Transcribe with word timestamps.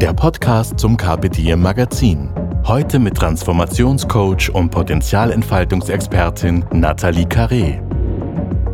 der 0.00 0.12
Podcast 0.12 0.78
zum 0.78 0.96
Carpe 0.96 1.28
Diem 1.28 1.60
Magazin. 1.60 2.30
Heute 2.64 3.00
mit 3.00 3.16
Transformationscoach 3.16 4.48
und 4.54 4.70
Potenzialentfaltungsexpertin 4.70 6.64
Nathalie 6.72 7.26
Carré. 7.26 7.82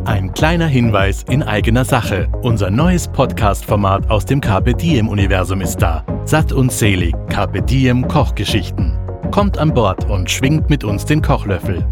Ein 0.05 0.31
kleiner 0.33 0.67
Hinweis 0.67 1.23
in 1.27 1.41
eigener 1.41 1.83
Sache. 1.83 2.27
Unser 2.43 2.69
neues 2.69 3.07
Podcast-Format 3.07 4.07
aus 4.11 4.25
dem 4.25 4.39
Carpe 4.39 4.75
Diem-Universum 4.75 5.61
ist 5.61 5.77
da. 5.77 6.05
Satt 6.25 6.51
und 6.51 6.71
selig, 6.71 7.15
Carpe 7.29 7.63
Diem 7.63 8.07
Kochgeschichten. 8.07 8.95
Kommt 9.31 9.57
an 9.57 9.73
Bord 9.73 10.07
und 10.07 10.29
schwingt 10.29 10.69
mit 10.69 10.83
uns 10.83 11.05
den 11.05 11.23
Kochlöffel. 11.23 11.83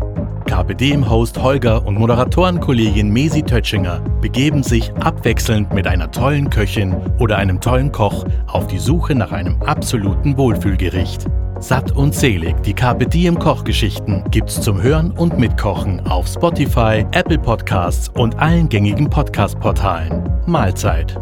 Carpe 0.54 0.76
Diem-Host 0.76 1.42
Holger 1.42 1.84
und 1.84 1.96
Moderatorenkollegin 1.96 3.10
Mesi 3.10 3.42
Tötschinger 3.42 4.02
begeben 4.22 4.62
sich 4.62 4.94
abwechselnd 4.98 5.74
mit 5.74 5.88
einer 5.88 6.12
tollen 6.12 6.48
Köchin 6.52 6.96
oder 7.18 7.40
einem 7.40 7.60
tollen 7.60 7.92
Koch 7.92 8.24
auf 8.46 8.68
die 8.68 8.78
Suche 8.78 9.16
nach 9.16 9.32
einem 9.32 9.60
absoluten 9.64 10.38
Wohlfühlgericht. 10.38 11.26
Satt 11.60 11.92
und 11.94 12.14
selig, 12.14 12.62
die 12.62 12.76
Carpe 12.76 13.08
Diem 13.08 13.40
Kochgeschichten 13.40 14.26
gibt's 14.30 14.62
zum 14.62 14.80
Hören 14.80 15.10
und 15.10 15.40
Mitkochen 15.40 16.06
auf 16.06 16.28
Spotify, 16.28 17.04
Apple 17.14 17.40
Podcasts 17.40 18.10
und 18.10 18.38
allen 18.38 18.70
gängigen 18.70 19.10
Podcast-Portalen. 19.10 20.22
Mahlzeit. 20.46 21.20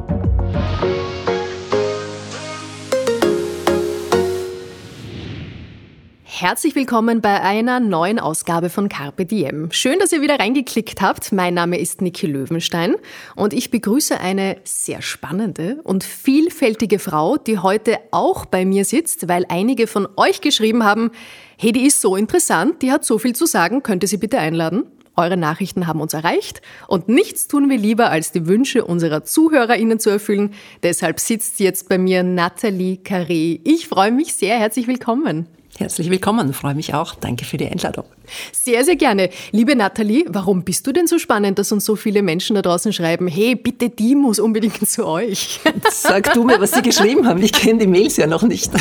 Herzlich 6.42 6.74
willkommen 6.74 7.22
bei 7.22 7.40
einer 7.40 7.80
neuen 7.80 8.18
Ausgabe 8.18 8.72
von 8.72 8.90
Carpe 8.90 9.28
Diem. 9.28 9.72
Schön, 9.72 10.00
dass 10.00 10.12
ihr 10.12 10.24
wieder 10.24 10.40
reingeklickt 10.40 11.00
habt. 11.00 11.32
Mein 11.32 11.54
Name 11.54 11.78
ist 11.78 12.02
Niki 12.02 12.26
Löwenstein 12.26 12.96
und 13.36 13.54
ich 13.54 13.70
begrüße 13.70 14.20
eine 14.20 14.58
sehr 14.64 15.04
spannende 15.04 15.80
und 15.84 16.04
vielfältige 16.04 16.98
Frau, 16.98 17.38
die 17.38 17.60
heute 17.60 18.00
auch 18.10 18.48
bei 18.48 18.66
mir 18.66 18.86
sitzt, 18.86 19.28
weil 19.28 19.46
einige 19.50 19.86
von 19.86 20.08
euch 20.18 20.42
geschrieben 20.42 20.84
haben, 20.84 21.12
hey, 21.60 21.74
die 21.74 21.86
ist 21.86 22.02
so 22.02 22.16
interessant, 22.16 22.82
die 22.82 22.92
hat 22.92 23.06
so 23.06 23.20
viel 23.20 23.36
zu 23.36 23.46
sagen, 23.46 23.84
könnte 23.84 24.08
sie 24.08 24.18
bitte 24.18 24.40
einladen? 24.40 24.86
Eure 25.16 25.38
Nachrichten 25.38 25.86
haben 25.86 26.02
uns 26.02 26.16
erreicht 26.16 26.64
und 26.88 27.08
nichts 27.08 27.50
tun 27.50 27.70
wir 27.70 27.78
lieber, 27.78 28.10
als 28.10 28.32
die 28.32 28.48
Wünsche 28.48 28.84
unserer 28.84 29.24
ZuhörerInnen 29.24 30.00
zu 30.00 30.10
erfüllen. 30.10 30.56
Deshalb 30.82 31.20
sitzt 31.20 31.60
jetzt 31.60 31.88
bei 31.88 32.00
mir 32.00 32.24
Nathalie 32.24 32.96
Carré. 32.96 33.62
Ich 33.64 33.88
freue 33.88 34.12
mich 34.12 34.34
sehr. 34.34 34.58
Herzlich 34.58 34.88
willkommen. 34.88 35.46
Herzlich 35.78 36.10
willkommen, 36.10 36.54
freue 36.54 36.76
mich 36.76 36.94
auch. 36.94 37.16
Danke 37.16 37.46
für 37.46 37.58
die 37.58 37.68
Einladung. 37.68 38.06
Sehr, 38.52 38.84
sehr 38.86 38.96
gerne. 38.96 39.30
Liebe 39.52 39.76
Nathalie, 39.76 40.26
warum 40.28 40.64
bist 40.64 40.86
du 40.88 40.92
denn 40.92 41.08
so 41.08 41.20
spannend, 41.20 41.60
dass 41.60 41.72
uns 41.72 41.86
so 41.86 41.96
viele 41.96 42.22
Menschen 42.22 42.56
da 42.56 42.62
draußen 42.62 42.94
schreiben, 42.94 43.28
hey, 43.28 43.56
bitte, 43.56 43.90
die 43.90 44.16
muss 44.16 44.40
unbedingt 44.40 44.88
zu 44.88 45.06
euch? 45.06 45.60
Sag 45.92 46.34
du 46.34 46.44
mir, 46.44 46.60
was 46.60 46.72
sie 46.72 46.82
geschrieben 46.82 47.28
haben. 47.28 47.42
Ich 47.42 47.54
kenne 47.54 47.80
die 47.80 47.88
Mails 47.88 48.18
ja 48.18 48.28
noch 48.28 48.44
nicht. 48.44 48.72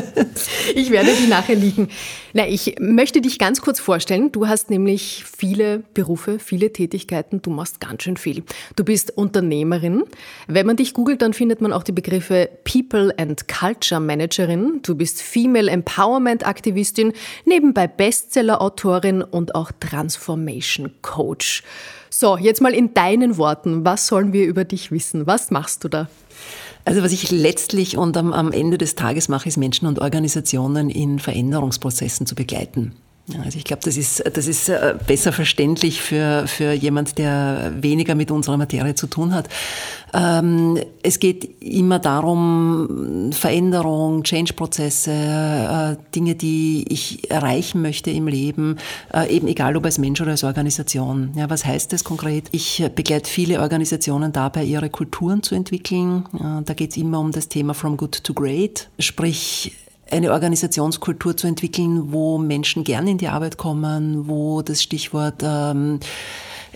ich 0.74 0.90
werde 0.90 1.10
die 1.14 1.26
nachher 1.28 1.56
liegen. 1.56 1.88
Na, 2.34 2.46
ich 2.46 2.76
möchte 2.78 3.20
dich 3.20 3.38
ganz 3.38 3.60
kurz 3.60 3.80
vorstellen. 3.80 4.30
Du 4.32 4.46
hast 4.46 4.70
nämlich 4.70 5.24
viele 5.24 5.82
Berufe, 5.94 6.38
viele 6.38 6.72
Tätigkeiten. 6.72 7.40
Du 7.42 7.50
machst 7.50 7.80
ganz 7.80 8.02
schön 8.02 8.16
viel. 8.16 8.44
Du 8.76 8.84
bist 8.84 9.16
Unternehmerin. 9.16 10.04
Wenn 10.46 10.66
man 10.66 10.76
dich 10.76 10.92
googelt, 10.92 11.22
dann 11.22 11.32
findet 11.32 11.60
man 11.60 11.72
auch 11.72 11.82
die 11.82 11.92
Begriffe 11.92 12.50
People 12.64 13.14
and 13.16 13.48
Culture 13.48 14.00
Managerin. 14.00 14.80
Du 14.82 14.94
bist 14.94 15.22
Female 15.22 15.70
Empowerment 15.70 16.46
Aktivistin, 16.46 17.12
nebenbei 17.44 17.86
Bestseller 17.86 18.60
Autorin 18.78 19.22
und 19.22 19.56
auch 19.56 19.72
Transformation 19.80 20.92
Coach. 21.02 21.64
So, 22.10 22.36
jetzt 22.36 22.60
mal 22.60 22.72
in 22.72 22.94
deinen 22.94 23.36
Worten, 23.36 23.84
was 23.84 24.06
sollen 24.06 24.32
wir 24.32 24.46
über 24.46 24.64
dich 24.64 24.92
wissen? 24.92 25.26
Was 25.26 25.50
machst 25.50 25.82
du 25.82 25.88
da? 25.88 26.08
Also 26.84 27.02
was 27.02 27.10
ich 27.12 27.32
letztlich 27.32 27.96
und 27.96 28.16
am, 28.16 28.32
am 28.32 28.52
Ende 28.52 28.78
des 28.78 28.94
Tages 28.94 29.28
mache, 29.28 29.48
ist 29.48 29.56
Menschen 29.56 29.88
und 29.88 29.98
Organisationen 29.98 30.90
in 30.90 31.18
Veränderungsprozessen 31.18 32.24
zu 32.24 32.36
begleiten. 32.36 32.94
Also 33.44 33.58
ich 33.58 33.64
glaube, 33.64 33.82
das 33.84 33.96
ist, 33.96 34.24
das 34.32 34.46
ist 34.46 34.68
äh, 34.68 34.94
besser 35.06 35.32
verständlich 35.32 36.00
für, 36.00 36.46
für 36.46 36.72
jemand, 36.72 37.18
der 37.18 37.72
weniger 37.80 38.14
mit 38.14 38.30
unserer 38.30 38.56
Materie 38.56 38.94
zu 38.94 39.06
tun 39.06 39.34
hat. 39.34 39.48
Ähm, 40.14 40.78
es 41.02 41.20
geht 41.20 41.60
immer 41.62 41.98
darum, 41.98 43.30
Veränderung, 43.32 44.22
Change-Prozesse, 44.22 45.10
äh, 45.10 45.96
Dinge, 46.14 46.36
die 46.36 46.86
ich 46.88 47.30
erreichen 47.30 47.82
möchte 47.82 48.10
im 48.10 48.28
Leben, 48.28 48.78
äh, 49.12 49.28
eben 49.30 49.46
egal 49.46 49.76
ob 49.76 49.84
als 49.84 49.98
Mensch 49.98 50.20
oder 50.22 50.30
als 50.30 50.44
Organisation. 50.44 51.32
Ja, 51.36 51.50
was 51.50 51.66
heißt 51.66 51.92
das 51.92 52.04
konkret? 52.04 52.46
Ich 52.52 52.82
begleite 52.94 53.28
viele 53.28 53.60
Organisationen 53.60 54.32
dabei, 54.32 54.64
ihre 54.64 54.88
Kulturen 54.88 55.42
zu 55.42 55.54
entwickeln. 55.54 56.24
Da 56.64 56.74
geht 56.74 56.92
es 56.92 56.96
immer 56.96 57.20
um 57.20 57.32
das 57.32 57.48
Thema 57.48 57.74
From 57.74 57.96
Good 57.96 58.24
to 58.24 58.32
Great, 58.32 58.88
sprich 58.98 59.72
eine 60.10 60.32
Organisationskultur 60.32 61.36
zu 61.36 61.46
entwickeln, 61.46 62.12
wo 62.12 62.38
Menschen 62.38 62.84
gerne 62.84 63.10
in 63.10 63.18
die 63.18 63.28
Arbeit 63.28 63.56
kommen, 63.56 64.28
wo 64.28 64.62
das 64.62 64.82
Stichwort 64.82 65.42
ähm, 65.42 66.00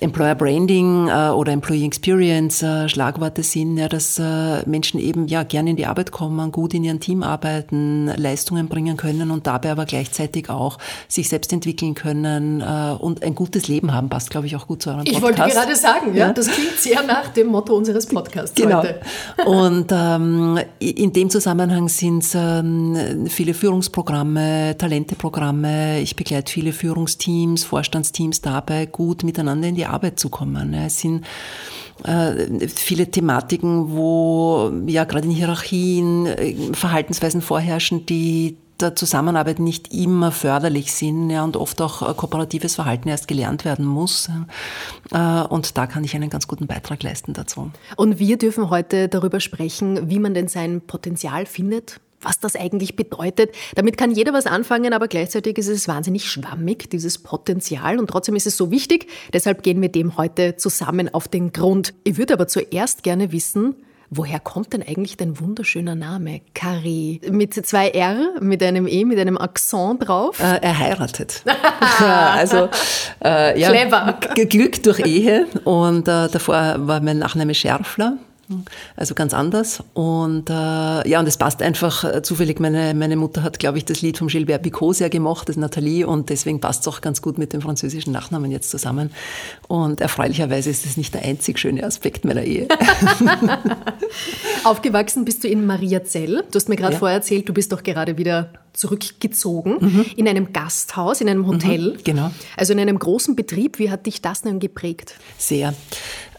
Employer 0.03 0.35
Branding 0.35 1.09
äh, 1.09 1.31
oder 1.31 1.53
Employee 1.53 1.87
Experience 1.87 2.63
äh, 2.63 2.89
Schlagworte 2.89 3.43
sind, 3.43 3.77
ja, 3.77 3.89
dass 3.89 4.19
äh, 4.19 4.69
Menschen 4.69 5.01
eben 5.01 5.27
ja 5.29 5.43
gerne 5.45 5.71
in 5.71 5.77
die 5.77 5.87
Arbeit 5.87 6.11
kommen, 6.11 6.53
gut 6.53 6.75
in 6.75 6.85
ihrem 6.85 7.01
Team 7.01 7.23
arbeiten, 7.23 8.07
Leistungen 8.17 8.69
bringen 8.69 8.97
können 8.97 9.31
und 9.31 9.47
dabei 9.47 9.73
aber 9.73 9.85
gleichzeitig 9.85 10.51
auch 10.51 10.79
sich 11.09 11.29
selbst 11.29 11.53
entwickeln 11.53 11.95
können 11.95 12.61
äh, 12.61 12.97
und 12.99 13.23
ein 13.23 13.35
gutes 13.35 13.69
Leben 13.69 13.95
haben. 13.95 14.09
Passt, 14.09 14.31
glaube 14.31 14.47
ich, 14.47 14.57
auch 14.57 14.67
gut 14.67 14.83
zu 14.83 14.91
eurem 14.91 15.05
Podcast. 15.05 15.17
Ich 15.17 15.23
wollte 15.23 15.43
gerade 15.43 15.77
sagen, 15.77 16.15
ja, 16.15 16.27
ja, 16.27 16.33
das 16.33 16.49
klingt 16.49 16.77
sehr 16.77 17.03
nach 17.03 17.29
dem 17.29 17.49
Motto 17.49 17.75
unseres 17.75 18.07
Podcasts 18.07 18.55
genau. 18.55 18.83
heute. 18.83 19.01
Und 19.47 19.87
ähm, 19.93 20.59
in 20.79 21.13
dem 21.13 21.31
Zusammenhang 21.31 21.89
sind 21.89 22.25
es 22.25 22.35
ähm, 22.35 23.27
viele 23.29 23.55
Führungsprogramme, 23.55 24.77
Talenteprogramme. 24.77 26.01
Ich 26.01 26.17
begleite 26.17 26.51
viele 26.51 26.73
Führungsteams, 26.73 27.65
Vorstandsteams 27.65 28.41
dabei, 28.41 28.87
gut 28.87 29.23
miteinander 29.23 29.69
in 29.69 29.75
die 29.75 29.87
Arbeit 29.93 30.19
zu 30.19 30.29
kommen. 30.29 30.75
Es 30.75 31.01
sind 31.01 31.25
äh, 32.05 32.69
viele 32.69 33.11
Thematiken, 33.11 33.93
wo 33.93 34.73
ja 34.87 35.05
gerade 35.05 35.27
in 35.27 35.35
Hierarchien 35.35 36.27
äh, 36.27 36.55
Verhaltensweisen 36.73 37.43
vorherrschen, 37.43 38.07
die 38.07 38.57
der 38.81 38.97
Zusammenarbeit 38.97 39.61
nicht 39.61 39.95
immer 39.95 40.33
förderlich 40.33 40.93
sind 40.93 41.31
ja, 41.31 41.45
und 41.45 41.57
oft 41.57 41.81
auch 41.81 42.03
äh, 42.03 42.15
kooperatives 42.15 42.75
Verhalten 42.75 43.09
erst 43.09 43.29
gelernt 43.29 43.65
werden 43.65 43.85
muss. 43.85 44.29
Und 45.11 45.79
da 45.79 45.87
kann 45.87 46.03
ich 46.03 46.17
einen 46.17 46.31
ganz 46.31 46.49
guten 46.49 46.67
Beitrag 46.67 47.03
leisten 47.03 47.33
dazu. 47.33 47.71
Und 47.97 48.19
wir 48.19 48.39
dürfen 48.39 48.71
heute 48.71 49.09
darüber 49.09 49.39
sprechen, 49.39 50.11
wie 50.11 50.19
man 50.19 50.35
denn 50.35 50.49
sein 50.49 50.81
Potenzial 50.81 51.47
findet 51.47 52.01
was 52.23 52.41
das 52.41 52.57
eigentlich 52.57 52.97
bedeutet. 52.97 53.55
Damit 53.75 53.97
kann 53.97 54.11
jeder 54.11 54.33
was 54.33 54.47
anfangen, 54.47 54.93
aber 54.93 55.09
gleichzeitig 55.09 55.59
ist 55.59 55.69
es 55.69 55.89
wahnsinnig 55.89 56.31
schwammig, 56.31 56.91
dieses 56.91 57.19
Potenzial. 57.19 57.99
Und 57.99 58.09
trotzdem 58.09 58.37
ist 58.37 58.47
es 58.47 58.57
so 58.57 58.71
wichtig. 58.71 59.09
Deshalb 59.33 59.63
gehen 59.63 59.81
wir 59.81 59.91
dem 59.91 60.17
heute 60.17 60.57
zusammen 60.57 61.13
auf 61.13 61.29
den 61.29 61.53
Grund. 61.53 61.95
Ich 62.05 62.17
würde 62.17 62.35
aber 62.35 62.49
zuerst 62.49 63.03
gerne 63.03 63.33
wissen, 63.33 63.77
Woher 64.15 64.41
kommt 64.41 64.75
denn 64.75 64.83
eigentlich 64.83 65.17
dein 65.17 65.41
wunderschöner 65.41 65.95
Name? 65.95 66.43
Carré. 66.55 67.31
Mit 67.31 67.55
zwei 67.55 67.89
R, 67.89 68.35
mit 68.41 68.63
einem 68.63 68.87
E, 68.87 69.07
mit 69.07 69.19
einem 69.19 69.39
Akzent 69.39 70.07
drauf? 70.07 70.39
Äh, 70.39 70.59
er 70.61 70.79
heiratet. 70.79 71.43
also, 71.99 72.69
äh, 73.25 73.59
ja, 73.59 73.71
Clever. 73.71 74.19
Glück 74.51 74.83
durch 74.83 74.99
Ehe. 74.99 75.47
Und 75.65 76.09
äh, 76.09 76.29
davor 76.29 76.75
war 76.81 77.01
mein 77.01 77.21
Nachname 77.21 77.55
Scherfler. 77.55 78.19
Also 78.97 79.15
ganz 79.15 79.35
anders. 79.35 79.83
Und 79.95 80.51
äh, 80.51 80.53
ja, 81.09 81.21
und 81.21 81.27
es 81.27 81.37
passt 81.37 81.63
einfach 81.63 82.05
äh, 82.05 82.23
zufällig. 82.23 82.61
Meine, 82.61 82.95
meine 82.95 83.17
Mutter 83.17 83.43
hat, 83.43 83.59
glaube 83.59 83.79
ich, 83.79 83.85
das 83.85 84.03
Lied 84.03 84.19
von 84.19 84.29
Gilbert 84.29 84.63
Picot 84.63 84.97
sehr 84.97 85.11
gemocht, 85.11 85.49
das 85.49 85.57
Nathalie, 85.57 86.07
und 86.07 86.31
deswegen 86.31 86.61
passt 86.61 86.83
es 86.83 86.89
auch 86.89 87.01
ganz 87.01 87.23
gut 87.23 87.39
mit 87.39 87.53
dem 87.53 87.61
französischen 87.61 88.13
Nachnamen 88.13 88.51
jetzt 88.51 88.71
zusammen. 88.71 89.11
Und 89.69 90.01
erfreulicherweise 90.01 90.71
ist 90.71 90.87
es 90.87 90.97
nicht 90.97 91.15
der 91.15 91.23
einzig 91.23 91.59
schöne 91.59 91.85
Aspekt 91.85 92.25
meiner 92.25 92.43
Ehe. 92.43 92.69
Aufgewachsen 94.65 95.25
bist 95.25 95.45
du 95.45 95.49
in 95.49 95.67
Mariazell. 95.67 96.45
Du 96.51 96.57
hast 96.57 96.69
mir 96.69 96.77
gerade 96.77 96.95
ja. 96.95 96.99
vorher 96.99 97.19
erzählt, 97.19 97.49
du 97.49 97.53
bist 97.53 97.73
doch 97.73 97.83
gerade 97.83 98.19
wieder 98.19 98.51
zurückgezogen 98.73 99.77
mhm. 99.81 100.07
in 100.17 100.29
einem 100.29 100.53
Gasthaus, 100.53 101.21
in 101.21 101.29
einem 101.29 101.47
Hotel. 101.47 101.93
Mhm, 101.93 102.05
genau. 102.05 102.31
Also 102.57 102.73
in 102.73 102.81
einem 102.81 102.99
großen 102.99 103.37
Betrieb. 103.37 103.79
Wie 103.79 103.91
hat 103.91 104.07
dich 104.07 104.23
das 104.23 104.43
denn 104.43 104.61
geprägt? 104.61 105.15
Sehr. 105.39 105.75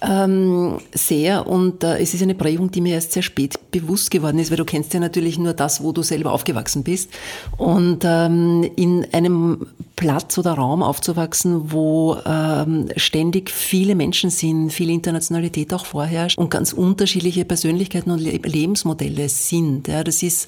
Ähm, 0.01 0.79
sehr 0.93 1.47
und 1.47 1.83
äh, 1.83 1.99
es 1.99 2.13
ist 2.13 2.21
eine 2.21 2.35
Prägung, 2.35 2.71
die 2.71 2.81
mir 2.81 2.95
erst 2.95 3.13
sehr 3.13 3.23
spät 3.23 3.71
bewusst 3.71 4.11
geworden 4.11 4.37
ist, 4.39 4.51
weil 4.51 4.57
du 4.57 4.65
kennst 4.65 4.93
ja 4.93 4.99
natürlich 4.99 5.37
nur 5.37 5.53
das, 5.53 5.81
wo 5.81 5.93
du 5.93 6.01
selber 6.01 6.33
aufgewachsen 6.33 6.83
bist. 6.83 7.09
Und 7.57 7.99
ähm, 8.03 8.69
in 8.75 9.07
einem 9.13 9.67
Platz 9.95 10.37
oder 10.37 10.53
Raum 10.53 10.83
aufzuwachsen, 10.83 11.71
wo 11.71 12.17
ähm, 12.25 12.89
ständig 12.97 13.49
viele 13.49 13.95
Menschen 13.95 14.29
sind, 14.29 14.71
viel 14.71 14.89
Internationalität 14.89 15.73
auch 15.73 15.85
vorherrscht 15.85 16.37
und 16.37 16.49
ganz 16.49 16.73
unterschiedliche 16.73 17.45
Persönlichkeiten 17.45 18.11
und 18.11 18.19
Le 18.19 18.31
Lebensmodelle 18.43 19.29
sind. 19.29 19.87
Ja, 19.87 20.03
das 20.03 20.21
ist 20.23 20.47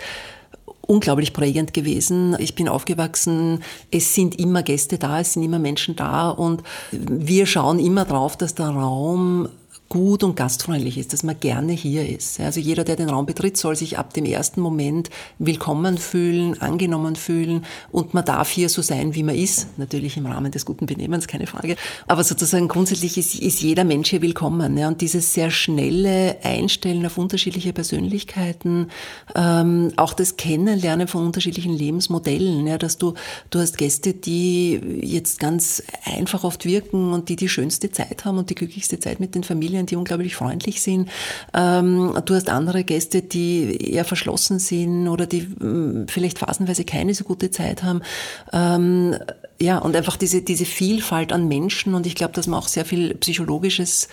unglaublich 0.88 1.34
prägend 1.34 1.74
gewesen. 1.74 2.36
Ich 2.40 2.56
bin 2.56 2.68
aufgewachsen, 2.68 3.64
es 3.92 4.14
sind 4.14 4.40
immer 4.40 4.64
Gäste 4.64 4.98
da, 4.98 5.20
es 5.20 5.34
sind 5.34 5.44
immer 5.44 5.60
Menschen 5.60 5.96
da 5.96 6.30
und 6.30 6.64
wir 6.92 7.46
schauen 7.46 7.80
immer 7.80 8.06
drauf, 8.06 8.38
dass 8.38 8.56
der 8.56 8.70
Raum 8.70 9.50
gut 9.90 10.24
und 10.24 10.36
gastfreundlich 10.36 10.98
ist, 10.98 11.14
dass 11.14 11.24
man 11.24 11.40
gerne 11.40 11.74
hier 11.74 12.08
ist. 12.08 12.40
Also 12.40 12.60
jeder, 12.60 12.84
der 12.84 12.96
den 12.96 13.10
Raum 13.10 13.26
betritt, 13.26 13.56
soll 13.56 13.76
sich 13.76 13.98
ab 13.98 14.14
dem 14.14 14.26
ersten 14.26 14.60
Moment 14.60 15.10
willkommen 15.38 15.98
fühlen, 15.98 16.60
angenommen 16.60 17.16
fühlen 17.16 17.66
und 17.92 18.14
man 18.14 18.26
darf 18.26 18.50
hier 18.50 18.70
so 18.70 18.82
sein, 18.82 19.14
wie 19.14 19.24
man 19.24 19.36
ist. 19.36 19.78
Natürlich 19.78 20.18
im 20.18 20.26
Rahmen 20.26 20.52
des 20.52 20.66
guten 20.66 20.88
Benehmens, 20.88 21.28
keine 21.28 21.46
Frage. 21.46 21.76
Aber 22.08 22.24
sozusagen 22.24 22.68
grundsätzlich 22.68 23.18
ist, 23.18 23.36
ist 23.36 23.62
jeder 23.62 23.84
Mensch 23.84 24.10
hier 24.10 24.22
willkommen. 24.22 24.78
Und 24.86 25.02
dieses 25.02 25.34
sehr 25.34 25.52
schnelle 25.52 26.38
Einstellen 26.44 27.06
auf 27.06 27.18
unterschiedliche 27.18 27.72
Persönlichkeiten, 27.72 28.88
ähm, 29.36 29.92
auch 29.98 30.14
das 30.14 30.36
Kennenlernen 30.38 31.08
von 31.08 31.26
unterschiedlichen 31.26 31.74
Lebensmodellen, 31.74 32.80
dass 32.80 32.98
du, 32.98 33.14
du 33.52 33.60
hast 33.60 33.78
Gäste, 33.78 34.14
die 34.14 34.82
jetzt 35.02 35.40
ganz 35.40 35.84
einfach 36.06 36.44
oft 36.44 36.66
wirken 36.66 37.14
und 37.14 37.30
die 37.30 37.36
die 37.36 37.50
schönste 37.50 37.92
Zeit 37.92 38.26
haben 38.26 38.38
und 38.38 38.50
die 38.50 38.56
glücklichste 38.56 39.00
Zeit 39.00 39.20
mit 39.20 39.36
den 39.36 39.44
Familien 39.44 39.75
Familien, 39.76 39.86
die 39.86 39.96
unglaublich 39.96 40.36
freundlich 40.36 40.82
sind. 40.82 41.10
Ähm, 41.54 42.14
du 42.26 42.36
hast 42.36 42.50
andere 42.50 42.84
Gäste, 42.84 43.22
die 43.22 43.92
eher 43.92 44.06
verschlossen 44.06 44.60
sind 44.60 45.08
oder 45.08 45.26
die 45.26 45.42
hm, 45.42 46.06
vielleicht 46.08 46.40
phasenweise 46.40 46.86
keine 46.86 47.14
so 47.14 47.24
gute 47.24 47.52
Zeit 47.52 47.84
haben. 47.84 48.02
Ähm, 48.54 49.16
ja, 49.60 49.78
und 49.78 49.96
einfach 49.96 50.18
diese, 50.18 50.42
diese 50.42 50.66
Vielfalt 50.66 51.34
an 51.34 51.48
Menschen 51.48 51.94
und 51.94 52.06
ich 52.08 52.16
glaube, 52.16 52.34
dass 52.34 52.48
man 52.48 52.60
auch 52.60 52.68
sehr 52.68 52.86
viel 52.86 53.16
psychologisches 53.16 54.08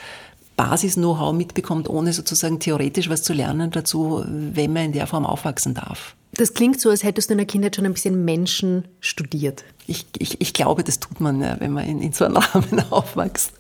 Basis-Know-how 0.57 1.33
mitbekommt, 1.33 1.89
ohne 1.89 2.13
sozusagen 2.13 2.61
theoretisch 2.61 3.09
was 3.09 3.23
zu 3.23 3.33
lernen 3.33 3.71
dazu, 3.71 4.23
wenn 4.27 4.73
man 4.73 4.87
in 4.87 4.93
der 4.93 5.07
Form 5.07 5.25
aufwachsen 5.25 5.75
darf. 5.75 6.15
Das 6.35 6.55
klingt 6.55 6.81
so, 6.81 6.91
als 6.91 7.03
hättest 7.03 7.29
du 7.29 7.33
in 7.33 7.39
der 7.39 7.47
Kindheit 7.47 7.77
schon 7.77 7.85
ein 7.85 7.93
bisschen 7.93 8.25
Menschen 8.25 8.87
studiert. 9.01 9.65
Ich, 9.87 10.07
ich, 10.19 10.41
ich 10.41 10.55
glaube, 10.55 10.83
das 10.83 10.99
tut 10.99 11.21
man, 11.21 11.41
ja, 11.43 11.57
wenn 11.59 11.73
man 11.73 11.87
in, 11.87 12.01
in 12.01 12.13
so 12.13 12.25
einem 12.25 12.37
Rahmen 12.37 12.85
aufwächst. 12.91 13.53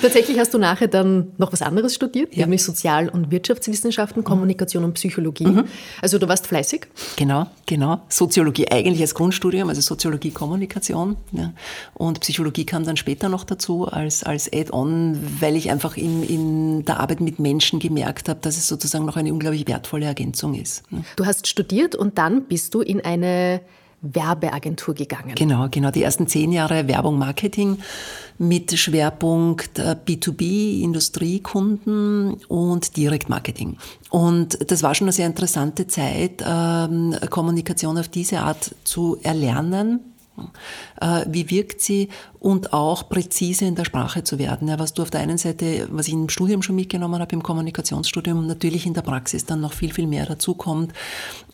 Tatsächlich 0.00 0.38
hast 0.38 0.54
du 0.54 0.58
nachher 0.58 0.88
dann 0.88 1.32
noch 1.38 1.52
was 1.52 1.62
anderes 1.62 1.94
studiert, 1.94 2.34
ja. 2.34 2.42
nämlich 2.42 2.62
Sozial- 2.62 3.08
und 3.08 3.30
Wirtschaftswissenschaften. 3.30 4.24
Kommunikation 4.24 4.84
und 4.84 4.94
Psychologie. 4.94 5.46
Mhm. 5.46 5.64
Also 6.00 6.18
du 6.18 6.28
warst 6.28 6.46
fleißig? 6.46 6.86
Genau, 7.16 7.46
genau. 7.66 8.02
Soziologie 8.08 8.70
eigentlich 8.70 9.00
als 9.00 9.14
Grundstudium, 9.14 9.68
also 9.68 9.80
Soziologie, 9.80 10.30
Kommunikation. 10.30 11.16
Ja. 11.32 11.52
Und 11.94 12.20
Psychologie 12.20 12.64
kam 12.64 12.84
dann 12.84 12.96
später 12.96 13.28
noch 13.28 13.44
dazu 13.44 13.86
als, 13.86 14.22
als 14.22 14.50
Add-on, 14.52 15.18
weil 15.40 15.56
ich 15.56 15.70
einfach 15.70 15.96
in, 15.96 16.22
in 16.22 16.84
der 16.84 17.00
Arbeit 17.00 17.20
mit 17.20 17.38
Menschen 17.38 17.78
gemerkt 17.78 18.28
habe, 18.28 18.40
dass 18.40 18.56
es 18.56 18.66
sozusagen 18.66 19.04
noch 19.04 19.16
eine 19.16 19.32
unglaublich 19.32 19.66
wertvolle 19.66 20.06
Ergänzung 20.06 20.54
ist. 20.54 20.82
Du 21.16 21.26
hast 21.26 21.46
studiert 21.46 21.94
und 21.94 22.18
dann 22.18 22.44
bist 22.44 22.74
du 22.74 22.80
in 22.80 23.00
eine 23.00 23.60
Werbeagentur 24.04 24.94
gegangen. 24.94 25.34
Genau, 25.34 25.68
genau. 25.70 25.90
Die 25.90 26.02
ersten 26.02 26.26
zehn 26.26 26.52
Jahre 26.52 26.86
Werbung, 26.88 27.18
Marketing 27.18 27.78
mit 28.38 28.76
Schwerpunkt 28.78 29.80
B2B, 29.80 30.82
Industriekunden 30.82 32.34
und 32.48 32.96
Direktmarketing. 32.96 33.76
Und 34.10 34.70
das 34.70 34.82
war 34.82 34.94
schon 34.94 35.06
eine 35.06 35.12
sehr 35.12 35.26
interessante 35.26 35.86
Zeit, 35.86 36.44
ähm, 36.46 37.14
Kommunikation 37.30 37.98
auf 37.98 38.08
diese 38.08 38.40
Art 38.40 38.74
zu 38.84 39.18
erlernen 39.22 40.00
äh, 40.00 40.13
wie 41.26 41.50
wirkt 41.50 41.80
sie 41.80 42.08
und 42.38 42.72
auch 42.72 43.08
präzise 43.08 43.64
in 43.64 43.74
der 43.74 43.84
Sprache 43.84 44.24
zu 44.24 44.38
werden. 44.38 44.72
Was 44.78 44.94
du 44.94 45.02
auf 45.02 45.10
der 45.10 45.20
einen 45.20 45.38
Seite, 45.38 45.88
was 45.90 46.08
ich 46.08 46.14
im 46.14 46.28
Studium 46.28 46.62
schon 46.62 46.76
mitgenommen 46.76 47.20
habe, 47.20 47.32
im 47.32 47.42
Kommunikationsstudium, 47.42 48.46
natürlich 48.46 48.86
in 48.86 48.94
der 48.94 49.02
Praxis 49.02 49.46
dann 49.46 49.60
noch 49.60 49.72
viel, 49.72 49.92
viel 49.92 50.06
mehr 50.06 50.26
dazu 50.26 50.54
kommt, 50.54 50.92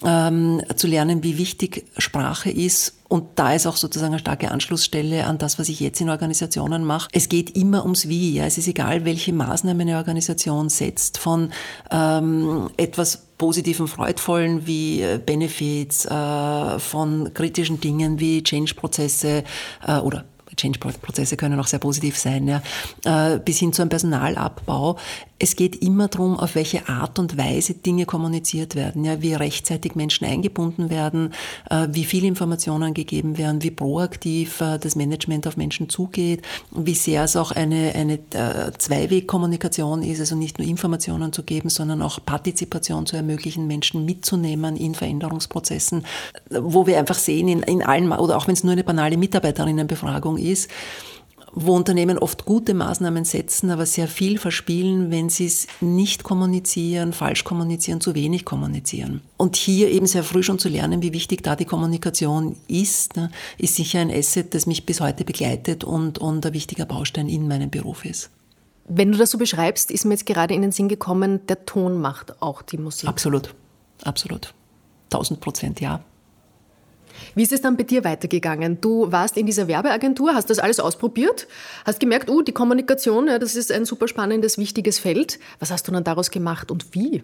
ähm, 0.05 0.63
zu 0.77 0.87
lernen, 0.87 1.23
wie 1.23 1.39
wichtig 1.39 1.87
Sprache 1.99 2.51
ist 2.51 2.95
und 3.11 3.25
da 3.35 3.55
ist 3.55 3.67
auch 3.67 3.77
sozusagen 3.77 4.13
eine 4.13 4.21
starke 4.21 4.53
Anschlussstelle 4.53 5.27
an 5.27 5.37
das, 5.37 5.59
was 5.59 5.69
ich 5.69 5.81
jetzt 5.81 6.01
in 6.01 6.11
Organisationen 6.11 6.85
mache. 6.85 7.09
Es 7.11 7.29
geht 7.29 7.57
immer 7.57 7.83
ums 7.83 8.07
Wie. 8.07 8.35
Ja. 8.35 8.45
Es 8.45 8.57
ist 8.57 8.69
egal, 8.69 9.05
welche 9.05 9.33
Maßnahmen 9.33 9.81
eine 9.81 9.97
Organisation 9.97 10.69
setzt, 10.69 11.19
von 11.19 11.51
ähm, 11.91 12.71
etwas 12.77 13.27
positiven, 13.41 13.89
freudvollen 13.89 14.67
wie 14.67 15.01
äh, 15.01 15.19
Benefits, 15.19 16.05
äh, 16.05 16.79
von 16.79 17.33
kritischen 17.33 17.81
Dingen 17.81 18.21
wie 18.21 18.43
Change-Prozesse 18.45 19.45
äh, 19.87 19.99
oder 19.99 20.27
Change-Prozesse 20.57 21.39
können 21.39 21.59
auch 21.59 21.67
sehr 21.67 21.79
positiv 21.79 22.19
sein, 22.19 22.47
ja, 22.47 22.63
äh, 23.05 23.39
bis 23.39 23.59
hin 23.59 23.73
zu 23.73 23.81
einem 23.81 23.89
Personalabbau. 23.89 24.99
Es 25.43 25.57
geht 25.57 25.83
immer 25.83 26.09
darum, 26.09 26.39
auf 26.39 26.55
welche 26.55 26.87
Art 26.87 27.19
und 27.19 27.39
Weise 27.39 27.73
Dinge 27.73 28.05
kommuniziert 28.05 28.75
werden, 28.75 29.07
ja, 29.07 29.23
wie 29.23 29.33
rechtzeitig 29.33 29.95
Menschen 29.95 30.27
eingebunden 30.27 30.91
werden, 30.91 31.33
äh, 31.71 31.89
wie 31.91 32.05
viel 32.05 32.27
Informationen 32.27 32.93
gegeben 32.93 33.39
werden, 33.39 33.63
wie 33.63 33.71
proaktiv 33.71 34.61
äh, 34.61 34.79
das 34.79 34.97
Management 34.97 35.47
auf 35.47 35.57
Menschen 35.57 35.89
zugeht, 35.89 36.43
wie 36.71 36.95
sehr 36.95 37.25
es 37.25 37.37
auch 37.37 37.53
eine, 37.53 37.95
eine 37.95 38.19
Zweiwegkommunikation 38.77 40.03
ist, 40.03 40.21
also 40.21 40.37
nicht 40.37 40.59
nur 40.59 40.69
Informationen 40.69 41.33
zu 41.33 41.43
geben, 41.43 41.71
sondern 41.71 42.03
auch 42.03 42.19
Partizipation 42.25 43.07
zu 43.07 43.17
ermöglichen, 43.17 43.67
Menschen 43.67 44.05
mitzunehmen 44.05 44.77
in 44.77 44.95
Veränderungsprozessen, 44.95 46.05
wo 46.51 46.87
wir 46.87 46.99
einfach 46.99 47.19
sehen, 47.19 47.49
in, 47.49 47.63
in 47.63 47.83
allen, 47.83 48.13
oder 48.13 48.37
auch 48.37 48.47
wenn 48.47 48.55
es 48.55 48.63
nur 48.63 48.73
eine 48.73 48.85
banale 48.85 49.17
Mitarbeiterinnenbefragung 49.17 50.37
ist, 50.37 50.69
wo 51.53 51.75
Unternehmen 51.75 52.19
oft 52.19 52.45
gute 52.45 52.75
Maßnahmen 52.75 53.25
setzen, 53.25 53.71
aber 53.71 53.87
sehr 53.87 54.09
viel 54.09 54.39
verspielen, 54.39 55.11
wenn 55.11 55.29
sie 55.29 55.47
es 55.47 55.67
nicht 55.81 56.23
kommunizieren, 56.23 57.13
falsch 57.13 57.45
kommunizieren, 57.45 58.01
zu 58.01 58.15
wenig 58.15 58.45
kommunizieren. 58.45 59.23
Und 59.37 59.57
hier 59.57 59.91
eben 59.91 60.07
sehr 60.07 60.23
früh 60.23 60.43
schon 60.43 60.59
zu 60.59 60.69
lernen, 60.69 61.03
wie 61.03 61.13
wichtig 61.13 61.43
da 61.43 61.57
die 61.57 61.65
Kommunikation 61.65 62.57
ist, 62.69 63.17
ne, 63.17 63.31
ist 63.59 63.77
sicher 63.77 64.01
ein 64.01 64.11
Asset, 64.11 64.55
das 64.55 64.67
mich 64.67 64.87
bis 64.87 65.01
heute 65.01 65.25
begleitet 65.25 65.85
und, 65.85 66.19
und 66.19 66.47
ein 66.47 66.55
wichtiger 66.55 66.87
Baustein 66.87 67.29
in 67.29 67.49
meinem 67.49 67.71
Beruf 67.71 68.05
ist. 68.05 68.31
Wenn 68.87 69.13
du 69.13 69.19
das 69.19 69.31
so 69.31 69.39
beschreibst, 69.39 69.91
ist 69.91 70.05
mir 70.05 70.15
jetzt 70.15 70.27
gerade 70.27 70.55
in 70.55 70.63
den 70.63 70.73
Sinn 70.73 70.89
gekommen, 70.89 71.47
der 71.47 71.65
Ton 71.65 72.01
macht 72.01 72.43
auch 72.43 72.63
die 72.63 72.79
Musik. 72.79 73.09
Absolut, 73.09 73.55
absolut. 74.03 74.53
Tausend 75.11 75.41
Prozent, 75.41 75.81
ja. 75.81 76.03
Wie 77.35 77.43
ist 77.43 77.53
es 77.53 77.61
dann 77.61 77.77
bei 77.77 77.85
dir 77.85 78.05
weitergegangen? 78.05 78.81
Du 78.81 79.11
warst 79.13 79.37
in 79.37 79.47
dieser 79.47 79.69
Werbeagentur, 79.69 80.35
hast 80.35 80.51
das 80.51 80.59
alles 80.59 80.81
ausprobiert, 80.81 81.47
hast 81.85 82.01
gemerkt, 82.01 82.29
uh, 82.29 82.43
die 82.43 82.53
Kommunikation, 82.53 83.29
ja, 83.29 83.39
das 83.39 83.57
ist 83.57 83.73
ein 83.73 83.85
super 83.85 84.09
spannendes, 84.09 84.59
wichtiges 84.59 84.99
Feld. 84.99 85.39
Was 85.59 85.71
hast 85.71 85.87
du 85.89 85.93
dann 85.93 86.05
daraus 86.05 86.31
gemacht 86.31 86.71
und 86.71 86.95
wie? 86.95 87.23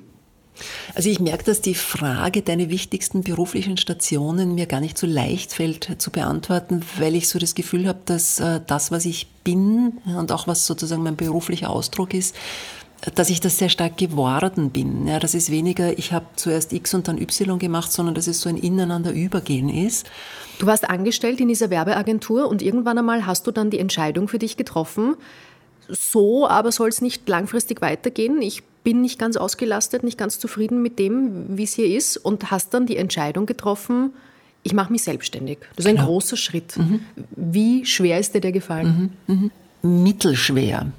Also 0.95 1.11
ich 1.11 1.21
merke, 1.21 1.45
dass 1.45 1.61
die 1.61 1.75
Frage, 1.75 2.43
deine 2.43 2.71
wichtigsten 2.71 3.23
beruflichen 3.23 3.77
Stationen, 3.77 4.55
mir 4.55 4.67
gar 4.67 4.81
nicht 4.81 4.97
so 4.97 5.07
leicht 5.07 5.53
fällt 5.53 6.01
zu 6.01 6.11
beantworten, 6.11 6.83
weil 6.99 7.15
ich 7.15 7.29
so 7.29 7.39
das 7.39 7.55
Gefühl 7.55 7.87
habe, 7.87 7.99
dass 8.07 8.41
äh, 8.41 8.61
das, 8.67 8.91
was 8.91 9.05
ich 9.05 9.27
bin 9.45 9.99
und 10.05 10.33
auch 10.33 10.47
was 10.47 10.67
sozusagen 10.67 11.03
mein 11.03 11.17
beruflicher 11.17 11.71
Ausdruck 11.71 12.15
ist, 12.15 12.35
dass 13.15 13.31
ich 13.31 13.41
das 13.41 13.59
sehr 13.59 13.69
stark 13.69 13.97
geworden 13.97 14.71
bin. 14.71 15.07
Ja, 15.07 15.19
das 15.19 15.35
ist 15.35 15.51
weniger, 15.51 15.99
ich 15.99 16.13
habe 16.13 16.27
zuerst 16.37 16.73
X 16.73 16.95
und 16.95 17.09
dann 17.09 17.21
Y 17.21 17.59
gemacht, 17.59 17.93
sondern 17.93 18.15
dass 18.15 18.27
es 18.27 18.41
so 18.41 18.49
ein 18.49 18.57
Ineinander 18.57 19.13
übergehen 19.13 19.69
ist. 19.69 20.07
Du 20.59 20.67
warst 20.67 20.89
angestellt 20.89 21.41
in 21.41 21.49
dieser 21.49 21.71
Werbeagentur 21.71 22.49
und 22.49 22.63
irgendwann 22.63 22.99
einmal 22.99 23.27
hast 23.27 23.47
du 23.47 23.51
dann 23.51 23.71
die 23.71 23.79
Entscheidung 23.79 24.29
für 24.29 24.39
dich 24.39 24.57
getroffen, 24.57 25.17
so 25.89 26.49
aber 26.49 26.73
soll 26.73 26.89
es 26.89 27.01
nicht 27.01 27.29
langfristig 27.29 27.81
weitergehen. 27.81 28.41
Ich 28.43 28.63
bin 28.83 29.03
nicht 29.03 29.19
ganz 29.19 29.37
ausgelastet, 29.37 30.03
nicht 30.03 30.19
ganz 30.19 30.39
zufrieden 30.39 30.83
mit 30.83 30.99
dem, 30.99 31.57
wie 31.57 31.65
es 31.65 31.75
hier 31.75 31.87
ist 31.87 32.17
und 32.17 32.51
hast 32.51 32.73
dann 32.73 32.87
die 32.87 32.97
Entscheidung 32.97 33.47
getroffen, 33.47 34.13
ich 34.63 34.73
mache 34.73 34.91
mich 34.91 35.05
selbstständig. 35.05 35.59
Das 35.77 35.85
ist 35.85 35.91
genau. 35.91 36.03
ein 36.03 36.07
großer 36.09 36.37
Schritt. 36.37 36.77
Mhm. 36.77 37.01
Wie 37.37 37.87
schwer 37.87 38.19
ist 38.19 38.35
dir 38.35 38.41
der 38.41 38.51
gefallen? 38.51 39.17
Mhm. 39.29 39.51
Mhm. 39.83 40.03
Mittelschwer 40.05 40.91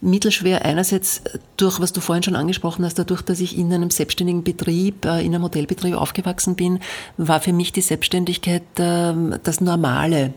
mittelschwer. 0.00 0.64
Einerseits 0.64 1.22
durch, 1.56 1.80
was 1.80 1.92
du 1.92 2.00
vorhin 2.00 2.22
schon 2.22 2.36
angesprochen 2.36 2.84
hast, 2.84 2.98
dadurch, 2.98 3.22
dass 3.22 3.40
ich 3.40 3.56
in 3.56 3.72
einem 3.72 3.90
selbstständigen 3.90 4.44
Betrieb, 4.44 5.04
äh, 5.04 5.20
in 5.20 5.34
einem 5.34 5.42
Modellbetrieb 5.42 5.94
aufgewachsen 5.94 6.56
bin, 6.56 6.80
war 7.16 7.40
für 7.40 7.52
mich 7.52 7.72
die 7.72 7.80
Selbstständigkeit 7.80 8.62
ähm, 8.78 9.36
das 9.42 9.60
Normale 9.60 10.32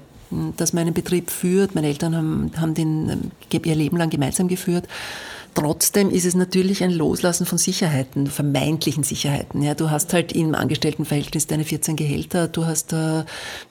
dass 0.58 0.74
man 0.74 0.82
einen 0.82 0.94
Betrieb 0.94 1.32
führt. 1.32 1.74
Meine 1.74 1.88
Eltern 1.88 2.14
haben, 2.14 2.52
haben 2.58 2.74
den 2.74 3.10
ähm, 3.10 3.62
ihr 3.64 3.76
Leben 3.76 3.96
lang 3.96 4.10
gemeinsam 4.10 4.50
geführt 4.50 4.86
Trotzdem 5.58 6.12
ist 6.12 6.24
es 6.24 6.36
natürlich 6.36 6.84
ein 6.84 6.92
Loslassen 6.92 7.48
von 7.48 7.58
Sicherheiten, 7.58 8.28
vermeintlichen 8.28 9.04
Sicherheiten. 9.04 9.64
Ja, 9.64 9.74
du 9.74 9.90
hast 9.90 10.14
halt 10.14 10.32
im 10.32 10.54
Angestelltenverhältnis 10.54 11.48
deine 11.48 11.64
14 11.64 11.96
Gehälter, 11.96 12.48
du 12.48 12.68
hast, 12.68 12.94
äh, 12.94 13.24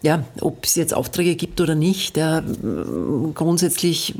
ja, 0.02 0.24
ob 0.40 0.64
es 0.64 0.74
jetzt 0.74 0.92
Aufträge 0.92 1.36
gibt 1.36 1.60
oder 1.60 1.76
nicht, 1.76 2.16
ja, 2.16 2.42
grundsätzlich 3.34 4.16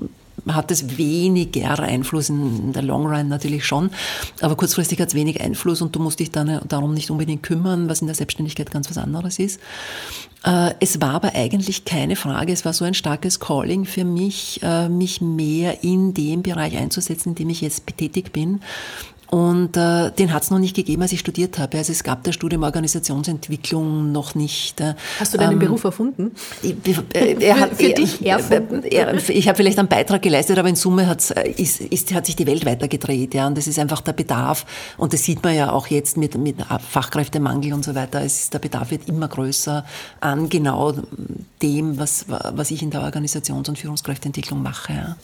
hat 0.49 0.71
es 0.71 0.97
weniger 0.97 1.79
Einfluss 1.81 2.29
in 2.29 2.73
der 2.73 2.83
Long 2.83 3.07
Run 3.07 3.29
natürlich 3.29 3.65
schon, 3.65 3.91
aber 4.41 4.57
kurzfristig 4.57 5.01
hat 5.01 5.09
es 5.09 5.15
wenig 5.15 5.41
Einfluss 5.41 5.83
und 5.83 5.95
du 5.95 6.01
musst 6.01 6.21
dich 6.21 6.31
dann 6.31 6.61
darum 6.69 6.95
nicht 6.95 7.11
unbedingt 7.11 7.43
kümmern, 7.43 7.89
was 7.89 8.01
in 8.01 8.07
der 8.07 8.15
Selbstständigkeit 8.15 8.71
ganz 8.71 8.89
was 8.91 8.99
anderes 8.99 9.39
ist. 9.39 9.61
Äh, 10.45 10.75
es 10.81 11.01
war 11.01 11.11
aber 11.11 11.35
eigentlich 11.35 11.85
keine 11.85 12.17
Frage, 12.17 12.53
es 12.53 12.65
war 12.65 12.73
so 12.73 12.85
ein 12.85 12.95
starkes 12.95 13.41
Calling 13.41 13.85
für 13.85 14.05
mich, 14.05 14.61
äh, 14.63 14.89
mich 14.89 15.21
mehr 15.21 15.83
in 15.83 16.15
dem 16.15 16.43
Bereich 16.43 16.77
einzusetzen, 16.77 17.31
in 17.31 17.35
dem 17.35 17.51
ich 17.51 17.61
jetzt 17.61 17.87
betätigt 17.87 18.33
bin. 18.33 18.61
Und 19.29 19.77
äh, 19.77 20.13
den 20.13 20.33
hat 20.33 20.45
es 20.45 20.51
noch 20.51 20.61
nicht 20.61 20.77
gegeben, 20.77 21.03
als 21.03 21.13
ich 21.13 21.19
studiert 21.19 21.59
habe. 21.59 21.79
Also 21.79 21.91
es 21.93 22.05
gab 22.05 22.23
das 22.23 22.35
Studium 22.35 22.63
Organisationsentwicklung 22.63 24.13
noch 24.13 24.37
nicht. 24.37 24.81
Äh. 24.81 24.95
Hast 25.19 25.35
du 25.35 25.39
deinen 25.39 25.55
ähm, 25.55 25.59
Beruf 25.59 25.83
erfunden? 25.83 26.31
Äh, 26.63 27.37
er 27.41 27.59
hat, 27.59 27.71
für, 27.71 27.89
für 27.89 27.93
dich 27.95 28.25
erfunden? 28.27 28.85
Er, 28.85 29.09
er, 29.09 29.29
ich 29.31 29.49
habe 29.49 29.57
vielleicht 29.57 29.81
einen 29.81 29.89
Beitrag 29.89 30.23
geleistet, 30.23 30.59
aber 30.59 30.69
in 30.69 30.77
Summe 30.77 31.09
hat's, 31.09 31.33
äh, 31.33 31.51
ist, 31.51 31.81
ist, 31.81 32.15
hat 32.15 32.27
sich 32.27 32.37
die 32.37 32.47
Welt 32.47 32.65
weitergedreht. 32.65 33.35
Ja, 33.35 33.49
und 33.49 33.59
das 33.59 33.67
ist 33.67 33.81
einfach 33.81 34.01
der 34.01 34.13
Bedarf. 34.13 34.65
Und 34.97 35.13
das 35.13 35.25
sieht 35.25 35.43
man 35.43 35.57
ja 35.57 35.73
auch 35.73 35.89
jetzt 35.89 36.17
mit, 36.17 36.37
mit 36.39 36.57
Fachkräftemangel 36.89 37.73
und 37.73 37.85
so 37.85 37.97
weiter. 37.97 38.23
Es 38.23 38.41
ist, 38.41 38.55
der 38.55 38.61
Bedarf 38.61 38.93
wird 38.93 39.09
immer 39.09 39.27
größer 39.27 39.85
an 40.21 40.49
genau 40.49 40.95
dem, 41.63 41.99
was, 41.99 42.27
was 42.29 42.71
ich 42.71 42.83
in 42.83 42.91
der 42.91 43.03
Organisations- 43.03 43.69
und 43.69 43.79
Führungskräfteentwicklung 43.79 44.63
mache. 44.63 44.93
Ja. 44.93 45.17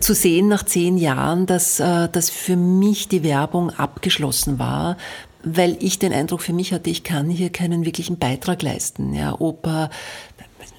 Zu 0.00 0.14
sehen 0.14 0.48
nach 0.48 0.64
zehn 0.64 0.96
Jahren, 0.96 1.46
dass, 1.46 1.76
dass 1.76 2.30
für 2.30 2.56
mich 2.56 3.08
die 3.08 3.22
Werbung 3.22 3.49
Werbung 3.50 3.70
abgeschlossen 3.70 4.60
war, 4.60 4.96
weil 5.42 5.76
ich 5.80 5.98
den 5.98 6.12
Eindruck 6.12 6.42
für 6.42 6.52
mich 6.52 6.72
hatte, 6.72 6.88
ich 6.88 7.02
kann 7.02 7.28
hier 7.28 7.50
keinen 7.50 7.84
wirklichen 7.84 8.16
Beitrag 8.16 8.62
leisten. 8.62 9.12
Ja, 9.12 9.34
äh, 9.34 9.88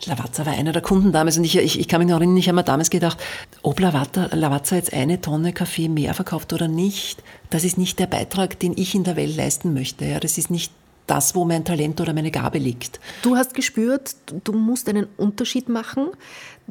Lavazza 0.05 0.45
war 0.45 0.53
einer 0.53 0.71
der 0.71 0.81
Kunden 0.81 1.11
damals 1.11 1.37
und 1.37 1.43
ich, 1.43 1.57
ich, 1.57 1.79
ich 1.79 1.87
kann 1.87 1.99
mich 1.99 2.09
noch 2.09 2.17
erinnern, 2.17 2.37
ich 2.37 2.47
habe 2.47 2.55
mir 2.55 2.63
damals 2.63 2.89
gedacht, 2.89 3.17
ob 3.61 3.79
Lavazza, 3.79 4.29
Lavazza 4.31 4.77
jetzt 4.77 4.93
eine 4.93 5.19
Tonne 5.19 5.51
Kaffee 5.51 5.89
mehr 5.89 6.13
verkauft 6.13 6.53
oder 6.53 6.69
nicht, 6.69 7.21
das 7.49 7.65
ist 7.65 7.77
nicht 7.77 7.99
der 7.99 8.07
Beitrag, 8.07 8.57
den 8.59 8.73
ich 8.77 8.95
in 8.95 9.03
der 9.03 9.17
Welt 9.17 9.35
leisten 9.35 9.73
möchte. 9.73 10.05
Ja, 10.05 10.19
das 10.19 10.37
ist 10.37 10.49
nicht 10.49 10.71
das, 11.07 11.35
wo 11.35 11.43
mein 11.43 11.65
Talent 11.65 11.99
oder 11.99 12.13
meine 12.13 12.31
Gabe 12.31 12.57
liegt. 12.57 13.01
Du 13.21 13.35
hast 13.35 13.53
gespürt, 13.53 14.15
du 14.45 14.53
musst 14.53 14.87
einen 14.87 15.07
Unterschied 15.17 15.67
machen. 15.67 16.07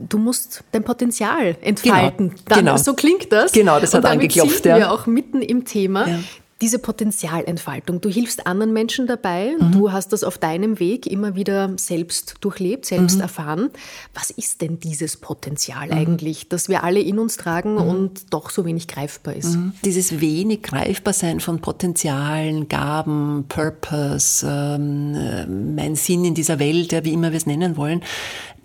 Du 0.08 0.18
musst 0.18 0.64
dein 0.72 0.84
Potenzial 0.84 1.56
entfalten. 1.60 2.30
Genau, 2.30 2.42
Dann, 2.46 2.58
genau. 2.58 2.76
So 2.76 2.94
klingt 2.94 3.32
das. 3.32 3.52
Genau, 3.52 3.80
das 3.80 3.94
hat 3.94 4.04
angeklopft. 4.04 4.62
Sind 4.62 4.66
ja. 4.66 4.76
wir 4.76 4.92
auch 4.92 5.06
mitten 5.06 5.42
im 5.42 5.64
Thema. 5.64 6.08
Ja 6.08 6.18
diese 6.60 6.78
Potenzialentfaltung. 6.78 8.00
Du 8.00 8.10
hilfst 8.10 8.46
anderen 8.46 8.72
Menschen 8.72 9.06
dabei. 9.06 9.56
Mhm. 9.58 9.72
Du 9.72 9.92
hast 9.92 10.12
das 10.12 10.22
auf 10.22 10.36
deinem 10.36 10.78
Weg 10.78 11.06
immer 11.06 11.34
wieder 11.34 11.72
selbst 11.76 12.34
durchlebt, 12.42 12.84
selbst 12.84 13.16
mhm. 13.16 13.22
erfahren. 13.22 13.70
Was 14.12 14.30
ist 14.30 14.60
denn 14.60 14.78
dieses 14.78 15.16
Potenzial 15.16 15.86
mhm. 15.86 15.92
eigentlich, 15.92 16.48
das 16.48 16.68
wir 16.68 16.84
alle 16.84 17.00
in 17.00 17.18
uns 17.18 17.38
tragen 17.38 17.74
mhm. 17.74 17.88
und 17.88 18.34
doch 18.34 18.50
so 18.50 18.66
wenig 18.66 18.88
greifbar 18.88 19.34
ist? 19.34 19.56
Mhm. 19.56 19.72
Dieses 19.84 20.20
wenig 20.20 20.62
greifbar 20.62 21.14
sein 21.14 21.40
von 21.40 21.60
Potenzialen, 21.60 22.68
Gaben, 22.68 23.46
Purpose, 23.48 24.46
ähm, 24.46 25.14
äh, 25.14 25.46
mein 25.46 25.94
Sinn 25.94 26.26
in 26.26 26.34
dieser 26.34 26.58
Welt, 26.58 26.92
ja, 26.92 27.04
wie 27.04 27.14
immer 27.14 27.30
wir 27.30 27.38
es 27.38 27.46
nennen 27.46 27.78
wollen, 27.78 28.02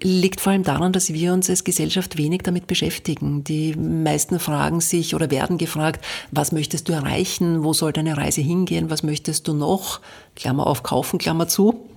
liegt 0.06 0.40
vor 0.40 0.52
allem 0.52 0.62
daran, 0.62 0.94
dass 0.94 1.12
wir 1.12 1.34
uns 1.34 1.50
als 1.50 1.64
Gesellschaft 1.64 2.18
wenig 2.18 2.44
damit 2.44 2.68
beschäftigen. 2.68 3.44
Die 3.44 3.76
meisten 3.76 4.40
fragen 4.40 4.80
sich 4.80 5.16
oder 5.16 5.32
werden 5.32 5.58
gefragt, 5.58 6.06
was 6.32 6.52
möchtest 6.52 6.88
du 6.88 6.94
erreichen, 6.94 7.64
wo 7.64 7.74
soll 7.74 7.92
deine 7.92 8.16
Reise 8.16 8.42
hingehen, 8.42 8.92
was 8.92 9.02
möchtest 9.02 9.48
du 9.48 9.54
noch, 9.54 10.02
Klammer 10.36 10.68
auf, 10.68 10.84
kaufen, 10.84 11.18
Klammer 11.18 11.48
zu. 11.48 11.88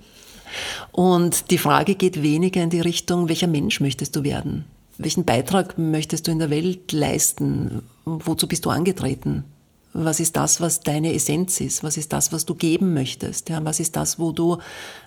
Und 0.91 1.51
die 1.51 1.59
Frage 1.59 1.95
geht 1.97 2.23
weniger 2.23 2.63
in 2.63 2.71
die 2.71 2.81
Richtung, 2.81 3.29
welcher 3.29 3.47
Mensch 3.47 3.81
möchtest 3.81 4.17
du 4.17 4.25
werden? 4.25 4.65
Welchen 4.97 5.27
Beitrag 5.27 5.77
möchtest 5.77 6.27
du 6.27 6.31
in 6.31 6.39
der 6.39 6.49
Welt 6.49 6.93
leisten? 6.93 7.83
Wozu 8.07 8.49
bist 8.49 8.65
du 8.65 8.71
angetreten? 8.71 9.45
Was 9.93 10.21
ist 10.21 10.37
das, 10.37 10.61
was 10.61 10.81
deine 10.81 11.15
Essenz 11.15 11.61
ist? 11.61 11.83
Was 11.83 11.97
ist 11.97 12.13
das, 12.13 12.33
was 12.33 12.45
du 12.45 12.55
geben 12.55 12.95
möchtest? 12.95 13.49
Ja, 13.49 13.65
was 13.65 13.81
ist 13.81 13.97
das, 13.97 14.19
wo 14.19 14.33
du 14.33 14.59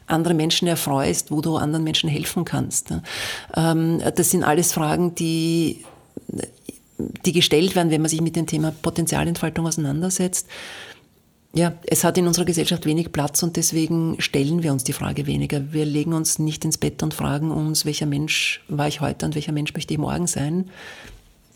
andere 0.08 0.34
Menschen 0.34 0.68
erfreust, 0.68 1.32
wo 1.32 1.42
du 1.42 1.58
anderen 1.58 1.84
Menschen 1.84 2.10
helfen 2.10 2.46
kannst? 2.46 2.94
Ähm, 3.56 4.02
das 4.16 4.32
sind 4.32 4.44
alles 4.44 4.74
Fragen, 4.74 5.16
die, 5.16 5.86
die 7.26 7.32
gestellt 7.32 7.76
werden, 7.76 7.92
wenn 7.92 8.02
man 8.02 8.10
sich 8.10 8.22
mit 8.22 8.36
dem 8.36 8.48
Thema 8.48 8.72
Potenzialentfaltung 8.72 9.68
auseinandersetzt. 9.68 10.48
Ja, 11.54 11.74
es 11.84 12.06
hat 12.06 12.18
in 12.18 12.28
unserer 12.28 12.46
Gesellschaft 12.46 12.86
wenig 12.86 13.12
Platz 13.12 13.44
und 13.44 13.58
deswegen 13.58 14.16
stellen 14.20 14.64
wir 14.64 14.72
uns 14.72 14.86
die 14.86 14.94
Frage 14.94 15.28
weniger. 15.28 15.74
Wir 15.74 15.86
legen 15.86 16.14
uns 16.14 16.40
nicht 16.40 16.64
ins 16.64 16.78
Bett 16.78 17.04
und 17.04 17.14
fragen 17.14 17.52
uns, 17.52 17.86
welcher 17.86 18.06
Mensch 18.06 18.64
war 18.70 18.88
ich 18.88 19.02
heute 19.02 19.26
und 19.26 19.36
welcher 19.36 19.52
Mensch 19.52 19.74
möchte 19.74 19.94
ich 19.94 20.00
morgen 20.00 20.28
sein, 20.28 20.70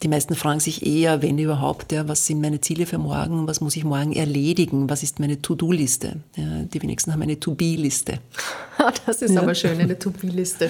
die 0.03 0.07
meisten 0.07 0.35
fragen 0.35 0.59
sich 0.59 0.85
eher, 0.85 1.21
wenn 1.21 1.37
überhaupt, 1.37 1.91
ja, 1.91 2.07
was 2.07 2.25
sind 2.25 2.41
meine 2.41 2.59
Ziele 2.59 2.85
für 2.85 2.97
morgen, 2.97 3.47
was 3.47 3.61
muss 3.61 3.75
ich 3.75 3.83
morgen 3.83 4.13
erledigen, 4.13 4.89
was 4.89 5.03
ist 5.03 5.19
meine 5.19 5.41
To-Do-Liste. 5.41 6.17
Ja, 6.35 6.63
die 6.63 6.81
wenigsten 6.81 7.13
haben 7.13 7.21
eine 7.21 7.39
To-Be-Liste. 7.39 8.19
das 9.05 9.21
ist 9.21 9.33
ja. 9.33 9.41
aber 9.41 9.55
schön, 9.55 9.79
eine 9.79 9.97
To-Be-Liste. 9.97 10.69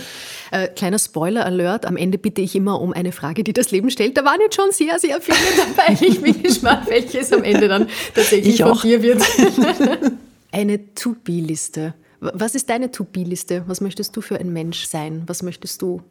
Äh, 0.52 0.68
kleiner 0.68 1.00
Spoiler-Alert, 1.00 1.86
am 1.86 1.98
Ende 1.98 2.18
bitte 2.18 2.42
ich 2.42 2.56
immer 2.56 2.80
um 2.80 2.94
eine 2.94 3.12
Frage, 3.12 3.44
die 3.44 3.54
das 3.54 3.72
Leben 3.72 3.90
stellt. 3.90 4.16
Da 4.16 4.24
waren 4.24 4.40
jetzt 4.42 4.56
schon 4.56 4.72
sehr, 4.72 5.00
sehr 5.00 5.20
viele 5.20 5.38
dabei. 5.76 5.98
Ich 6.00 6.22
bin 6.22 6.44
gespannt, 6.44 6.88
welches 6.88 7.34
am 7.34 7.44
Ende 7.44 7.68
dann 7.68 7.88
tatsächlich 8.14 8.56
ich 8.56 8.62
von 8.62 8.80
dir 8.80 9.02
wird. 9.02 9.22
eine 10.52 10.94
To-Be-Liste. 10.94 11.96
Was 12.20 12.56
ist 12.56 12.70
deine 12.70 12.92
To-Be-Liste? 12.92 13.64
Was 13.68 13.82
möchtest 13.82 14.16
du 14.16 14.22
für 14.22 14.40
ein 14.40 14.54
Mensch 14.54 14.86
sein? 14.86 15.24
Was 15.26 15.42
möchtest 15.42 15.82
du 15.82 16.02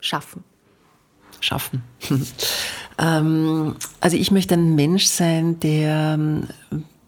schaffen? 0.00 0.44
Schaffen. 1.40 1.82
ähm, 2.98 3.76
also 4.00 4.16
ich 4.16 4.30
möchte 4.30 4.54
ein 4.54 4.74
Mensch 4.74 5.06
sein, 5.06 5.60
der 5.60 6.14
ähm, 6.14 6.48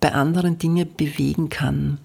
bei 0.01 0.13
anderen 0.13 0.59
Dinge 0.59 0.87
bewegen 0.87 1.49
kann. 1.49 1.99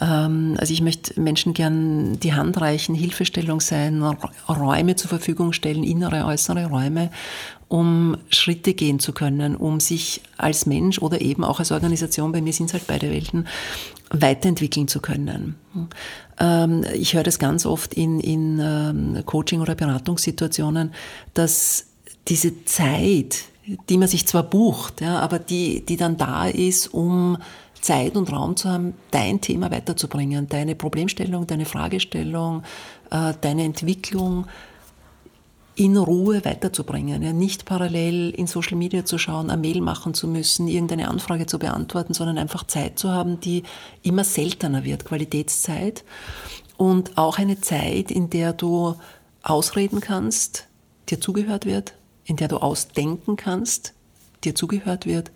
Ähm, 0.00 0.56
also 0.58 0.72
ich 0.72 0.82
möchte 0.82 1.20
Menschen 1.20 1.54
gern 1.54 2.18
die 2.20 2.34
Hand 2.34 2.60
reichen, 2.60 2.94
Hilfestellung 2.94 3.60
sein, 3.60 4.02
Räume 4.02 4.96
zur 4.96 5.08
Verfügung 5.08 5.52
stellen, 5.52 5.84
innere, 5.84 6.24
äußere 6.26 6.66
Räume, 6.66 7.10
um 7.70 8.16
Schritte 8.30 8.74
gehen 8.74 8.98
zu 8.98 9.12
können, 9.12 9.54
um 9.54 9.78
sich 9.78 10.22
als 10.36 10.66
Mensch 10.66 10.98
oder 10.98 11.20
eben 11.20 11.44
auch 11.44 11.60
als 11.60 11.70
Organisation, 11.70 12.32
bei 12.32 12.42
mir 12.42 12.52
sind 12.52 12.66
es 12.66 12.72
halt 12.72 12.88
beide 12.88 13.12
Welten, 13.12 13.46
weiterentwickeln 14.10 14.88
zu 14.88 14.98
können. 14.98 15.54
Ähm, 16.40 16.84
ich 16.94 17.14
höre 17.14 17.22
das 17.22 17.38
ganz 17.38 17.66
oft 17.66 17.94
in, 17.94 18.18
in 18.18 18.58
ähm, 18.60 19.22
Coaching- 19.24 19.60
oder 19.60 19.76
Beratungssituationen, 19.76 20.92
dass 21.32 21.86
diese 22.26 22.64
Zeit, 22.64 23.44
die 23.88 23.98
man 23.98 24.08
sich 24.08 24.26
zwar 24.26 24.42
bucht, 24.42 25.00
ja, 25.00 25.20
aber 25.20 25.38
die, 25.38 25.86
die 25.86 25.96
dann 25.96 26.16
da 26.16 26.48
ist, 26.48 26.92
um 26.92 27.38
Zeit 27.80 28.16
und 28.16 28.32
Raum 28.32 28.56
zu 28.56 28.68
haben, 28.68 28.94
dein 29.12 29.40
Thema 29.40 29.70
weiterzubringen, 29.70 30.48
deine 30.48 30.74
Problemstellung, 30.74 31.46
deine 31.46 31.66
Fragestellung, 31.66 32.64
äh, 33.12 33.32
deine 33.40 33.62
Entwicklung 33.62 34.46
in 35.80 35.96
Ruhe 35.96 36.44
weiterzubringen. 36.44 37.22
Ja, 37.22 37.32
nicht 37.32 37.64
parallel 37.64 38.34
in 38.36 38.46
Social 38.46 38.76
Media 38.76 39.06
zu 39.06 39.16
schauen, 39.16 39.48
eine 39.48 39.58
Mail 39.58 39.80
machen 39.80 40.12
zu 40.12 40.28
müssen, 40.28 40.68
irgendeine 40.68 41.08
Anfrage 41.08 41.46
zu 41.46 41.58
beantworten, 41.58 42.12
sondern 42.12 42.36
einfach 42.36 42.66
Zeit 42.66 42.98
zu 42.98 43.10
haben, 43.10 43.40
die 43.40 43.62
immer 44.02 44.24
seltener 44.24 44.84
wird, 44.84 45.06
Qualitätszeit. 45.06 46.04
Und 46.76 47.16
auch 47.16 47.38
eine 47.38 47.62
Zeit, 47.62 48.10
in 48.10 48.28
der 48.28 48.52
du 48.52 48.94
ausreden 49.42 50.00
kannst, 50.00 50.66
dir 51.08 51.18
zugehört 51.18 51.64
wird, 51.64 51.94
in 52.24 52.36
der 52.36 52.48
du 52.48 52.58
ausdenken 52.58 53.36
kannst, 53.36 53.94
dir 54.44 54.54
zugehört 54.54 55.06
wird 55.06 55.30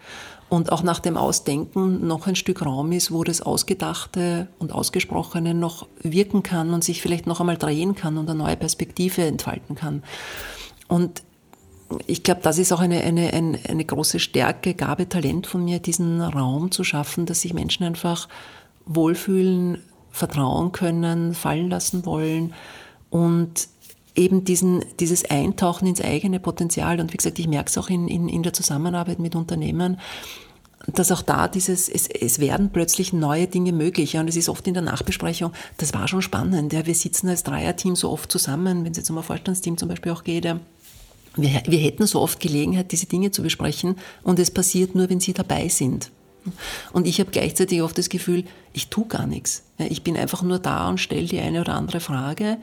und 0.49 0.71
auch 0.71 0.83
nach 0.83 1.01
dem 1.01 1.17
Ausdenken 1.17 2.07
noch 2.07 2.27
ein 2.27 2.37
Stück 2.37 2.65
Raum 2.65 2.93
ist, 2.93 3.11
wo 3.13 3.25
das 3.25 3.41
Ausgedachte 3.41 4.49
und 4.59 4.73
Ausgesprochene 4.73 5.55
noch 5.55 5.87
wirken 6.03 6.43
kann 6.43 6.73
und 6.73 6.85
sich 6.85 7.03
vielleicht 7.03 7.27
noch 7.27 7.41
einmal 7.41 7.57
drehen 7.57 7.95
kann 7.95 8.19
und 8.19 8.29
eine 8.29 8.39
neue 8.39 8.57
Perspektive 8.57 9.23
entfalten 9.23 9.75
kann. 9.75 10.03
Und 10.87 11.23
ich 12.07 12.23
glaube, 12.23 12.41
das 12.43 12.59
ist 12.59 12.73
auch 12.73 12.81
eine, 12.81 13.03
eine, 13.03 13.33
eine, 13.33 13.59
eine 13.69 13.85
große 13.85 14.19
Stärke, 14.19 14.75
Gabe, 14.75 15.09
Talent 15.09 15.47
von 15.47 15.65
mir, 15.65 15.79
diesen 15.79 16.21
Raum 16.21 16.71
zu 16.71 16.85
schaffen, 16.85 17.27
dass 17.27 17.41
sich 17.41 17.55
Menschen 17.55 17.85
einfach 17.85 18.29
wohlfühlen, 18.87 19.79
vertrauen 20.11 20.73
können, 20.73 21.35
fallen 21.35 21.69
lassen 21.69 22.07
wollen 22.07 22.55
und 23.11 23.69
eben 24.15 24.45
diesen, 24.45 24.85
dieses 25.01 25.25
Eintauchen 25.25 25.89
ins 25.89 26.01
eigene 26.01 26.41
Potenzial. 26.41 27.01
Und 27.01 27.13
wie 27.13 27.17
gesagt, 27.17 27.39
ich 27.39 27.49
merke 27.49 27.71
es 27.71 27.79
auch 27.79 27.91
in, 27.91 28.09
in, 28.09 28.29
in 28.29 28.43
der 28.43 28.53
Zusammenarbeit 28.53 29.19
mit 29.19 29.35
Unternehmen, 29.35 29.99
dass 30.87 31.11
auch 31.11 31.23
da 31.23 31.49
dieses, 31.49 31.89
es, 31.89 32.09
es 32.09 32.39
werden 32.39 32.71
plötzlich 32.71 33.13
neue 33.13 33.47
Dinge 33.47 33.73
möglich. 33.73 34.13
Ja, 34.13 34.21
und 34.21 34.29
es 34.29 34.37
ist 34.37 34.49
oft 34.49 34.67
in 34.67 34.75
der 34.75 34.83
Nachbesprechung, 34.83 35.53
das 35.79 35.95
war 35.95 36.07
schon 36.09 36.23
spannend. 36.23 36.73
Ja, 36.73 36.87
wir 36.87 36.95
sitzen 36.95 37.29
als 37.29 37.43
Dreierteam 37.43 37.97
so 37.97 38.11
oft 38.11 38.31
zusammen, 38.31 38.85
wenn 38.85 38.93
es 38.93 38.99
jetzt 38.99 39.11
um 39.11 39.19
ein 39.19 39.25
Vorstandsteam 39.25 39.79
zum 39.79 39.89
Beispiel 39.89 40.13
auch 40.13 40.25
geht. 40.25 40.45
Ja, 40.45 40.61
wir, 41.37 41.63
wir 41.67 41.79
hätten 41.79 42.07
so 42.07 42.21
oft 42.21 42.39
Gelegenheit, 42.39 42.93
diese 42.93 43.07
Dinge 43.07 43.31
zu 43.31 43.43
besprechen 43.43 43.97
und 44.23 44.39
es 44.39 44.51
passiert 44.51 44.95
nur, 44.95 45.09
wenn 45.11 45.21
Sie 45.21 45.33
dabei 45.33 45.69
sind. 45.69 46.11
Und 46.93 47.07
ich 47.07 47.21
habe 47.21 47.31
gleichzeitig 47.31 47.81
oft 47.81 47.97
das 47.97 48.11
Gefühl, 48.11 48.45
ich 48.75 48.89
tue 48.89 49.07
gar 49.07 49.27
nichts. 49.27 49.63
Ich 49.79 50.05
bin 50.05 50.17
einfach 50.17 50.43
nur 50.43 50.59
da 50.59 50.91
und 50.91 51.01
stelle 51.01 51.27
die 51.27 51.41
eine 51.41 51.63
oder 51.63 51.75
andere 51.75 52.01
Frage, 52.01 52.59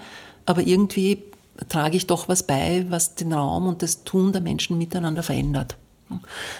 aber 0.45 0.61
irgendwie 0.61 1.23
trage 1.69 1.97
ich 1.97 2.07
doch 2.07 2.27
was 2.27 2.43
bei, 2.43 2.85
was 2.89 3.15
den 3.15 3.33
Raum 3.33 3.67
und 3.67 3.81
das 3.81 4.03
Tun 4.03 4.31
der 4.31 4.41
Menschen 4.41 4.77
miteinander 4.77 5.23
verändert. 5.23 5.77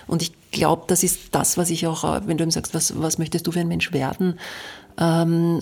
Und 0.07 0.21
ich 0.21 0.31
glaube, 0.51 0.83
das 0.87 1.03
ist 1.03 1.35
das, 1.35 1.57
was 1.57 1.69
ich 1.69 1.85
auch, 1.85 2.03
wenn 2.25 2.37
du 2.37 2.43
ihm 2.43 2.51
sagst, 2.51 2.73
was, 2.73 3.01
was 3.01 3.17
möchtest 3.17 3.47
du 3.47 3.51
für 3.51 3.59
ein 3.59 3.67
Mensch 3.67 3.91
werden, 3.91 4.39
ähm, 4.97 5.61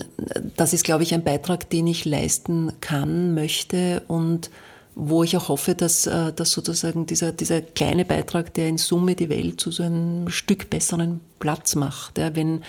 das 0.56 0.72
ist, 0.72 0.84
glaube 0.84 1.02
ich, 1.02 1.14
ein 1.14 1.24
Beitrag, 1.24 1.70
den 1.70 1.86
ich 1.86 2.04
leisten 2.04 2.72
kann, 2.80 3.34
möchte 3.34 4.02
und 4.08 4.50
wo 4.94 5.22
ich 5.22 5.36
auch 5.36 5.48
hoffe, 5.48 5.74
dass, 5.74 6.06
äh, 6.06 6.32
dass 6.32 6.50
sozusagen 6.50 7.06
dieser, 7.06 7.32
dieser 7.32 7.62
kleine 7.62 8.04
Beitrag, 8.04 8.52
der 8.54 8.68
in 8.68 8.76
Summe 8.76 9.14
die 9.14 9.28
Welt 9.28 9.60
zu 9.60 9.70
so 9.70 9.82
einem 9.82 10.28
Stück 10.28 10.68
besseren 10.68 11.20
Platz 11.38 11.74
macht. 11.74 12.18
Ja, 12.18 12.34
wenn, 12.34 12.62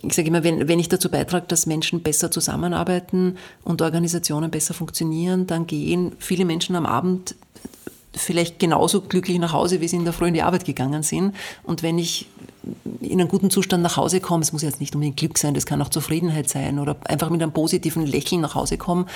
ich 0.00 0.14
sage 0.14 0.28
immer, 0.28 0.42
wenn, 0.42 0.68
wenn 0.68 0.78
ich 0.78 0.88
dazu 0.88 1.10
beitrage, 1.10 1.46
dass 1.48 1.66
Menschen 1.66 2.02
besser 2.02 2.30
zusammenarbeiten 2.30 3.36
und 3.62 3.82
Organisationen 3.82 4.50
besser 4.50 4.74
funktionieren, 4.74 5.46
dann 5.46 5.66
gehen 5.66 6.12
viele 6.18 6.44
Menschen 6.44 6.76
am 6.76 6.86
Abend 6.86 7.34
vielleicht 8.14 8.58
genauso 8.58 9.00
glücklich 9.00 9.38
nach 9.38 9.52
Hause, 9.52 9.80
wie 9.80 9.88
sie 9.88 9.96
in 9.96 10.04
der 10.04 10.12
Früh 10.12 10.28
in 10.28 10.34
die 10.34 10.42
Arbeit 10.42 10.64
gegangen 10.64 11.02
sind. 11.02 11.34
Und 11.62 11.82
wenn 11.82 11.98
ich 11.98 12.26
in 13.00 13.20
einem 13.20 13.28
guten 13.28 13.50
Zustand 13.50 13.82
nach 13.82 13.96
Hause 13.96 14.20
komme, 14.20 14.42
es 14.42 14.52
muss 14.52 14.62
jetzt 14.62 14.80
nicht 14.80 14.94
unbedingt 14.94 15.16
Glück 15.16 15.38
sein, 15.38 15.54
das 15.54 15.66
kann 15.66 15.80
auch 15.82 15.88
Zufriedenheit 15.88 16.48
sein 16.48 16.78
oder 16.78 16.96
einfach 17.04 17.30
mit 17.30 17.42
einem 17.42 17.52
positiven 17.52 18.06
Lächeln 18.06 18.40
nach 18.40 18.54
Hause 18.54 18.76
kommen, 18.76 19.06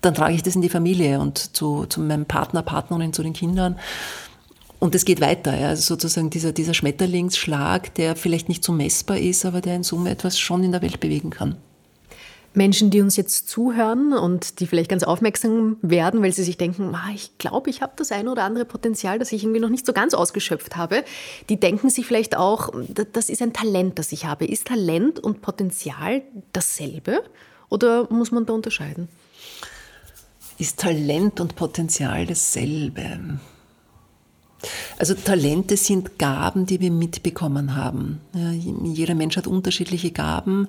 dann 0.00 0.14
trage 0.14 0.34
ich 0.34 0.42
das 0.42 0.56
in 0.56 0.62
die 0.62 0.68
Familie 0.68 1.20
und 1.20 1.56
zu, 1.56 1.86
zu 1.86 2.00
meinem 2.00 2.26
Partner, 2.26 2.62
Partnerin, 2.62 3.12
zu 3.12 3.22
den 3.22 3.32
Kindern. 3.32 3.78
Und 4.80 4.94
es 4.94 5.04
geht 5.04 5.20
weiter. 5.20 5.56
Ja. 5.56 5.68
Also 5.68 5.94
sozusagen 5.94 6.30
dieser, 6.30 6.52
dieser 6.52 6.74
Schmetterlingsschlag, 6.74 7.94
der 7.94 8.16
vielleicht 8.16 8.48
nicht 8.48 8.64
so 8.64 8.72
messbar 8.72 9.18
ist, 9.18 9.44
aber 9.44 9.60
der 9.60 9.76
in 9.76 9.82
Summe 9.84 10.10
etwas 10.10 10.40
schon 10.40 10.64
in 10.64 10.72
der 10.72 10.82
Welt 10.82 10.98
bewegen 10.98 11.30
kann. 11.30 11.56
Menschen, 12.52 12.90
die 12.90 13.00
uns 13.00 13.16
jetzt 13.16 13.48
zuhören 13.48 14.12
und 14.12 14.58
die 14.58 14.66
vielleicht 14.66 14.90
ganz 14.90 15.04
aufmerksam 15.04 15.76
werden, 15.82 16.20
weil 16.20 16.32
sie 16.32 16.42
sich 16.42 16.56
denken, 16.56 16.92
ah, 16.96 17.10
ich 17.14 17.38
glaube, 17.38 17.70
ich 17.70 17.80
habe 17.80 17.92
das 17.94 18.10
eine 18.10 18.32
oder 18.32 18.42
andere 18.42 18.64
Potenzial, 18.64 19.20
das 19.20 19.30
ich 19.30 19.44
irgendwie 19.44 19.60
noch 19.60 19.68
nicht 19.68 19.86
so 19.86 19.92
ganz 19.92 20.14
ausgeschöpft 20.14 20.76
habe, 20.76 21.04
die 21.48 21.60
denken 21.60 21.90
sich 21.90 22.06
vielleicht 22.06 22.36
auch, 22.36 22.72
das 23.12 23.28
ist 23.28 23.40
ein 23.40 23.52
Talent, 23.52 24.00
das 24.00 24.10
ich 24.10 24.24
habe. 24.24 24.46
Ist 24.46 24.66
Talent 24.66 25.20
und 25.20 25.42
Potenzial 25.42 26.22
dasselbe 26.52 27.22
oder 27.68 28.08
muss 28.10 28.32
man 28.32 28.46
da 28.46 28.52
unterscheiden? 28.52 29.08
Ist 30.58 30.80
Talent 30.80 31.38
und 31.38 31.54
Potenzial 31.54 32.26
dasselbe? 32.26 33.38
Also 34.98 35.14
Talente 35.14 35.76
sind 35.76 36.18
Gaben, 36.18 36.66
die 36.66 36.80
wir 36.80 36.90
mitbekommen 36.90 37.76
haben. 37.76 38.20
Jeder 38.84 39.14
Mensch 39.14 39.36
hat 39.36 39.46
unterschiedliche 39.46 40.10
Gaben. 40.10 40.68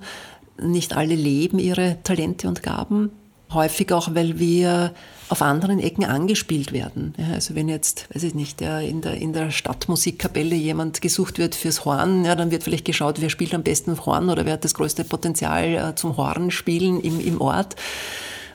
Nicht 0.62 0.96
alle 0.96 1.16
leben 1.16 1.60
ihre 1.60 1.98
Talente 2.04 2.48
und 2.48 2.64
Gaben. 2.64 3.12
Häufig 3.54 3.92
auch, 3.92 4.16
weil 4.16 4.40
wir 4.40 4.94
auf 5.28 5.42
anderen 5.42 5.80
Ecken 5.80 6.06
angespielt 6.06 6.72
werden. 6.72 7.14
Ja, 7.18 7.34
also 7.34 7.54
wenn 7.54 7.68
jetzt, 7.68 8.08
weiß 8.14 8.24
ich 8.24 8.34
nicht, 8.34 8.62
in, 8.62 9.02
der, 9.02 9.16
in 9.16 9.34
der 9.34 9.52
Stadtmusikkapelle 9.52 10.56
jemand 10.56 11.02
gesucht 11.02 11.38
wird 11.38 11.56
fürs 11.56 11.84
Horn, 11.84 12.24
ja, 12.24 12.36
dann 12.36 12.52
wird 12.52 12.64
vielleicht 12.64 12.86
geschaut, 12.86 13.20
wer 13.20 13.30
spielt 13.30 13.54
am 13.54 13.64
besten 13.64 13.98
Horn 14.06 14.30
oder 14.30 14.46
wer 14.46 14.54
hat 14.54 14.64
das 14.64 14.74
größte 14.74 15.04
Potenzial 15.04 15.66
äh, 15.66 15.96
zum 15.96 16.16
Hornspielen 16.16 17.02
im, 17.02 17.20
im 17.20 17.42
Ort. 17.42 17.76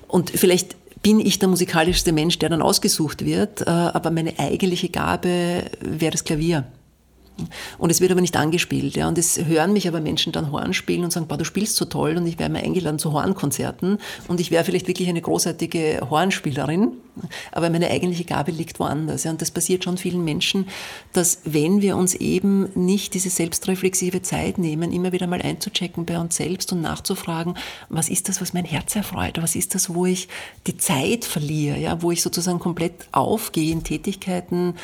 Und 0.08 0.30
vielleicht 0.30 0.76
bin 1.02 1.20
ich 1.20 1.38
der 1.38 1.48
musikalischste 1.48 2.12
Mensch, 2.12 2.38
der 2.38 2.48
dann 2.48 2.62
ausgesucht 2.62 3.24
wird, 3.24 3.62
äh, 3.62 3.70
aber 3.70 4.10
meine 4.10 4.38
eigentliche 4.38 4.88
Gabe 4.88 5.64
wäre 5.80 6.12
das 6.12 6.24
Klavier. 6.24 6.64
Und 7.78 7.90
es 7.90 8.00
wird 8.00 8.10
aber 8.10 8.20
nicht 8.20 8.36
angespielt. 8.36 8.96
Ja. 8.96 9.08
Und 9.08 9.18
es 9.18 9.44
hören 9.44 9.72
mich 9.72 9.86
aber 9.88 10.00
Menschen 10.00 10.32
dann 10.32 10.50
Horn 10.52 10.72
spielen 10.72 11.04
und 11.04 11.12
sagen, 11.12 11.28
du 11.28 11.44
spielst 11.44 11.76
so 11.76 11.84
toll 11.84 12.16
und 12.16 12.26
ich 12.26 12.38
wäre 12.38 12.48
mal 12.48 12.62
eingeladen 12.62 12.98
zu 12.98 13.12
Hornkonzerten 13.12 13.98
und 14.28 14.40
ich 14.40 14.50
wäre 14.50 14.64
vielleicht 14.64 14.88
wirklich 14.88 15.08
eine 15.08 15.20
großartige 15.20 16.06
Hornspielerin, 16.08 16.92
aber 17.52 17.70
meine 17.70 17.90
eigentliche 17.90 18.24
Gabe 18.24 18.52
liegt 18.52 18.80
woanders. 18.80 19.24
Ja. 19.24 19.30
Und 19.30 19.42
das 19.42 19.50
passiert 19.50 19.84
schon 19.84 19.98
vielen 19.98 20.24
Menschen, 20.24 20.66
dass 21.12 21.40
wenn 21.44 21.82
wir 21.82 21.96
uns 21.96 22.14
eben 22.14 22.68
nicht 22.74 23.14
diese 23.14 23.30
selbstreflexive 23.30 24.22
Zeit 24.22 24.58
nehmen, 24.58 24.92
immer 24.92 25.12
wieder 25.12 25.26
mal 25.26 25.42
einzuchecken 25.42 26.06
bei 26.06 26.18
uns 26.18 26.36
selbst 26.36 26.72
und 26.72 26.80
nachzufragen, 26.80 27.54
was 27.88 28.08
ist 28.08 28.28
das, 28.28 28.40
was 28.40 28.52
mein 28.52 28.64
Herz 28.64 28.96
erfreut? 28.96 29.40
Was 29.42 29.54
ist 29.56 29.74
das, 29.74 29.94
wo 29.94 30.06
ich 30.06 30.28
die 30.66 30.76
Zeit 30.76 31.24
verliere? 31.24 31.78
Ja, 31.78 32.02
wo 32.02 32.10
ich 32.10 32.22
sozusagen 32.22 32.58
komplett 32.58 33.08
aufgehe 33.12 33.72
in 33.72 33.84
Tätigkeiten, 33.84 34.74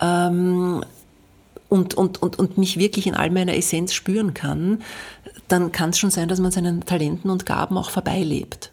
ähm, 0.00 0.84
und, 1.72 1.94
und, 1.94 2.20
und, 2.20 2.38
und 2.38 2.58
mich 2.58 2.78
wirklich 2.78 3.06
in 3.06 3.14
all 3.14 3.30
meiner 3.30 3.56
Essenz 3.56 3.94
spüren 3.94 4.34
kann, 4.34 4.82
dann 5.48 5.72
kann 5.72 5.90
es 5.90 5.98
schon 5.98 6.10
sein, 6.10 6.28
dass 6.28 6.38
man 6.38 6.52
seinen 6.52 6.84
Talenten 6.84 7.30
und 7.30 7.46
Gaben 7.46 7.78
auch 7.78 7.88
vorbeilebt. 7.88 8.70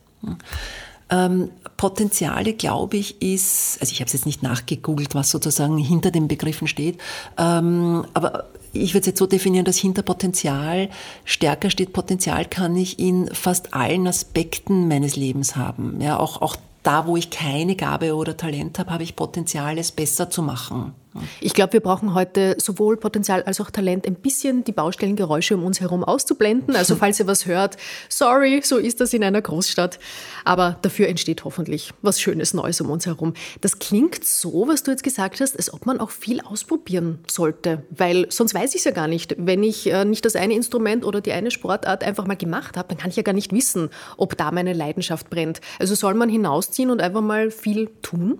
Ähm, 1.09 1.49
Potenziale, 1.77 2.51
glaube 2.53 2.97
ich, 2.97 3.21
ist, 3.21 3.77
also 3.79 3.93
ich 3.93 4.01
habe 4.01 4.07
es 4.07 4.13
jetzt 4.13 4.25
nicht 4.25 4.43
nachgegoogelt, 4.43 5.15
was 5.15 5.29
sozusagen 5.31 5.77
hinter 5.77 6.11
den 6.11 6.27
Begriffen 6.27 6.67
steht, 6.67 6.99
ähm, 7.37 8.05
aber 8.13 8.49
ich 8.73 8.93
würde 8.93 8.99
es 8.99 9.07
jetzt 9.07 9.19
so 9.19 9.27
definieren, 9.27 9.63
dass 9.63 9.77
hinter 9.77 10.03
Potenzial 10.03 10.89
stärker 11.23 11.69
steht, 11.69 11.93
Potenzial 11.93 12.45
kann 12.45 12.75
ich 12.75 12.99
in 12.99 13.33
fast 13.33 13.73
allen 13.73 14.07
Aspekten 14.07 14.89
meines 14.89 15.15
Lebens 15.15 15.55
haben. 15.55 16.01
Ja, 16.01 16.19
auch, 16.19 16.41
auch 16.41 16.57
da, 16.83 17.07
wo 17.07 17.15
ich 17.17 17.29
keine 17.29 17.75
Gabe 17.75 18.13
oder 18.15 18.35
Talent 18.37 18.77
habe, 18.77 18.91
habe 18.91 19.03
ich 19.03 19.15
Potenzial, 19.15 19.77
es 19.77 19.91
besser 19.91 20.29
zu 20.29 20.43
machen. 20.43 20.93
Ich 21.41 21.53
glaube, 21.53 21.73
wir 21.73 21.79
brauchen 21.79 22.13
heute 22.13 22.55
sowohl 22.59 22.97
Potenzial 22.97 23.41
als 23.43 23.59
auch 23.59 23.71
Talent, 23.71 24.05
ein 24.05 24.15
bisschen 24.15 24.63
die 24.63 24.71
Baustellengeräusche 24.71 25.55
um 25.55 25.63
uns 25.63 25.81
herum 25.81 26.03
auszublenden. 26.03 26.75
Also 26.75 26.95
falls 26.99 27.19
ihr 27.19 27.27
was 27.27 27.45
hört, 27.45 27.77
sorry, 28.09 28.61
so 28.63 28.77
ist 28.77 29.01
das 29.01 29.13
in 29.13 29.23
einer 29.23 29.41
Großstadt. 29.41 29.99
Aber 30.45 30.77
dafür 30.81 31.07
entsteht 31.07 31.43
hoffentlich 31.45 31.93
was 32.01 32.21
Schönes 32.21 32.53
Neues 32.53 32.79
um 32.81 32.89
uns 32.91 33.05
herum. 33.05 33.33
Das 33.61 33.79
klingt 33.79 34.23
so, 34.23 34.67
was 34.67 34.83
du 34.83 34.91
jetzt 34.91 35.03
gesagt 35.03 35.41
hast, 35.41 35.57
als 35.57 35.73
ob 35.73 35.85
man 35.85 35.99
auch 35.99 36.11
viel 36.11 36.41
ausprobieren 36.41 37.19
sollte. 37.27 37.83
Weil 37.89 38.27
sonst 38.29 38.53
weiß 38.53 38.75
ich 38.75 38.81
es 38.81 38.85
ja 38.85 38.91
gar 38.91 39.07
nicht. 39.07 39.35
Wenn 39.37 39.63
ich 39.63 39.91
äh, 39.91 40.05
nicht 40.05 40.25
das 40.25 40.35
eine 40.35 40.53
Instrument 40.53 41.03
oder 41.05 41.21
die 41.21 41.31
eine 41.31 41.49
Sportart 41.49 42.03
einfach 42.03 42.27
mal 42.27 42.37
gemacht 42.37 42.77
habe, 42.77 42.89
dann 42.89 42.97
kann 42.97 43.09
ich 43.09 43.15
ja 43.15 43.23
gar 43.23 43.33
nicht 43.33 43.51
wissen, 43.51 43.89
ob 44.17 44.37
da 44.37 44.51
meine 44.51 44.73
Leidenschaft 44.73 45.29
brennt. 45.29 45.59
Also 45.79 45.95
soll 45.95 46.13
man 46.13 46.29
hinausziehen 46.29 46.91
und 46.91 47.01
einfach 47.01 47.21
mal 47.21 47.49
viel 47.49 47.89
tun? 48.01 48.39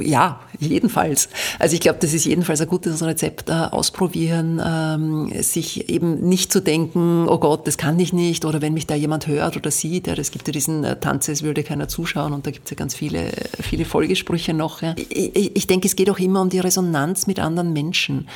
Ja, 0.00 0.40
jedenfalls. 0.58 1.28
Also 1.58 1.74
ich 1.74 1.80
glaube, 1.80 1.98
das 2.00 2.14
ist 2.14 2.24
jedenfalls 2.24 2.60
ein 2.60 2.68
gutes 2.68 3.02
Rezept, 3.02 3.50
äh, 3.50 3.52
ausprobieren, 3.52 4.60
ähm, 4.64 5.30
sich 5.42 5.90
eben 5.90 6.28
nicht 6.28 6.52
zu 6.52 6.60
denken, 6.60 7.26
oh 7.28 7.38
Gott, 7.38 7.66
das 7.66 7.76
kann 7.76 7.98
ich 7.98 8.12
nicht, 8.12 8.44
oder 8.44 8.62
wenn 8.62 8.74
mich 8.74 8.86
da 8.86 8.94
jemand 8.94 9.26
hört 9.26 9.56
oder 9.56 9.70
sieht, 9.70 10.06
ja, 10.06 10.14
das 10.14 10.30
gibt 10.30 10.46
ja 10.48 10.52
diesen 10.52 10.84
äh, 10.84 10.98
Tanz, 10.98 11.28
es 11.28 11.42
würde 11.42 11.62
keiner 11.62 11.88
zuschauen 11.88 12.32
und 12.32 12.46
da 12.46 12.50
gibt 12.50 12.66
es 12.66 12.70
ja 12.70 12.76
ganz 12.76 12.94
viele, 12.94 13.30
viele 13.60 13.84
Folgesprüche 13.84 14.54
noch. 14.54 14.82
Ja. 14.82 14.94
Ich, 14.96 15.56
ich 15.56 15.66
denke, 15.66 15.88
es 15.88 15.96
geht 15.96 16.10
auch 16.10 16.18
immer 16.18 16.40
um 16.40 16.48
die 16.48 16.60
Resonanz 16.60 17.26
mit 17.26 17.38
anderen 17.38 17.72
Menschen. 17.72 18.28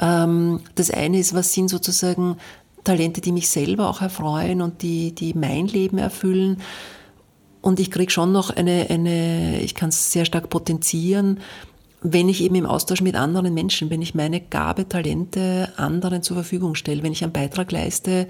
Ähm, 0.00 0.60
das 0.74 0.90
eine 0.90 1.18
ist, 1.18 1.34
was 1.34 1.52
sind 1.52 1.68
sozusagen 1.68 2.36
Talente, 2.84 3.20
die 3.20 3.32
mich 3.32 3.48
selber 3.48 3.88
auch 3.88 4.00
erfreuen 4.00 4.62
und 4.62 4.82
die, 4.82 5.14
die 5.14 5.34
mein 5.34 5.66
Leben 5.66 5.98
erfüllen. 5.98 6.62
Und 7.60 7.80
ich 7.80 7.90
kriege 7.90 8.10
schon 8.10 8.32
noch 8.32 8.50
eine, 8.50 8.86
eine 8.88 9.60
ich 9.60 9.74
kann 9.74 9.90
es 9.90 10.12
sehr 10.12 10.24
stark 10.24 10.48
potenzieren, 10.48 11.40
wenn 12.02 12.28
ich 12.28 12.42
eben 12.42 12.54
im 12.54 12.66
Austausch 12.66 13.02
mit 13.02 13.14
anderen 13.14 13.52
Menschen, 13.52 13.90
wenn 13.90 14.00
ich 14.00 14.14
meine 14.14 14.40
Gabe, 14.40 14.88
Talente 14.88 15.70
anderen 15.76 16.22
zur 16.22 16.36
Verfügung 16.36 16.74
stelle, 16.74 17.02
wenn 17.02 17.12
ich 17.12 17.22
einen 17.22 17.32
Beitrag 17.32 17.70
leiste, 17.72 18.26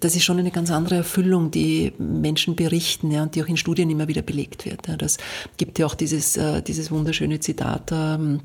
das 0.00 0.14
ist 0.16 0.24
schon 0.24 0.38
eine 0.38 0.50
ganz 0.50 0.70
andere 0.70 0.96
Erfüllung, 0.96 1.50
die 1.50 1.92
Menschen 1.98 2.56
berichten 2.56 3.10
ja, 3.10 3.22
und 3.22 3.34
die 3.34 3.42
auch 3.42 3.48
in 3.48 3.56
Studien 3.56 3.88
immer 3.90 4.08
wieder 4.08 4.22
belegt 4.22 4.64
wird. 4.64 4.86
Ja. 4.88 4.96
Das 4.96 5.16
gibt 5.56 5.78
ja 5.78 5.86
auch 5.86 5.94
dieses, 5.94 6.36
äh, 6.36 6.62
dieses 6.62 6.90
wunderschöne 6.90 7.40
Zitat 7.40 7.90
ähm, 7.92 8.40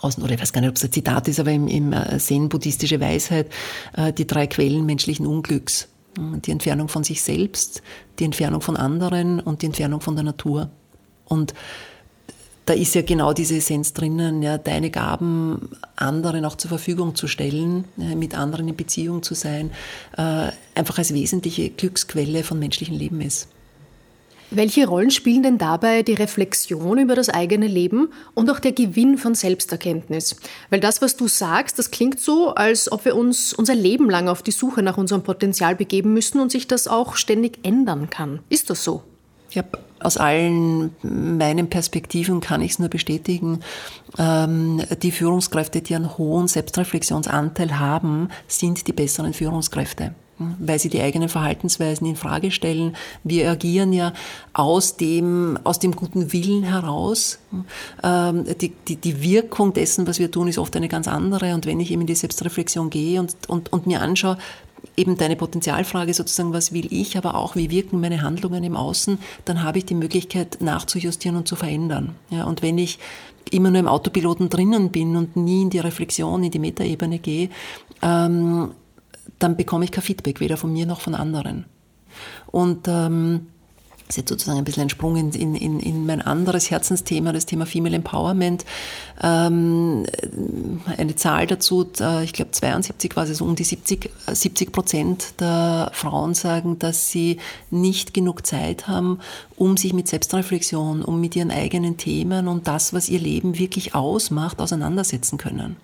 aus, 0.00 0.18
oder 0.18 0.32
ich 0.32 0.40
weiß 0.40 0.52
gar 0.52 0.60
nicht, 0.60 0.70
ob 0.70 0.76
es 0.76 0.84
ein 0.84 0.92
Zitat 0.92 1.28
ist, 1.28 1.40
aber 1.40 1.52
im, 1.52 1.68
im 1.68 1.92
äh, 1.92 2.18
Zen-buddhistische 2.18 3.00
Weisheit, 3.00 3.50
äh, 3.96 4.12
die 4.12 4.26
drei 4.26 4.46
Quellen 4.46 4.84
menschlichen 4.86 5.26
Unglücks. 5.26 5.88
Die 6.18 6.50
Entfernung 6.50 6.88
von 6.88 7.04
sich 7.04 7.22
selbst, 7.22 7.82
die 8.18 8.24
Entfernung 8.24 8.60
von 8.60 8.76
anderen 8.76 9.40
und 9.40 9.62
die 9.62 9.66
Entfernung 9.66 10.00
von 10.00 10.14
der 10.14 10.24
Natur. 10.24 10.70
Und 11.24 11.54
da 12.66 12.74
ist 12.74 12.94
ja 12.94 13.02
genau 13.02 13.32
diese 13.32 13.56
Essenz 13.56 13.92
drinnen, 13.92 14.42
ja, 14.42 14.58
deine 14.58 14.90
Gaben 14.90 15.70
anderen 15.96 16.44
auch 16.44 16.56
zur 16.56 16.68
Verfügung 16.68 17.14
zu 17.14 17.26
stellen, 17.26 17.86
mit 17.96 18.36
anderen 18.36 18.68
in 18.68 18.76
Beziehung 18.76 19.22
zu 19.22 19.34
sein, 19.34 19.70
äh, 20.16 20.48
einfach 20.74 20.98
als 20.98 21.12
wesentliche 21.12 21.70
Glücksquelle 21.70 22.44
von 22.44 22.58
menschlichem 22.58 22.96
Leben 22.96 23.20
ist. 23.20 23.48
Welche 24.54 24.86
Rollen 24.86 25.10
spielen 25.10 25.42
denn 25.42 25.56
dabei 25.56 26.02
die 26.02 26.12
Reflexion 26.12 26.98
über 26.98 27.14
das 27.14 27.30
eigene 27.30 27.66
Leben 27.66 28.08
und 28.34 28.50
auch 28.50 28.58
der 28.58 28.72
Gewinn 28.72 29.16
von 29.16 29.34
Selbsterkenntnis? 29.34 30.36
Weil 30.68 30.80
das, 30.80 31.00
was 31.00 31.16
du 31.16 31.26
sagst, 31.26 31.78
das 31.78 31.90
klingt 31.90 32.20
so, 32.20 32.54
als 32.54 32.92
ob 32.92 33.06
wir 33.06 33.16
uns 33.16 33.54
unser 33.54 33.74
Leben 33.74 34.10
lang 34.10 34.28
auf 34.28 34.42
die 34.42 34.50
Suche 34.50 34.82
nach 34.82 34.98
unserem 34.98 35.22
Potenzial 35.22 35.74
begeben 35.74 36.12
müssen 36.12 36.38
und 36.38 36.52
sich 36.52 36.68
das 36.68 36.86
auch 36.86 37.16
ständig 37.16 37.60
ändern 37.62 38.10
kann. 38.10 38.40
Ist 38.50 38.68
das 38.68 38.84
so? 38.84 39.02
Ja, 39.52 39.64
Aus 40.00 40.18
allen 40.18 40.94
meinen 41.02 41.70
Perspektiven 41.70 42.40
kann 42.40 42.60
ich 42.60 42.72
es 42.72 42.78
nur 42.78 42.90
bestätigen. 42.90 43.60
Ähm, 44.18 44.82
die 45.02 45.12
Führungskräfte, 45.12 45.80
die 45.80 45.94
einen 45.94 46.18
hohen 46.18 46.46
Selbstreflexionsanteil 46.46 47.78
haben, 47.78 48.28
sind 48.48 48.86
die 48.86 48.92
besseren 48.92 49.32
Führungskräfte 49.32 50.14
weil 50.38 50.78
sie 50.78 50.88
die 50.88 51.00
eigenen 51.00 51.28
Verhaltensweisen 51.28 52.06
in 52.06 52.16
Frage 52.16 52.50
stellen. 52.50 52.96
Wir 53.24 53.50
agieren 53.50 53.92
ja 53.92 54.12
aus 54.52 54.96
dem, 54.96 55.58
aus 55.64 55.78
dem 55.78 55.94
guten 55.94 56.32
Willen 56.32 56.62
heraus. 56.62 57.38
Ähm, 58.02 58.44
die, 58.60 58.72
die, 58.88 58.96
die 58.96 59.22
Wirkung 59.22 59.72
dessen, 59.72 60.06
was 60.06 60.18
wir 60.18 60.30
tun, 60.30 60.48
ist 60.48 60.58
oft 60.58 60.74
eine 60.76 60.88
ganz 60.88 61.08
andere. 61.08 61.54
Und 61.54 61.66
wenn 61.66 61.80
ich 61.80 61.90
eben 61.90 62.02
in 62.02 62.06
die 62.06 62.14
Selbstreflexion 62.14 62.90
gehe 62.90 63.20
und, 63.20 63.34
und, 63.48 63.72
und 63.72 63.86
mir 63.86 64.00
anschaue, 64.00 64.38
eben 64.96 65.16
deine 65.16 65.36
Potenzialfrage 65.36 66.12
sozusagen, 66.12 66.52
was 66.52 66.72
will 66.72 66.88
ich, 66.90 67.16
aber 67.16 67.34
auch 67.36 67.56
wie 67.56 67.70
wirken 67.70 68.00
meine 68.00 68.22
Handlungen 68.22 68.64
im 68.64 68.76
Außen, 68.76 69.18
dann 69.44 69.62
habe 69.62 69.78
ich 69.78 69.86
die 69.86 69.94
Möglichkeit 69.94 70.58
nachzujustieren 70.60 71.36
und 71.36 71.48
zu 71.48 71.56
verändern. 71.56 72.14
Ja, 72.30 72.44
und 72.44 72.62
wenn 72.62 72.78
ich 72.78 72.98
immer 73.50 73.70
nur 73.70 73.80
im 73.80 73.88
Autopiloten 73.88 74.48
drinnen 74.48 74.90
bin 74.90 75.16
und 75.16 75.36
nie 75.36 75.62
in 75.62 75.70
die 75.70 75.78
Reflexion, 75.78 76.42
in 76.42 76.50
die 76.50 76.58
Metaebene 76.58 77.18
gehe, 77.18 77.50
ähm, 78.02 78.72
dann 79.42 79.56
bekomme 79.56 79.84
ich 79.84 79.92
kein 79.92 80.04
Feedback, 80.04 80.40
weder 80.40 80.56
von 80.56 80.72
mir 80.72 80.86
noch 80.86 81.00
von 81.00 81.14
anderen. 81.14 81.66
Und 82.50 82.86
ähm, 82.88 83.46
das 84.06 84.18
ist 84.18 84.24
jetzt 84.24 84.28
sozusagen 84.28 84.58
ein 84.58 84.64
bisschen 84.64 84.82
ein 84.82 84.90
Sprung 84.90 85.16
in, 85.16 85.32
in, 85.32 85.80
in 85.80 86.04
mein 86.04 86.20
anderes 86.20 86.70
Herzensthema, 86.70 87.32
das 87.32 87.46
Thema 87.46 87.64
Female 87.64 87.96
Empowerment. 87.96 88.66
Ähm, 89.22 90.04
eine 90.98 91.16
Zahl 91.16 91.46
dazu, 91.46 91.90
ich 92.22 92.34
glaube 92.34 92.50
72 92.50 93.16
war 93.16 93.24
es, 93.24 93.30
also 93.30 93.46
um 93.46 93.56
die 93.56 93.64
70, 93.64 94.10
70 94.30 94.70
Prozent 94.70 95.40
der 95.40 95.90
Frauen 95.94 96.34
sagen, 96.34 96.78
dass 96.78 97.10
sie 97.10 97.38
nicht 97.70 98.12
genug 98.12 98.46
Zeit 98.46 98.86
haben, 98.86 99.18
um 99.56 99.78
sich 99.78 99.94
mit 99.94 100.08
Selbstreflexion, 100.08 101.02
um 101.02 101.18
mit 101.18 101.34
ihren 101.34 101.50
eigenen 101.50 101.96
Themen 101.96 102.48
und 102.48 102.68
das, 102.68 102.92
was 102.92 103.08
ihr 103.08 103.20
Leben 103.20 103.58
wirklich 103.58 103.94
ausmacht, 103.94 104.60
auseinandersetzen 104.60 105.38
können. 105.38 105.76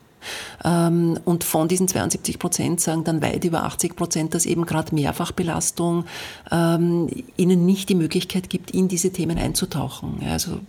Ähm, 0.64 1.18
und 1.24 1.44
von 1.44 1.68
diesen 1.68 1.88
72 1.88 2.38
Prozent 2.38 2.80
sagen 2.80 3.04
dann 3.04 3.22
weit 3.22 3.44
über 3.44 3.64
80 3.64 3.96
Prozent, 3.96 4.34
dass 4.34 4.46
eben 4.46 4.66
gerade 4.66 4.94
Mehrfachbelastung 4.94 6.04
ähm, 6.50 7.08
ihnen 7.36 7.66
nicht 7.66 7.88
die 7.88 7.94
Möglichkeit 7.94 8.50
gibt, 8.50 8.70
in 8.70 8.88
diese 8.88 9.10
Themen 9.10 9.38
einzutauchen. 9.38 10.22
Also 10.28 10.60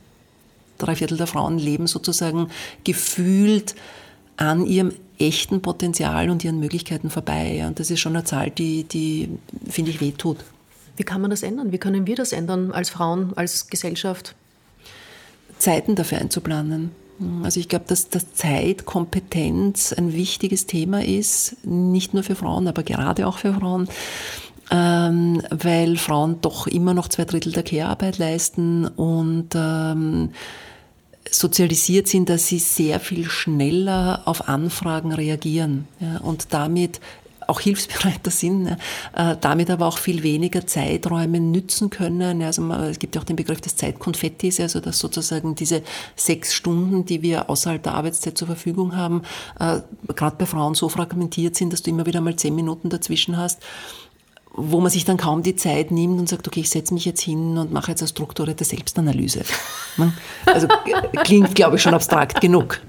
drei 0.77 0.95
Viertel 0.95 1.17
der 1.17 1.27
Frauen 1.27 1.59
leben 1.59 1.87
sozusagen 1.87 2.49
gefühlt 2.83 3.75
an 4.37 4.65
ihrem 4.65 4.93
echten 5.17 5.61
Potenzial 5.61 6.29
und 6.29 6.43
ihren 6.43 6.59
Möglichkeiten 6.59 7.09
vorbei. 7.09 7.65
Und 7.67 7.79
das 7.79 7.91
ist 7.91 7.99
schon 7.99 8.15
eine 8.15 8.23
Zahl, 8.23 8.49
die, 8.49 8.85
die 8.85 9.29
finde 9.69 9.91
ich, 9.91 9.99
wehtut. 9.99 10.37
Wie 10.95 11.03
kann 11.03 11.21
man 11.21 11.29
das 11.29 11.43
ändern? 11.43 11.71
Wie 11.71 11.77
können 11.77 12.07
wir 12.07 12.15
das 12.15 12.31
ändern 12.31 12.71
als 12.71 12.89
Frauen, 12.89 13.33
als 13.35 13.67
Gesellschaft? 13.67 14.35
Zeiten 15.57 15.95
dafür 15.95 16.19
einzuplanen. 16.19 16.91
Also 17.43 17.59
ich 17.59 17.67
glaube, 17.67 17.85
dass, 17.87 18.09
dass 18.09 18.33
Zeitkompetenz 18.33 19.93
ein 19.93 20.13
wichtiges 20.13 20.65
Thema 20.67 21.03
ist, 21.03 21.57
nicht 21.65 22.13
nur 22.13 22.23
für 22.23 22.35
Frauen, 22.35 22.67
aber 22.67 22.83
gerade 22.83 23.27
auch 23.27 23.39
für 23.39 23.53
Frauen, 23.53 23.89
ähm, 24.71 25.41
weil 25.49 25.97
Frauen 25.97 26.39
doch 26.41 26.67
immer 26.67 26.93
noch 26.93 27.07
zwei 27.09 27.25
Drittel 27.25 27.51
der 27.51 27.63
Care-Arbeit 27.63 28.19
leisten 28.19 28.87
und 28.87 29.49
ähm, 29.55 30.29
sozialisiert 31.29 32.07
sind, 32.07 32.29
dass 32.29 32.47
sie 32.47 32.59
sehr 32.59 32.99
viel 32.99 33.29
schneller 33.29 34.21
auf 34.25 34.47
Anfragen 34.47 35.11
reagieren 35.11 35.87
ja, 35.99 36.17
und 36.19 36.53
damit 36.53 36.99
auch 37.49 37.59
hilfsbereiter 37.59 38.31
sind, 38.31 38.67
äh, 38.67 39.35
damit 39.39 39.69
aber 39.69 39.87
auch 39.87 39.97
viel 39.97 40.23
weniger 40.23 40.65
Zeiträume 40.65 41.39
nützen 41.39 41.89
können. 41.89 42.41
Also 42.41 42.63
es 42.71 42.99
gibt 42.99 43.15
ja 43.15 43.21
auch 43.21 43.25
den 43.25 43.35
Begriff 43.35 43.61
des 43.61 43.75
Zeitkonfettis, 43.75 44.59
also 44.59 44.79
dass 44.79 44.99
sozusagen 44.99 45.55
diese 45.55 45.81
sechs 46.15 46.53
Stunden, 46.53 47.05
die 47.05 47.21
wir 47.21 47.49
außerhalb 47.49 47.81
der 47.81 47.93
Arbeitszeit 47.93 48.37
zur 48.37 48.47
Verfügung 48.47 48.95
haben, 48.95 49.23
äh, 49.59 49.79
gerade 50.15 50.35
bei 50.37 50.45
Frauen 50.45 50.75
so 50.75 50.89
fragmentiert 50.89 51.55
sind, 51.55 51.73
dass 51.73 51.81
du 51.81 51.89
immer 51.89 52.05
wieder 52.05 52.21
mal 52.21 52.35
zehn 52.35 52.55
Minuten 52.55 52.89
dazwischen 52.89 53.37
hast 53.37 53.59
wo 54.51 54.81
man 54.81 54.91
sich 54.91 55.05
dann 55.05 55.17
kaum 55.17 55.43
die 55.43 55.55
Zeit 55.55 55.91
nimmt 55.91 56.19
und 56.19 56.27
sagt, 56.27 56.47
okay, 56.47 56.61
ich 56.61 56.69
setze 56.69 56.93
mich 56.93 57.05
jetzt 57.05 57.21
hin 57.21 57.57
und 57.57 57.71
mache 57.71 57.91
jetzt 57.91 58.01
eine 58.01 58.09
strukturierte 58.09 58.65
Selbstanalyse. 58.65 59.41
Also 60.45 60.67
klingt, 61.23 61.55
glaube 61.55 61.75
ich, 61.75 61.81
schon 61.81 61.93
abstrakt 61.93 62.41
genug. 62.41 62.81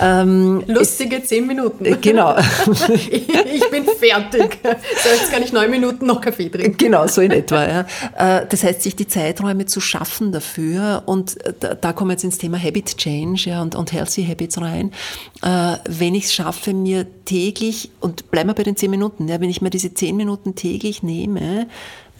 Ähm, 0.00 0.64
Lustige 0.66 1.22
zehn 1.22 1.46
Minuten. 1.46 1.84
Äh, 1.84 1.96
genau. 2.00 2.36
ich 3.10 3.70
bin 3.70 3.84
fertig. 3.84 4.58
So, 4.62 5.08
jetzt 5.08 5.32
kann 5.32 5.42
ich 5.42 5.52
neun 5.52 5.70
Minuten 5.70 6.06
noch 6.06 6.20
Kaffee 6.20 6.48
trinken. 6.48 6.76
Genau, 6.76 7.06
so 7.06 7.20
in 7.20 7.32
etwa. 7.32 7.66
Ja. 7.66 7.86
Äh, 8.16 8.46
das 8.48 8.64
heißt, 8.64 8.82
sich 8.82 8.96
die 8.96 9.06
Zeiträume 9.06 9.66
zu 9.66 9.80
schaffen 9.80 10.32
dafür 10.32 11.02
und 11.06 11.44
äh, 11.44 11.52
da, 11.58 11.74
da 11.74 11.92
kommen 11.92 12.10
wir 12.10 12.14
jetzt 12.14 12.24
ins 12.24 12.38
Thema 12.38 12.62
Habit 12.62 12.96
Change 12.96 13.50
ja, 13.50 13.62
und, 13.62 13.74
und 13.74 13.92
Healthy 13.92 14.24
Habits 14.26 14.60
rein. 14.60 14.92
Wenn 15.40 16.14
ich 16.14 16.24
es 16.24 16.34
schaffe, 16.34 16.74
mir 16.74 17.06
täglich, 17.24 17.90
und 18.00 18.30
bleiben 18.30 18.48
wir 18.48 18.54
bei 18.54 18.64
den 18.64 18.76
zehn 18.76 18.90
Minuten, 18.90 19.28
ja, 19.28 19.40
wenn 19.40 19.50
ich 19.50 19.62
mir 19.62 19.70
diese 19.70 19.94
zehn 19.94 20.16
Minuten 20.16 20.54
täglich 20.54 21.02
nehme, 21.02 21.68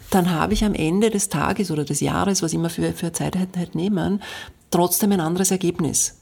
dann 0.09 0.31
habe 0.31 0.53
ich 0.53 0.63
am 0.63 0.73
Ende 0.73 1.09
des 1.09 1.29
Tages 1.29 1.71
oder 1.71 1.83
des 1.83 1.99
Jahres, 1.99 2.41
was 2.41 2.53
immer 2.53 2.69
für, 2.69 2.93
für 2.93 3.11
Zeiteinheit 3.11 3.55
halt 3.55 3.75
nehmen, 3.75 4.21
trotzdem 4.71 5.11
ein 5.11 5.19
anderes 5.19 5.51
Ergebnis. 5.51 6.18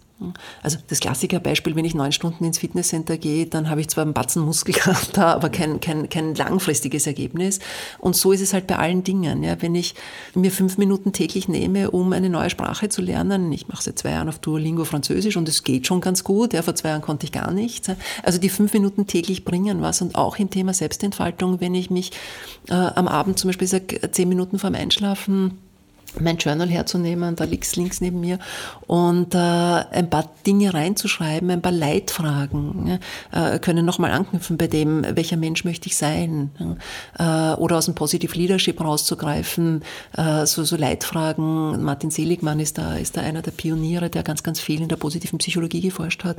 Also 0.63 0.79
das 0.87 0.99
Klassikerbeispiel, 0.99 1.75
wenn 1.75 1.85
ich 1.85 1.93
neun 1.93 2.11
Stunden 2.11 2.43
ins 2.43 2.57
Fitnesscenter 2.57 3.17
gehe, 3.17 3.45
dann 3.45 3.69
habe 3.69 3.81
ich 3.81 3.87
zwar 3.87 4.03
einen 4.03 4.13
Batzen 4.13 4.43
Muskelkater, 4.43 5.27
aber 5.35 5.49
kein, 5.49 5.79
kein, 5.79 6.09
kein 6.09 6.33
langfristiges 6.33 7.05
Ergebnis. 7.05 7.59
Und 7.99 8.15
so 8.15 8.31
ist 8.31 8.41
es 8.41 8.53
halt 8.53 8.65
bei 8.65 8.77
allen 8.77 9.03
Dingen. 9.03 9.43
Ja. 9.43 9.61
Wenn 9.61 9.75
ich 9.75 9.93
mir 10.33 10.51
fünf 10.51 10.79
Minuten 10.79 11.13
täglich 11.13 11.47
nehme, 11.47 11.91
um 11.91 12.13
eine 12.13 12.29
neue 12.29 12.49
Sprache 12.49 12.89
zu 12.89 13.03
lernen, 13.03 13.51
ich 13.51 13.67
mache 13.67 13.83
seit 13.83 13.99
zwei 13.99 14.11
Jahren 14.11 14.27
auf 14.27 14.39
Duolingo 14.39 14.85
Französisch 14.85 15.37
und 15.37 15.47
es 15.47 15.63
geht 15.63 15.85
schon 15.85 16.01
ganz 16.01 16.23
gut, 16.23 16.53
ja, 16.53 16.63
vor 16.63 16.73
zwei 16.73 16.89
Jahren 16.89 17.03
konnte 17.03 17.25
ich 17.25 17.31
gar 17.31 17.51
nichts. 17.51 17.91
Also 18.23 18.39
die 18.39 18.49
fünf 18.49 18.73
Minuten 18.73 19.05
täglich 19.05 19.45
bringen 19.45 19.81
was 19.83 20.01
und 20.01 20.15
auch 20.15 20.39
im 20.39 20.49
Thema 20.49 20.73
Selbstentfaltung, 20.73 21.61
wenn 21.61 21.75
ich 21.75 21.91
mich 21.91 22.11
äh, 22.69 22.73
am 22.73 23.07
Abend 23.07 23.37
zum 23.37 23.49
Beispiel 23.49 23.67
sage, 23.67 24.09
zehn 24.11 24.29
Minuten 24.29 24.57
vorm 24.57 24.73
Einschlafen, 24.73 25.59
mein 26.19 26.37
Journal 26.37 26.69
herzunehmen, 26.69 27.35
da 27.35 27.43
liegt 27.43 27.75
links 27.75 28.01
neben 28.01 28.19
mir, 28.19 28.39
und 28.87 29.35
äh, 29.35 29.37
ein 29.37 30.09
paar 30.09 30.29
Dinge 30.45 30.73
reinzuschreiben, 30.73 31.49
ein 31.51 31.61
paar 31.61 31.71
Leitfragen, 31.71 32.99
äh, 33.31 33.59
können 33.59 33.85
nochmal 33.85 34.11
anknüpfen 34.11 34.57
bei 34.57 34.67
dem, 34.67 35.05
welcher 35.15 35.37
Mensch 35.37 35.63
möchte 35.63 35.87
ich 35.87 35.97
sein, 35.97 36.51
äh, 37.19 37.53
oder 37.53 37.77
aus 37.77 37.85
dem 37.85 37.95
Positive 37.95 38.35
Leadership 38.35 38.81
rauszugreifen, 38.81 39.83
äh, 40.15 40.45
so, 40.45 40.63
so 40.63 40.75
Leitfragen. 40.75 41.83
Martin 41.83 42.11
Seligmann 42.11 42.59
ist 42.59 42.77
da, 42.77 42.95
ist 42.95 43.17
da 43.17 43.21
einer 43.21 43.41
der 43.41 43.51
Pioniere, 43.51 44.09
der 44.09 44.23
ganz, 44.23 44.43
ganz 44.43 44.59
viel 44.59 44.81
in 44.81 44.89
der 44.89 44.95
positiven 44.95 45.39
Psychologie 45.39 45.81
geforscht 45.81 46.23
hat, 46.23 46.37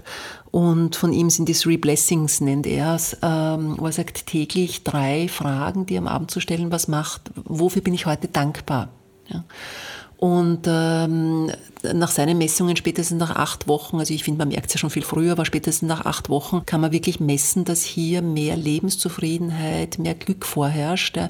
und 0.50 0.96
von 0.96 1.12
ihm 1.12 1.30
sind 1.30 1.48
die 1.48 1.54
Three 1.54 1.76
Blessings, 1.76 2.40
nennt 2.40 2.66
er 2.66 2.94
es, 2.94 3.16
ähm, 3.22 3.76
wo 3.78 3.86
er 3.86 3.92
sagt, 3.92 4.26
täglich 4.26 4.84
drei 4.84 5.28
Fragen, 5.28 5.86
die 5.86 5.98
am 5.98 6.08
Abend 6.08 6.30
zu 6.30 6.40
stellen, 6.40 6.72
was 6.72 6.88
macht, 6.88 7.30
wofür 7.44 7.82
bin 7.82 7.94
ich 7.94 8.06
heute 8.06 8.28
dankbar? 8.28 8.88
Ja. 9.28 9.44
Und 10.18 10.62
ähm, 10.66 11.48
nach 11.94 12.10
seinen 12.10 12.38
Messungen 12.38 12.76
spätestens 12.76 13.20
nach 13.20 13.36
acht 13.36 13.68
Wochen, 13.68 14.00
also 14.00 14.12
ich 14.12 14.24
finde, 14.24 14.38
man 14.38 14.48
merkt 14.48 14.66
es 14.66 14.74
ja 14.74 14.78
schon 14.78 14.90
viel 14.90 15.04
früher, 15.04 15.30
aber 15.30 15.44
spätestens 15.44 15.88
nach 15.88 16.06
acht 16.06 16.28
Wochen 16.28 16.66
kann 16.66 16.80
man 16.80 16.90
wirklich 16.90 17.20
messen, 17.20 17.64
dass 17.64 17.84
hier 17.84 18.20
mehr 18.20 18.56
Lebenszufriedenheit, 18.56 20.00
mehr 20.00 20.16
Glück 20.16 20.44
vorherrscht 20.44 21.16
äh, 21.16 21.28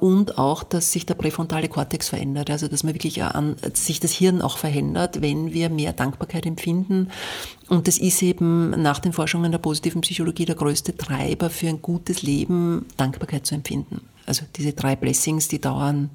und 0.00 0.38
auch, 0.38 0.62
dass 0.62 0.90
sich 0.90 1.04
der 1.04 1.16
präfrontale 1.16 1.68
Kortex 1.68 2.08
verändert, 2.08 2.48
also 2.48 2.66
dass 2.66 2.82
man 2.82 2.94
wirklich 2.94 3.22
an, 3.22 3.56
sich 3.74 4.00
das 4.00 4.12
Hirn 4.12 4.40
auch 4.40 4.56
verändert, 4.56 5.20
wenn 5.20 5.52
wir 5.52 5.68
mehr 5.68 5.92
Dankbarkeit 5.92 6.46
empfinden. 6.46 7.10
Und 7.68 7.88
das 7.88 7.98
ist 7.98 8.22
eben 8.22 8.70
nach 8.70 9.00
den 9.00 9.12
Forschungen 9.12 9.52
der 9.52 9.58
positiven 9.58 10.00
Psychologie 10.00 10.46
der 10.46 10.54
größte 10.54 10.96
Treiber 10.96 11.50
für 11.50 11.68
ein 11.68 11.82
gutes 11.82 12.22
Leben, 12.22 12.86
Dankbarkeit 12.96 13.44
zu 13.44 13.54
empfinden. 13.54 14.00
Also 14.24 14.46
diese 14.56 14.72
drei 14.72 14.96
Blessings, 14.96 15.48
die 15.48 15.60
dauern 15.60 16.08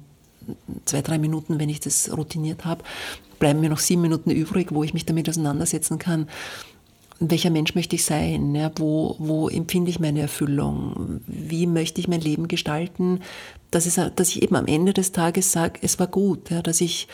zwei, 0.84 1.02
drei 1.02 1.18
Minuten, 1.18 1.58
wenn 1.58 1.68
ich 1.68 1.80
das 1.80 2.16
routiniert 2.16 2.64
habe, 2.64 2.84
bleiben 3.38 3.60
mir 3.60 3.70
noch 3.70 3.78
sieben 3.78 4.02
Minuten 4.02 4.30
übrig, 4.30 4.68
wo 4.72 4.84
ich 4.84 4.94
mich 4.94 5.06
damit 5.06 5.28
auseinandersetzen 5.28 5.98
kann. 5.98 6.28
Welcher 7.18 7.50
Mensch 7.50 7.74
möchte 7.74 7.96
ich 7.96 8.04
sein? 8.04 8.54
Ja, 8.54 8.70
wo, 8.76 9.16
wo 9.18 9.48
empfinde 9.48 9.90
ich 9.90 10.00
meine 10.00 10.20
Erfüllung? 10.20 11.20
Wie 11.26 11.66
möchte 11.66 12.00
ich 12.00 12.08
mein 12.08 12.20
Leben 12.20 12.48
gestalten? 12.48 13.20
Dass, 13.70 13.86
es, 13.86 14.00
dass 14.16 14.28
ich 14.28 14.42
eben 14.42 14.56
am 14.56 14.66
Ende 14.66 14.92
des 14.92 15.12
Tages 15.12 15.52
sage, 15.52 15.80
es 15.82 15.98
war 15.98 16.06
gut, 16.06 16.50
ja, 16.50 16.62
dass 16.62 16.80
ich 16.80 17.08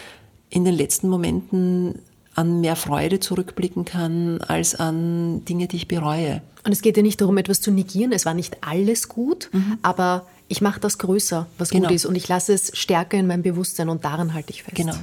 in 0.49 0.65
den 0.65 0.75
letzten 0.75 1.09
Momenten 1.09 1.97
an 2.37 2.61
mehr 2.61 2.77
Freude 2.77 3.19
zurückblicken 3.19 3.85
kann 3.85 4.41
als 4.43 4.75
an 4.75 5.45
Dinge, 5.47 5.67
die 5.67 5.77
ich 5.77 5.89
bereue. 5.89 6.43
Und 6.65 6.73
es 6.73 6.83
geht 6.83 6.97
ja 6.97 7.03
nicht 7.03 7.21
darum, 7.21 7.39
etwas 7.39 7.61
zu 7.61 7.71
negieren. 7.71 8.13
Es 8.13 8.27
war 8.27 8.35
nicht 8.35 8.59
alles 8.61 9.09
gut, 9.09 9.49
mhm. 9.53 9.79
aber 9.83 10.27
ich 10.49 10.61
mache 10.61 10.79
das 10.81 10.99
größer, 10.99 11.47
was 11.59 11.71
Genau. 11.71 11.89
gut 11.89 11.95
ist, 11.97 12.07
und 12.07 12.15
ich 12.15 12.29
lasse 12.29 12.53
es 12.55 12.71
stärker 12.77 13.17
in 13.19 13.27
meinem 13.27 13.43
Bewusstsein 13.43 13.89
und 13.89 14.05
daran 14.05 14.33
halte 14.35 14.51
ich 14.51 14.63
fest. 14.63 14.77
Genau. 14.77 14.95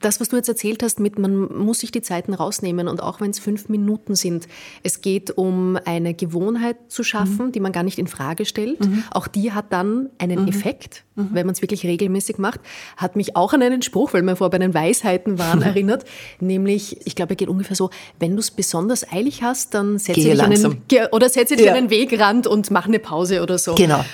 Das, 0.00 0.20
was 0.20 0.28
du 0.28 0.36
jetzt 0.36 0.48
erzählt 0.48 0.80
hast, 0.84 1.00
mit 1.00 1.18
man 1.18 1.52
muss 1.58 1.80
sich 1.80 1.90
die 1.90 2.02
Zeiten 2.02 2.34
rausnehmen 2.34 2.86
und 2.86 3.02
auch 3.02 3.20
wenn 3.20 3.30
es 3.30 3.40
fünf 3.40 3.68
Minuten 3.68 4.14
sind, 4.14 4.46
es 4.84 5.00
geht 5.00 5.36
um 5.36 5.76
eine 5.84 6.14
Gewohnheit 6.14 6.76
zu 6.86 7.02
schaffen, 7.02 7.46
Mhm. 7.48 7.52
die 7.52 7.58
man 7.58 7.72
gar 7.72 7.82
nicht 7.82 7.98
in 7.98 8.06
Frage 8.06 8.44
stellt. 8.44 8.78
Auch 9.10 9.26
die 9.26 9.50
hat 9.50 9.72
dann 9.72 10.10
einen 10.18 10.46
Effekt, 10.46 11.02
Mhm. 11.16 11.30
wenn 11.32 11.46
man 11.46 11.54
es 11.54 11.62
wirklich 11.62 11.82
regelmäßig 11.84 12.38
macht. 12.38 12.60
Hat 12.96 13.16
mich 13.16 13.34
auch 13.34 13.54
an 13.54 13.62
einen 13.62 13.82
Spruch, 13.82 14.12
weil 14.12 14.22
wir 14.22 14.36
vor 14.36 14.50
bei 14.50 14.58
den 14.58 14.72
Weisheiten 14.72 15.40
waren, 15.40 15.62
erinnert. 15.62 16.04
Nämlich, 16.38 17.04
ich 17.04 17.16
glaube, 17.16 17.30
er 17.32 17.36
geht 17.36 17.48
ungefähr 17.48 17.74
so: 17.74 17.90
Wenn 18.20 18.32
du 18.34 18.38
es 18.38 18.52
besonders 18.52 19.10
eilig 19.12 19.42
hast, 19.42 19.74
dann 19.74 19.98
setze 19.98 20.20
dich 20.20 20.30
an 20.30 20.36
langsam. 20.50 20.72
einen, 20.92 21.06
oder 21.10 21.28
setze 21.28 21.56
dich 21.56 21.66
Ja. 21.66 21.72
an 21.72 21.78
einen 21.78 21.90
Wegrand 21.90 22.46
und 22.46 22.70
mach 22.70 22.86
eine 22.86 23.00
Pause 23.00 23.42
oder 23.42 23.58
so. 23.58 23.74
Genau. 23.74 24.04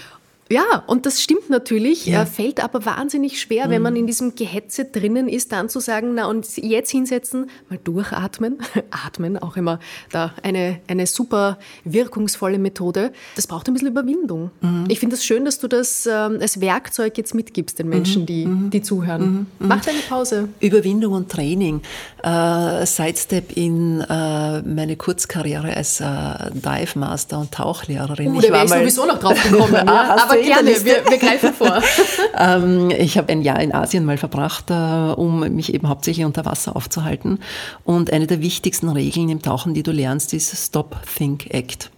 Ja, 0.51 0.83
und 0.87 1.05
das 1.05 1.23
stimmt 1.23 1.51
natürlich, 1.51 2.07
Ja. 2.07 2.23
äh, 2.23 2.27
fällt 2.27 2.63
aber 2.65 2.85
wahnsinnig 2.87 3.41
schwer, 3.41 3.69
wenn 3.69 3.83
man 3.83 3.97
in 3.97 4.07
diesem 4.07 4.35
Gehetze 4.35 4.87
drinnen 4.87 5.29
ist, 5.29 5.53
dann 5.53 5.69
zu 5.69 5.79
sagen, 5.81 6.15
na 6.15 6.27
und 6.27 6.47
jetzt 6.57 6.91
hinsetzen, 6.91 7.51
mal 7.69 7.79
durchatmen, 7.83 8.59
atmen, 8.91 9.37
auch 9.37 9.57
immer 9.57 9.79
da 10.11 10.33
eine, 10.43 10.81
eine 10.89 11.07
super 11.07 11.59
wirkungsvolle 11.85 12.59
Methode. 12.59 13.13
Das 13.37 13.47
braucht 13.47 13.69
ein 13.69 13.75
bisschen 13.75 13.89
Überwindung. 13.89 14.51
Ich 14.89 15.01
finde 15.01 15.15
es 15.15 15.21
das 15.21 15.27
schön, 15.27 15.45
dass 15.45 15.59
du 15.59 15.69
das 15.69 16.07
ähm, 16.07 16.39
als 16.41 16.61
Werkzeug 16.61 17.19
jetzt 17.19 17.35
mitgibst 17.35 17.79
den 17.79 17.89
Menschen, 17.89 18.25
die, 18.25 18.47
die 18.71 18.81
zuhören. 18.83 19.47
Mach 19.59 19.85
deine 19.85 19.99
Pause. 20.09 20.49
Überwindung 20.61 21.13
und 21.13 21.31
Training. 21.31 21.83
Äh, 22.23 22.87
Sidestep 22.87 23.57
in 23.57 24.01
äh, 24.01 24.63
meine 24.63 24.97
Kurzkarriere 24.97 25.77
als 25.77 26.01
äh, 26.01 26.05
Dive 26.53 26.99
Master 26.99 27.39
und 27.39 27.53
Tauchlehrerin. 27.53 28.35
Uh, 28.35 28.41
da 28.41 28.49
wäre 28.51 28.65
ich 28.65 28.71
sowieso 28.71 29.07
noch 29.07 29.19
drauf 29.19 29.43
gekommen. 29.51 29.75
Ah, 29.75 30.17
ja. 30.17 30.17
Aber 30.25 30.38
gerne, 30.43 30.71
Liste? 30.71 30.87
wir, 30.87 31.11
wir 31.11 31.19
greifen 31.19 31.53
vor. 31.53 31.83
ähm, 32.39 32.91
ich 32.91 33.19
habe 33.19 33.33
ein 33.33 33.43
Jahr 33.43 33.61
in 33.61 33.75
Asien 33.75 34.05
mal 34.05 34.19
verbracht, 34.19 34.71
äh, 34.71 34.75
um 34.75 35.41
mich 35.41 35.75
eben 35.75 35.89
hauptsächlich 35.89 36.25
unter 36.25 36.45
Wasser 36.45 36.77
aufzuhalten. 36.77 37.39
Und 37.85 38.13
eine 38.13 38.27
der 38.27 38.41
wichtigsten 38.41 38.89
Regeln 38.89 39.29
im 39.29 39.43
Tauchen, 39.43 39.75
die 39.75 39.83
du 39.83 39.93
lernst, 39.93 40.35
ist 40.35 40.57
Stop, 40.67 40.97
Think, 41.17 41.53
Act. 41.55 41.91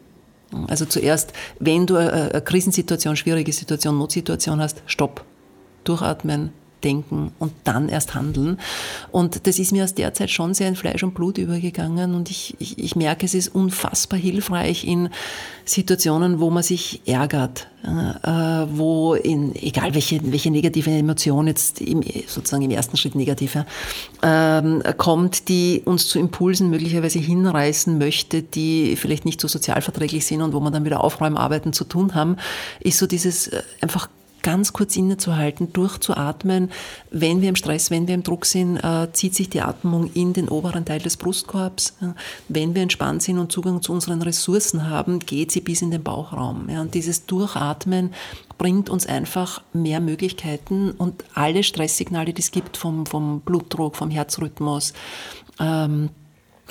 Also 0.68 0.84
zuerst, 0.84 1.32
wenn 1.58 1.86
du 1.86 1.96
eine 1.96 2.30
eine 2.32 2.42
Krisensituation, 2.42 3.16
schwierige 3.16 3.52
Situation, 3.52 3.98
Notsituation 3.98 4.60
hast, 4.60 4.82
stopp, 4.86 5.24
durchatmen, 5.84 6.52
denken 6.80 7.32
und 7.38 7.52
dann 7.64 7.88
erst 7.88 8.14
handeln. 8.14 8.58
Und 9.10 9.46
das 9.46 9.58
ist 9.58 9.72
mir 9.72 9.84
aus 9.84 9.94
der 9.94 10.14
Zeit 10.14 10.30
schon 10.30 10.54
sehr 10.54 10.68
in 10.68 10.76
Fleisch 10.76 11.02
und 11.02 11.14
Blut 11.14 11.38
übergegangen 11.38 12.14
und 12.14 12.30
ich, 12.30 12.56
ich, 12.58 12.78
ich 12.78 12.96
merke, 12.96 13.26
es 13.26 13.34
ist 13.34 13.48
unfassbar 13.54 14.18
hilfreich 14.18 14.84
in 14.86 15.10
Situationen, 15.64 16.40
wo 16.40 16.50
man 16.50 16.62
sich 16.62 17.02
ärgert, 17.06 17.68
äh, 17.84 17.88
wo 17.88 19.14
in, 19.14 19.54
egal 19.54 19.94
welche, 19.94 20.20
welche 20.32 20.50
negative 20.50 20.90
Emotion 20.90 21.46
jetzt 21.46 21.80
im, 21.80 22.02
sozusagen 22.26 22.62
im 22.62 22.70
ersten 22.70 22.96
Schritt 22.96 23.14
negative, 23.14 23.66
ähm, 24.22 24.82
kommt, 24.96 25.48
die 25.48 25.82
uns 25.84 26.08
zu 26.08 26.18
Impulsen 26.18 26.70
möglicherweise 26.70 27.20
hinreißen 27.20 27.98
möchte, 27.98 28.42
die 28.42 28.96
vielleicht 28.96 29.24
nicht 29.24 29.40
so 29.40 29.48
sozialverträglich 29.48 30.26
sind 30.26 30.42
und 30.42 30.52
wo 30.52 30.60
man 30.60 30.72
dann 30.72 30.84
wieder 30.84 31.04
Aufräumarbeiten 31.04 31.72
zu 31.72 31.84
tun 31.84 32.14
haben, 32.14 32.36
ist 32.80 32.98
so 32.98 33.06
dieses 33.06 33.48
äh, 33.48 33.62
einfach 33.80 34.08
ganz 34.42 34.72
kurz 34.72 34.96
innezuhalten, 34.96 35.72
durchzuatmen. 35.72 36.70
Wenn 37.10 37.40
wir 37.40 37.48
im 37.48 37.56
Stress, 37.56 37.90
wenn 37.90 38.06
wir 38.06 38.14
im 38.14 38.22
Druck 38.22 38.46
sind, 38.46 38.78
äh, 38.78 39.08
zieht 39.12 39.34
sich 39.34 39.48
die 39.50 39.60
Atmung 39.60 40.10
in 40.14 40.32
den 40.32 40.48
oberen 40.48 40.84
Teil 40.84 41.00
des 41.00 41.16
Brustkorbs. 41.16 41.96
Ja. 42.00 42.14
Wenn 42.48 42.74
wir 42.74 42.82
entspannt 42.82 43.22
sind 43.22 43.38
und 43.38 43.52
Zugang 43.52 43.82
zu 43.82 43.92
unseren 43.92 44.22
Ressourcen 44.22 44.88
haben, 44.88 45.18
geht 45.18 45.52
sie 45.52 45.60
bis 45.60 45.82
in 45.82 45.90
den 45.90 46.02
Bauchraum. 46.02 46.68
Ja. 46.68 46.80
Und 46.80 46.94
dieses 46.94 47.26
Durchatmen 47.26 48.12
bringt 48.58 48.90
uns 48.90 49.06
einfach 49.06 49.62
mehr 49.72 50.00
Möglichkeiten 50.00 50.90
und 50.90 51.24
alle 51.34 51.62
Stresssignale, 51.62 52.34
die 52.34 52.42
es 52.42 52.50
gibt, 52.50 52.76
vom, 52.76 53.06
vom 53.06 53.40
Blutdruck, 53.40 53.96
vom 53.96 54.10
Herzrhythmus, 54.10 54.92
ähm, 55.58 56.10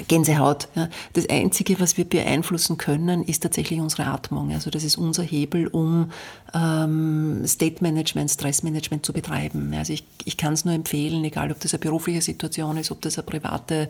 Gänsehaut. 0.07 0.67
Ja. 0.75 0.89
Das 1.13 1.29
Einzige, 1.29 1.79
was 1.79 1.97
wir 1.97 2.05
beeinflussen 2.05 2.77
können, 2.77 3.23
ist 3.23 3.43
tatsächlich 3.43 3.79
unsere 3.79 4.07
Atmung. 4.07 4.51
Also 4.51 4.69
das 4.69 4.83
ist 4.83 4.97
unser 4.97 5.23
Hebel, 5.23 5.67
um 5.67 6.11
ähm, 6.53 7.43
State 7.45 7.83
Management, 7.83 8.31
Stressmanagement 8.31 9.05
zu 9.05 9.13
betreiben. 9.13 9.73
Also 9.73 9.93
ich, 9.93 10.05
ich 10.25 10.37
kann 10.37 10.53
es 10.53 10.65
nur 10.65 10.73
empfehlen, 10.73 11.23
egal 11.23 11.51
ob 11.51 11.59
das 11.59 11.73
eine 11.73 11.79
berufliche 11.79 12.21
Situation 12.21 12.77
ist, 12.77 12.91
ob 12.91 13.01
das 13.01 13.17
eine 13.17 13.25
private 13.25 13.89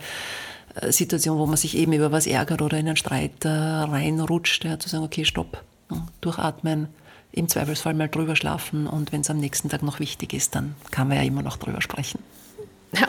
äh, 0.76 0.92
Situation, 0.92 1.38
wo 1.38 1.46
man 1.46 1.58
sich 1.58 1.78
eben 1.78 1.94
über 1.94 2.12
was 2.12 2.28
ärgert 2.28 2.62
oder 2.62 2.78
in 2.78 2.88
einen 2.88 2.98
Streit 2.98 3.46
äh, 3.46 3.50
reinrutscht, 3.50 4.66
ja, 4.66 4.80
zu 4.80 4.90
sagen, 4.90 5.04
okay, 5.04 5.26
stopp, 5.26 5.64
ja, 5.92 6.08
durchatmen, 6.22 6.88
im 7.32 7.48
Zweifelsfall 7.48 7.94
mal 7.94 8.10
drüber 8.10 8.36
schlafen 8.36 8.88
und 8.88 9.12
wenn 9.12 9.22
es 9.22 9.30
am 9.30 9.38
nächsten 9.38 9.70
Tag 9.70 9.84
noch 9.84 10.00
wichtig 10.00 10.34
ist, 10.34 10.56
dann 10.56 10.76
kann 10.92 11.08
man 11.08 11.18
ja 11.18 11.24
immer 11.24 11.44
noch 11.44 11.58
drüber 11.58 11.82
sprechen. 11.82 12.20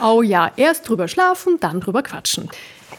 Oh 0.03 0.23
ja, 0.23 0.53
erst 0.57 0.89
drüber 0.89 1.09
schlafen, 1.09 1.59
dann 1.61 1.81
drüber 1.81 2.03
quatschen. 2.03 2.49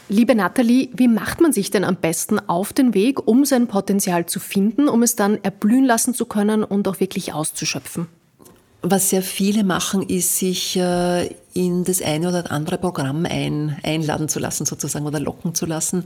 Liebe 0.08 0.34
Nathalie, 0.34 0.90
wie 0.94 1.08
macht 1.08 1.40
man 1.40 1.52
sich 1.52 1.70
denn 1.70 1.84
am 1.84 1.96
besten 1.96 2.38
auf 2.38 2.72
den 2.72 2.92
Weg, 2.92 3.26
um 3.26 3.44
sein 3.44 3.68
Potenzial 3.68 4.26
zu 4.26 4.40
finden, 4.40 4.88
um 4.88 5.02
es 5.02 5.16
dann 5.16 5.42
erblühen 5.42 5.84
lassen 5.84 6.12
zu 6.12 6.26
können 6.26 6.64
und 6.64 6.88
auch 6.88 7.00
wirklich 7.00 7.32
auszuschöpfen? 7.32 8.08
Was 8.82 9.10
sehr 9.10 9.22
viele 9.22 9.62
machen, 9.62 10.02
ist 10.02 10.38
sich 10.38 10.76
äh, 10.76 11.30
in 11.54 11.84
das 11.84 12.00
eine 12.00 12.28
oder 12.28 12.50
andere 12.50 12.78
Programm 12.78 13.26
ein, 13.26 13.76
einladen 13.82 14.28
zu 14.28 14.38
lassen, 14.38 14.64
sozusagen, 14.64 15.06
oder 15.06 15.20
locken 15.20 15.54
zu 15.54 15.66
lassen, 15.66 16.04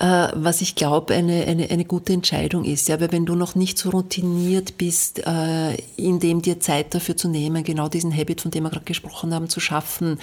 äh, 0.00 0.28
was 0.34 0.60
ich 0.60 0.74
glaube, 0.74 1.14
eine, 1.14 1.44
eine, 1.44 1.70
eine 1.70 1.84
gute 1.84 2.12
Entscheidung 2.12 2.64
ist. 2.64 2.88
Ja, 2.88 3.00
weil 3.00 3.12
wenn 3.12 3.26
du 3.26 3.34
noch 3.34 3.54
nicht 3.54 3.78
so 3.78 3.90
routiniert 3.90 4.76
bist, 4.78 5.24
äh, 5.26 5.74
in 5.96 6.20
dem 6.20 6.42
dir 6.42 6.60
Zeit 6.60 6.94
dafür 6.94 7.16
zu 7.16 7.28
nehmen, 7.28 7.64
genau 7.64 7.88
diesen 7.88 8.16
Habit, 8.16 8.40
von 8.40 8.50
dem 8.50 8.64
wir 8.64 8.70
gerade 8.70 8.84
gesprochen 8.84 9.32
haben, 9.34 9.48
zu 9.48 9.60
schaffen, 9.60 10.18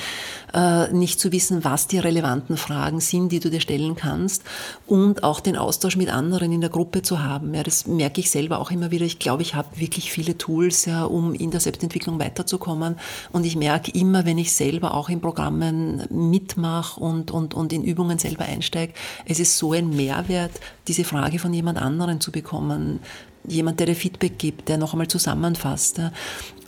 äh, 0.53 0.91
nicht 0.91 1.19
zu 1.19 1.31
wissen, 1.31 1.63
was 1.63 1.87
die 1.87 1.99
relevanten 1.99 2.57
Fragen 2.57 2.99
sind, 2.99 3.31
die 3.31 3.39
du 3.39 3.49
dir 3.49 3.61
stellen 3.61 3.95
kannst 3.95 4.43
und 4.87 5.23
auch 5.23 5.39
den 5.39 5.55
Austausch 5.55 5.95
mit 5.95 6.09
anderen 6.09 6.51
in 6.51 6.61
der 6.61 6.69
Gruppe 6.69 7.01
zu 7.01 7.23
haben. 7.23 7.53
Ja, 7.53 7.63
das 7.63 7.87
merke 7.87 8.19
ich 8.19 8.29
selber 8.29 8.59
auch 8.59 8.71
immer 8.71 8.91
wieder. 8.91 9.05
Ich 9.05 9.19
glaube, 9.19 9.41
ich 9.41 9.55
habe 9.55 9.79
wirklich 9.79 10.11
viele 10.11 10.37
Tools, 10.37 10.85
ja, 10.85 11.05
um 11.05 11.33
in 11.33 11.51
der 11.51 11.59
Selbstentwicklung 11.59 12.19
weiterzukommen 12.19 12.97
und 13.31 13.45
ich 13.45 13.55
merke 13.55 13.91
immer, 13.91 14.25
wenn 14.25 14.37
ich 14.37 14.53
selber 14.65 14.95
auch 14.95 15.09
in 15.09 15.21
Programmen 15.21 16.03
mitmache 16.09 16.99
und, 16.99 17.31
und, 17.31 17.53
und 17.53 17.71
in 17.71 17.83
Übungen 17.83 18.17
selber 18.17 18.45
einsteige, 18.45 18.93
es 19.25 19.39
ist 19.39 19.57
so 19.57 19.73
ein 19.73 19.89
Mehrwert, 19.95 20.51
diese 20.87 21.03
Frage 21.03 21.37
von 21.39 21.53
jemand 21.53 21.77
anderen 21.77 22.19
zu 22.19 22.31
bekommen, 22.31 22.99
jemand, 23.47 23.79
der 23.79 23.87
dir 23.87 23.95
Feedback 23.95 24.39
gibt, 24.39 24.69
der 24.69 24.77
noch 24.77 24.93
einmal 24.93 25.07
zusammenfasst. 25.07 26.01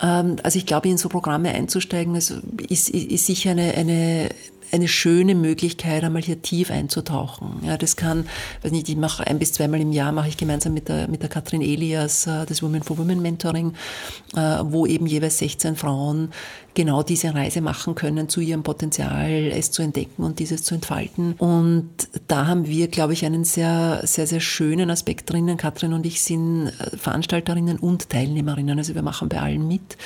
Ähm, 0.02 0.36
Also 0.44 0.60
ich 0.60 0.66
glaube, 0.66 0.90
in 0.90 0.98
so 0.98 1.10
Programme 1.10 1.50
einzusteigen, 1.50 2.14
ist, 2.16 2.30
ist, 2.70 2.90
ist 2.90 3.26
sicher 3.26 3.52
eine, 3.52 3.74
eine, 3.74 4.30
eine 4.72 4.88
schöne 4.88 5.36
Möglichkeit, 5.36 6.04
einmal 6.04 6.22
hier 6.22 6.42
tief 6.42 6.72
einzutauchen. 6.72 7.62
Ja, 7.64 7.78
das 7.78 7.96
kann, 7.96 8.28
weiß 8.64 8.72
nicht, 8.72 8.90
ich 8.90 8.98
mache 8.98 9.26
ein 9.26 9.40
bis 9.40 9.54
zweimal 9.54 9.82
im 9.82 9.92
Jahr, 9.92 10.12
mache 10.12 10.30
ich 10.30 10.38
gemeinsam 10.38 10.74
mit 10.74 10.90
der, 10.90 11.08
mit 11.08 11.22
der 11.22 11.30
Katrin 11.30 11.62
Elias 11.62 12.28
äh, 12.28 12.46
das 12.46 12.62
Women 12.62 12.84
for 12.84 12.98
Women 12.98 13.22
Mentoring, 13.22 13.74
äh, 14.36 14.40
wo 14.64 14.86
eben 14.86 15.06
jeweils 15.06 15.38
16 15.40 15.76
Frauen 15.76 16.30
genau 16.78 17.02
diese 17.02 17.34
Reise 17.34 17.62
machen 17.62 17.96
können, 17.96 18.30
zu 18.30 18.40
ihrem 18.40 18.62
Potenzial 18.62 19.50
es 19.52 19.72
zu 19.72 19.82
entdecken 19.82 20.24
und 20.24 20.38
dieses 20.38 20.62
zu 20.64 20.76
entfalten. 20.76 21.34
Und 21.34 21.90
da 22.28 22.46
haben 22.46 22.68
wir, 22.68 22.88
glaube 22.88 23.14
ich, 23.14 23.26
einen 23.26 23.46
sehr, 23.46 24.02
sehr, 24.04 24.28
sehr 24.28 24.42
schönen 24.42 24.92
Aspekt 24.92 25.32
drinnen. 25.32 25.58
Katrin 25.58 25.94
und 25.94 26.06
ich 26.06 26.22
sind 26.22 26.68
äh, 26.68 26.96
Veranstalterinnen 26.98 27.80
und 27.80 28.10
Teilnehmerinnen, 28.10 28.78
also 28.78 28.94
wir 28.94 29.02
machen 29.02 29.28
bei 29.28 29.40
allen 29.40 29.68
mit 29.68 29.98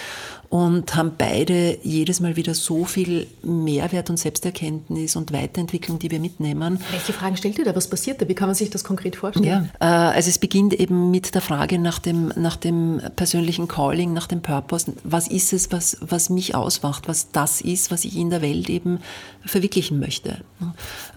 und 0.51 0.95
haben 0.95 1.13
beide 1.17 1.77
jedes 1.81 2.19
Mal 2.19 2.35
wieder 2.35 2.53
so 2.53 2.83
viel 2.83 3.25
Mehrwert 3.41 4.09
und 4.09 4.17
Selbsterkenntnis 4.17 5.15
und 5.15 5.31
Weiterentwicklung, 5.31 5.97
die 5.97 6.11
wir 6.11 6.19
mitnehmen. 6.19 6.77
Welche 6.91 7.13
Fragen 7.13 7.37
stellt 7.37 7.57
ihr 7.57 7.63
da? 7.63 7.73
Was 7.73 7.89
passiert 7.89 8.21
da? 8.21 8.27
Wie 8.27 8.35
kann 8.35 8.49
man 8.49 8.55
sich 8.55 8.69
das 8.69 8.83
konkret 8.83 9.15
vorstellen? 9.15 9.45
Ja, 9.45 9.65
äh, 9.79 10.15
also 10.15 10.29
es 10.29 10.39
beginnt 10.39 10.73
eben 10.73 11.09
mit 11.09 11.33
der 11.33 11.41
Frage 11.41 11.79
nach 11.79 11.99
dem, 11.99 12.33
nach 12.35 12.57
dem 12.57 13.01
persönlichen 13.15 13.69
Calling, 13.69 14.11
nach 14.11 14.27
dem 14.27 14.41
Purpose. 14.41 14.91
Was 15.05 15.29
ist 15.29 15.53
es, 15.53 15.71
was, 15.71 15.95
was 16.01 16.29
mich 16.29 16.53
ausmacht, 16.53 17.07
was 17.07 17.31
das 17.31 17.61
ist, 17.61 17.89
was 17.89 18.03
ich 18.03 18.17
in 18.17 18.29
der 18.29 18.41
Welt 18.41 18.69
eben 18.69 18.99
verwirklichen 19.45 20.01
möchte. 20.01 20.43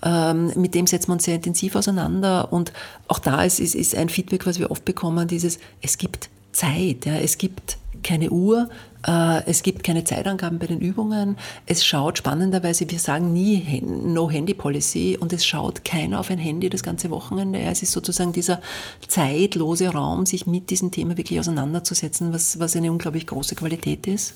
Ähm, 0.04 0.52
mit 0.54 0.76
dem 0.76 0.86
setzen 0.86 1.08
wir 1.08 1.14
uns 1.14 1.24
sehr 1.24 1.34
intensiv 1.34 1.74
auseinander 1.74 2.52
und 2.52 2.72
auch 3.08 3.18
da 3.18 3.42
ist, 3.42 3.58
ist, 3.58 3.74
ist 3.74 3.96
ein 3.96 4.08
Feedback, 4.08 4.46
was 4.46 4.60
wir 4.60 4.70
oft 4.70 4.84
bekommen, 4.84 5.26
dieses, 5.26 5.58
es 5.82 5.98
gibt 5.98 6.30
Zeit, 6.52 7.04
ja, 7.04 7.16
es 7.16 7.36
gibt 7.36 7.78
keine 8.04 8.30
Uhr, 8.30 8.68
äh, 9.06 9.44
es 9.46 9.62
gibt 9.62 9.84
keine 9.84 10.04
Zeitangaben 10.04 10.58
bei 10.58 10.66
den 10.66 10.80
Übungen. 10.80 11.36
Es 11.66 11.84
schaut 11.84 12.18
spannenderweise, 12.18 12.88
wir 12.90 12.98
sagen 12.98 13.32
nie 13.32 13.82
No-Handy-Policy 13.82 15.18
und 15.20 15.32
es 15.32 15.44
schaut 15.44 15.84
keiner 15.84 16.20
auf 16.20 16.30
ein 16.30 16.38
Handy 16.38 16.70
das 16.70 16.82
ganze 16.82 17.10
Wochenende. 17.10 17.60
Es 17.60 17.82
ist 17.82 17.92
sozusagen 17.92 18.32
dieser 18.32 18.60
zeitlose 19.06 19.88
Raum, 19.88 20.26
sich 20.26 20.46
mit 20.46 20.70
diesem 20.70 20.90
Thema 20.90 21.16
wirklich 21.16 21.38
auseinanderzusetzen, 21.40 22.32
was, 22.32 22.58
was 22.58 22.76
eine 22.76 22.90
unglaublich 22.90 23.26
große 23.26 23.54
Qualität 23.54 24.06
ist. 24.06 24.34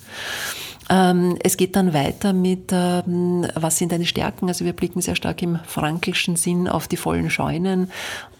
Ähm, 0.90 1.36
es 1.42 1.56
geht 1.58 1.76
dann 1.76 1.92
weiter 1.92 2.32
mit, 2.32 2.70
ähm, 2.72 3.46
was 3.54 3.76
sind 3.76 3.92
deine 3.92 4.06
Stärken? 4.06 4.48
Also 4.48 4.64
wir 4.64 4.72
blicken 4.72 5.02
sehr 5.02 5.16
stark 5.16 5.42
im 5.42 5.58
frankelschen 5.66 6.36
Sinn 6.36 6.66
auf 6.66 6.88
die 6.88 6.96
vollen 6.96 7.28
Scheunen 7.28 7.90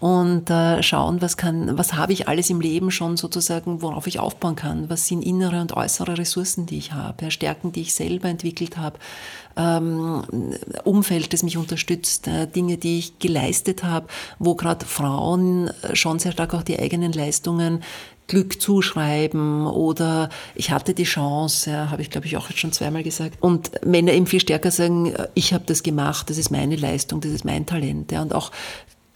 und 0.00 0.48
äh, 0.48 0.82
schauen, 0.82 1.20
was 1.20 1.36
kann, 1.36 1.76
was 1.76 1.94
habe 1.94 2.14
ich 2.14 2.26
alles 2.26 2.48
im 2.48 2.60
Leben 2.60 2.90
schon 2.90 3.18
sozusagen, 3.18 3.82
worauf 3.82 4.06
ich 4.06 4.18
aufbauen 4.18 4.56
kann? 4.56 4.88
Was 4.88 5.06
sind 5.06 5.22
innere 5.22 5.60
und 5.60 5.76
äußere 5.76 6.16
Ressourcen, 6.16 6.64
die 6.64 6.78
ich 6.78 6.92
habe? 6.92 7.30
Stärken, 7.30 7.72
die 7.72 7.82
ich 7.82 7.94
selber 7.94 8.28
entwickelt 8.28 8.78
habe? 8.78 8.98
Ähm, 9.56 10.22
Umfeld, 10.84 11.32
das 11.34 11.42
mich 11.42 11.58
unterstützt, 11.58 12.28
äh, 12.28 12.46
Dinge, 12.46 12.78
die 12.78 12.98
ich 12.98 13.18
geleistet 13.18 13.84
habe, 13.84 14.06
wo 14.38 14.54
gerade 14.54 14.86
Frauen 14.86 15.70
schon 15.92 16.18
sehr 16.18 16.32
stark 16.32 16.54
auch 16.54 16.62
die 16.62 16.78
eigenen 16.78 17.12
Leistungen 17.12 17.82
Glück 18.28 18.60
zuschreiben 18.60 19.66
oder 19.66 20.28
ich 20.54 20.70
hatte 20.70 20.94
die 20.94 21.04
Chance, 21.04 21.70
ja, 21.70 21.90
habe 21.90 22.02
ich 22.02 22.10
glaube 22.10 22.26
ich 22.26 22.36
auch 22.36 22.48
jetzt 22.48 22.60
schon 22.60 22.72
zweimal 22.72 23.02
gesagt. 23.02 23.38
Und 23.40 23.84
Männer 23.84 24.12
eben 24.12 24.26
viel 24.26 24.40
stärker 24.40 24.70
sagen, 24.70 25.14
ich 25.34 25.52
habe 25.52 25.64
das 25.66 25.82
gemacht, 25.82 26.30
das 26.30 26.38
ist 26.38 26.50
meine 26.50 26.76
Leistung, 26.76 27.20
das 27.20 27.32
ist 27.32 27.44
mein 27.44 27.66
Talent. 27.66 28.12
Ja, 28.12 28.22
und 28.22 28.34
auch 28.34 28.52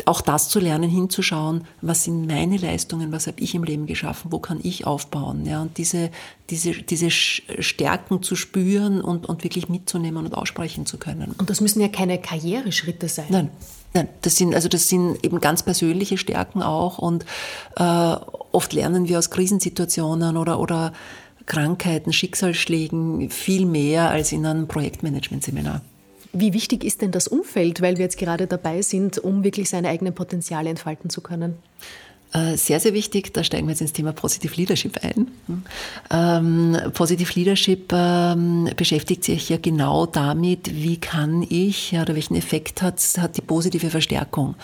auch 0.06 0.20
das 0.20 0.48
zu 0.48 0.58
lernen, 0.58 0.90
hinzuschauen, 0.90 1.64
was 1.80 2.04
sind 2.04 2.26
meine 2.26 2.56
Leistungen, 2.56 3.12
was 3.12 3.26
habe 3.26 3.40
ich 3.40 3.54
im 3.54 3.64
Leben 3.64 3.86
geschaffen, 3.86 4.32
wo 4.32 4.38
kann 4.38 4.60
ich 4.62 4.86
aufbauen. 4.86 5.46
Ja, 5.46 5.62
und 5.62 5.78
diese, 5.78 6.10
diese, 6.50 6.72
diese 6.72 7.10
Stärken 7.10 8.22
zu 8.22 8.34
spüren 8.34 9.00
und, 9.00 9.26
und 9.26 9.44
wirklich 9.44 9.68
mitzunehmen 9.68 10.24
und 10.24 10.34
aussprechen 10.34 10.86
zu 10.86 10.98
können. 10.98 11.34
Und 11.38 11.50
das 11.50 11.60
müssen 11.60 11.80
ja 11.80 11.88
keine 11.88 12.20
Karriereschritte 12.20 13.08
sein. 13.08 13.26
Nein, 13.28 13.50
Nein, 13.94 14.08
das 14.22 14.36
sind, 14.36 14.54
also 14.54 14.68
das 14.68 14.88
sind 14.88 15.22
eben 15.22 15.40
ganz 15.40 15.62
persönliche 15.62 16.16
Stärken 16.16 16.62
auch 16.62 16.98
und 16.98 17.24
äh, 17.76 17.82
oft 18.52 18.72
lernen 18.72 19.08
wir 19.08 19.18
aus 19.18 19.30
Krisensituationen 19.30 20.36
oder, 20.36 20.60
oder 20.60 20.92
Krankheiten, 21.46 22.12
Schicksalsschlägen 22.12 23.28
viel 23.30 23.66
mehr 23.66 24.10
als 24.10 24.32
in 24.32 24.46
einem 24.46 24.68
Projektmanagement-Seminar. 24.68 25.82
Wie 26.32 26.54
wichtig 26.54 26.84
ist 26.84 27.02
denn 27.02 27.10
das 27.10 27.28
Umfeld, 27.28 27.82
weil 27.82 27.98
wir 27.98 28.04
jetzt 28.04 28.16
gerade 28.16 28.46
dabei 28.46 28.80
sind, 28.80 29.18
um 29.18 29.44
wirklich 29.44 29.68
seine 29.68 29.88
eigenen 29.88 30.14
Potenziale 30.14 30.70
entfalten 30.70 31.10
zu 31.10 31.20
können? 31.20 31.58
Äh, 32.32 32.56
sehr, 32.56 32.80
sehr 32.80 32.94
wichtig, 32.94 33.34
da 33.34 33.44
steigen 33.44 33.66
wir 33.66 33.72
jetzt 33.72 33.82
ins 33.82 33.92
Thema 33.92 34.12
Positive 34.12 34.54
Leadership 34.54 34.98
ein. 35.02 35.30
Ähm, 36.10 36.76
Positive 36.94 37.30
Leadership 37.34 37.92
ähm, 37.92 38.70
beschäftigt 38.74 39.24
sich 39.24 39.50
ja 39.50 39.58
genau 39.58 40.06
damit, 40.06 40.74
wie 40.74 40.96
kann 40.96 41.44
ich 41.48 41.92
oder 41.92 42.14
welchen 42.14 42.34
Effekt 42.34 42.80
hat, 42.80 43.02
hat 43.18 43.36
die 43.36 43.42
positive 43.42 43.90
Verstärkung. 43.90 44.54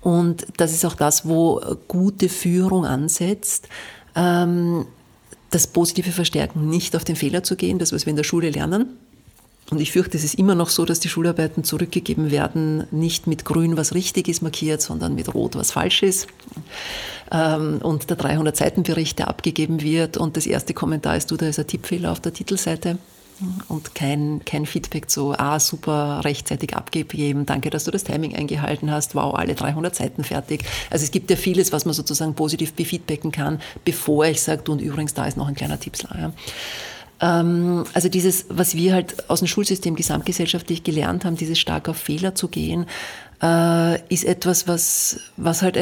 Und 0.00 0.46
das 0.56 0.72
ist 0.72 0.86
auch 0.86 0.94
das, 0.94 1.28
wo 1.28 1.60
gute 1.88 2.30
Führung 2.30 2.86
ansetzt. 2.86 3.68
Ähm, 4.14 4.86
das 5.50 5.66
positive 5.66 6.12
Verstärken, 6.12 6.70
nicht 6.70 6.96
auf 6.96 7.04
den 7.04 7.16
Fehler 7.16 7.42
zu 7.42 7.56
gehen, 7.56 7.78
das, 7.78 7.92
was 7.92 8.06
wir 8.06 8.12
in 8.12 8.16
der 8.16 8.24
Schule 8.24 8.50
lernen, 8.50 8.96
und 9.70 9.80
ich 9.80 9.92
fürchte, 9.92 10.16
es 10.16 10.24
ist 10.24 10.34
immer 10.34 10.54
noch 10.54 10.68
so, 10.68 10.84
dass 10.84 11.00
die 11.00 11.08
Schularbeiten 11.08 11.64
zurückgegeben 11.64 12.30
werden, 12.30 12.86
nicht 12.90 13.26
mit 13.26 13.44
grün, 13.44 13.76
was 13.76 13.94
richtig 13.94 14.28
ist, 14.28 14.42
markiert, 14.42 14.82
sondern 14.82 15.14
mit 15.14 15.32
rot, 15.32 15.54
was 15.54 15.70
falsch 15.70 16.02
ist. 16.02 16.26
Ähm, 17.30 17.78
und 17.82 18.10
der 18.10 18.18
300-Seiten-Bericht, 18.18 19.18
der 19.20 19.28
abgegeben 19.28 19.80
wird 19.80 20.16
und 20.16 20.36
das 20.36 20.46
erste 20.46 20.74
Kommentar 20.74 21.16
ist, 21.16 21.30
du, 21.30 21.36
da 21.36 21.46
ist 21.46 21.58
ein 21.58 21.66
Tippfehler 21.66 22.10
auf 22.10 22.20
der 22.20 22.32
Titelseite 22.32 22.98
und 23.68 23.94
kein, 23.94 24.42
kein 24.44 24.66
Feedback 24.66 25.08
zu, 25.08 25.32
ah, 25.38 25.58
super, 25.60 26.20
rechtzeitig 26.24 26.76
abgegeben, 26.76 27.46
danke, 27.46 27.70
dass 27.70 27.84
du 27.84 27.90
das 27.90 28.04
Timing 28.04 28.34
eingehalten 28.34 28.90
hast, 28.90 29.14
wow, 29.14 29.34
alle 29.34 29.54
300 29.54 29.94
Seiten 29.94 30.24
fertig. 30.24 30.64
Also 30.90 31.04
es 31.04 31.10
gibt 31.10 31.30
ja 31.30 31.36
vieles, 31.36 31.72
was 31.72 31.84
man 31.84 31.94
sozusagen 31.94 32.34
positiv 32.34 32.74
befeedbacken 32.74 33.32
kann, 33.32 33.60
bevor 33.84 34.26
ich 34.26 34.42
sage, 34.42 34.62
du 34.62 34.72
und 34.72 34.82
übrigens, 34.82 35.14
da 35.14 35.26
ist 35.26 35.36
noch 35.36 35.48
ein 35.48 35.54
kleiner 35.54 35.80
Tippsler. 35.80 36.16
Ja. 36.18 36.32
Ähm, 37.20 37.84
also 37.92 38.08
dieses, 38.08 38.46
was 38.48 38.74
wir 38.74 38.94
halt 38.94 39.28
aus 39.28 39.40
dem 39.40 39.48
Schulsystem 39.48 39.96
gesamtgesellschaftlich 39.96 40.82
gelernt 40.82 41.24
haben, 41.24 41.36
dieses 41.36 41.58
stark 41.58 41.88
auf 41.88 41.96
Fehler 41.96 42.34
zu 42.34 42.48
gehen, 42.48 42.86
äh, 43.42 44.00
ist 44.12 44.24
etwas, 44.24 44.68
was, 44.68 45.20
was 45.36 45.62
halt 45.62 45.76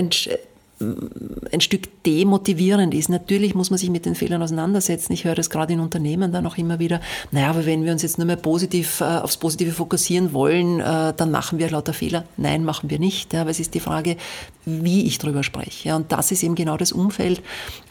ein, 0.81 1.61
Stück 1.61 2.05
demotivierend 2.05 2.95
ist. 2.95 3.09
Natürlich 3.09 3.55
muss 3.55 3.71
man 3.71 3.79
sich 3.79 3.91
mit 3.91 4.07
den 4.07 4.15
Fehlern 4.15 4.43
auseinandersetzen. 4.43 5.13
Ich 5.13 5.25
höre 5.25 5.35
das 5.35 5.51
gerade 5.51 5.73
in 5.73 5.81
Unternehmen 5.81 6.33
dann 6.33 6.47
auch 6.47 6.57
immer 6.57 6.79
wieder. 6.79 7.01
Naja, 7.31 7.51
aber 7.51 7.67
wenn 7.67 7.85
wir 7.85 7.93
uns 7.93 8.03
jetzt 8.03 8.19
nur 8.19 8.27
mehr 8.27 8.37
positiv 8.37 9.01
äh, 9.01 9.05
aufs 9.05 9.37
Positive 9.37 9.73
fokussieren 9.73 10.33
wollen, 10.33 10.81
äh, 10.81 11.13
dann 11.17 11.31
machen 11.31 11.59
wir 11.59 11.71
lauter 11.71 11.93
Fehler. 11.93 12.25
Nein, 12.37 12.65
machen 12.65 12.91
wir 12.91 12.99
nicht. 12.99 13.33
Ja, 13.33 13.43
aber 13.43 13.51
es 13.51 13.61
ist 13.61 13.75
die 13.75 13.81
Frage, 13.81 14.17
wie 14.65 15.07
ich 15.07 15.19
darüber 15.19 15.43
spreche. 15.43 15.89
Ja, 15.89 15.97
und 15.97 16.13
das 16.13 16.31
ist 16.31 16.43
eben 16.43 16.55
genau 16.55 16.77
das 16.77 16.93
Umfeld, 16.93 17.43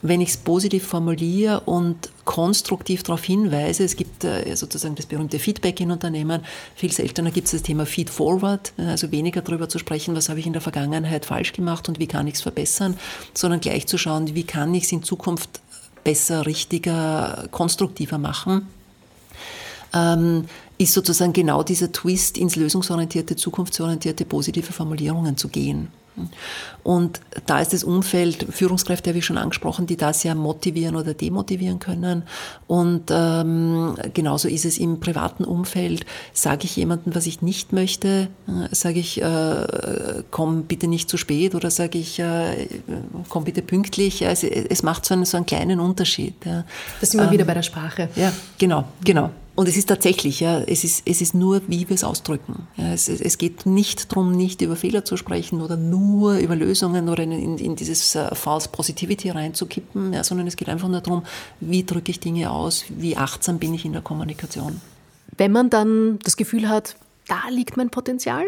wenn 0.02 0.22
ich 0.22 0.30
es 0.30 0.38
positiv 0.38 0.86
formuliere 0.86 1.62
und 1.62 2.10
konstruktiv 2.28 3.04
darauf 3.04 3.24
hinweise. 3.24 3.84
Es 3.84 3.96
gibt 3.96 4.24
äh, 4.24 4.54
sozusagen 4.56 4.96
das 4.96 5.06
berühmte 5.06 5.40
Feedback 5.40 5.80
in 5.80 5.92
Unternehmen. 5.92 6.42
Viel 6.76 6.92
seltener 6.92 7.32
gibt 7.32 7.48
es 7.48 7.54
das 7.54 7.64
Thema 7.64 7.86
Feed 7.86 8.10
Forward, 8.10 8.74
also 8.78 9.12
weniger 9.12 9.42
darüber 9.42 9.70
zu 9.70 9.80
sprechen, 9.80 10.16
was 10.16 10.30
habe 10.30 10.40
ich 10.40 10.46
in 10.46 10.54
der 10.54 10.62
Vergangenheit 10.62 11.26
falsch 11.26 11.54
gemacht 11.54 11.88
und 11.88 12.00
wie 12.00 12.08
kann 12.08 12.28
ich 12.28 12.36
es 12.36 12.42
verbessern, 12.42 12.77
sondern 13.34 13.60
gleich 13.60 13.88
zu 13.88 13.98
schauen, 13.98 14.34
wie 14.36 14.44
kann 14.44 14.74
ich 14.74 14.86
es 14.86 14.92
in 14.92 15.04
Zukunft 15.04 15.62
besser, 16.04 16.46
richtiger, 16.46 17.48
konstruktiver 17.52 18.18
machen. 18.18 18.68
Ähm, 19.94 20.46
ist 20.78 20.94
sozusagen 20.94 21.34
genau 21.34 21.64
dieser 21.64 21.92
Twist 21.92 22.38
ins 22.38 22.56
lösungsorientierte, 22.56 23.36
zukunftsorientierte, 23.36 24.26
positive 24.26 24.72
Formulierungen 24.72 25.38
zu 25.38 25.50
gehen. 25.50 25.90
Und 26.84 27.20
da 27.46 27.60
ist 27.60 27.74
das 27.74 27.84
Umfeld, 27.84 28.48
Führungskräfte 28.50 29.10
habe 29.10 29.20
ich 29.20 29.26
schon 29.26 29.38
angesprochen, 29.38 29.88
die 29.88 29.98
das 29.98 30.24
ja 30.24 30.36
motivieren 30.36 30.96
oder 30.96 31.14
demotivieren 31.14 31.80
können. 31.80 32.24
Und 32.68 33.04
ähm, 33.10 33.96
genauso 34.14 34.48
ist 34.48 34.66
es 34.66 34.78
im 34.78 35.00
privaten 35.00 35.44
Umfeld. 35.44 36.06
Sage 36.34 36.66
ich 36.66 36.76
jemandem, 36.76 37.14
was 37.16 37.26
ich 37.26 37.42
nicht 37.42 37.74
möchte, 37.74 38.30
äh, 38.48 38.76
sage 38.76 39.00
ich, 39.00 39.22
äh, 39.22 40.24
komm 40.32 40.64
bitte 40.64 40.88
nicht 40.88 41.10
zu 41.10 41.18
spät 41.18 41.56
oder 41.56 41.72
sage 41.72 41.98
ich, 41.98 42.20
äh, 42.20 42.68
komm 43.30 43.44
bitte 43.44 43.62
pünktlich. 43.62 44.26
Also 44.26 44.48
es 44.48 44.84
macht 44.84 45.06
so 45.06 45.14
einen, 45.14 45.26
so 45.26 45.38
einen 45.38 45.46
kleinen 45.46 45.80
Unterschied. 45.80 46.34
Ja. 46.46 46.64
Das 47.02 47.12
sind 47.12 47.20
wir 47.20 47.26
ähm, 47.26 47.34
wieder 47.34 47.46
bei 47.46 47.54
der 47.54 47.64
Sprache. 47.64 48.10
Ja, 48.16 48.32
genau, 48.58 48.86
genau. 49.04 49.32
Und 49.58 49.68
es 49.68 49.76
ist 49.76 49.90
tatsächlich, 49.90 50.40
ja, 50.40 50.60
es 50.60 50.84
ist, 50.84 51.02
es 51.08 51.20
ist 51.20 51.34
nur, 51.34 51.64
wie 51.68 51.90
wir 51.90 51.96
es 51.96 52.04
ausdrücken. 52.04 52.68
Ja, 52.76 52.94
es, 52.94 53.10
es 53.10 53.40
geht 53.40 53.66
nicht 53.66 54.12
darum, 54.12 54.34
nicht 54.34 54.62
über 54.62 54.76
Fehler 54.76 55.04
zu 55.04 55.18
sprechen 55.18 55.64
oder 55.64 55.78
nur 55.78 56.38
über 56.38 56.56
Lösungen 56.56 57.10
oder 57.10 57.24
in, 57.24 57.58
in, 57.58 57.76
dieses 57.76 58.16
uh, 58.16 58.36
False 58.36 58.70
Positivity 58.70 59.32
reinzukippen, 59.32 60.14
ja, 60.14 60.24
sondern 60.24 60.46
es 60.46 60.58
geht 60.58 60.70
einfach 60.70 60.88
nur 60.88 61.02
darum, 61.02 61.24
wie 61.60 61.84
drücke 61.84 62.12
ich 62.12 62.20
Dinge 62.20 62.52
aus, 62.52 62.86
wie 62.90 63.18
achtsam 63.18 63.58
bin 63.58 63.74
ich 63.74 63.84
in 63.84 63.94
der 63.94 64.04
Kommunikation. 64.04 64.80
Wenn 65.36 65.52
man 65.52 65.72
dann 65.72 66.20
das 66.20 66.38
Gefühl 66.38 66.70
hat, 66.70 66.96
da 67.28 67.50
liegt 67.50 67.78
mein 67.78 67.90
Potenzial, 67.90 68.46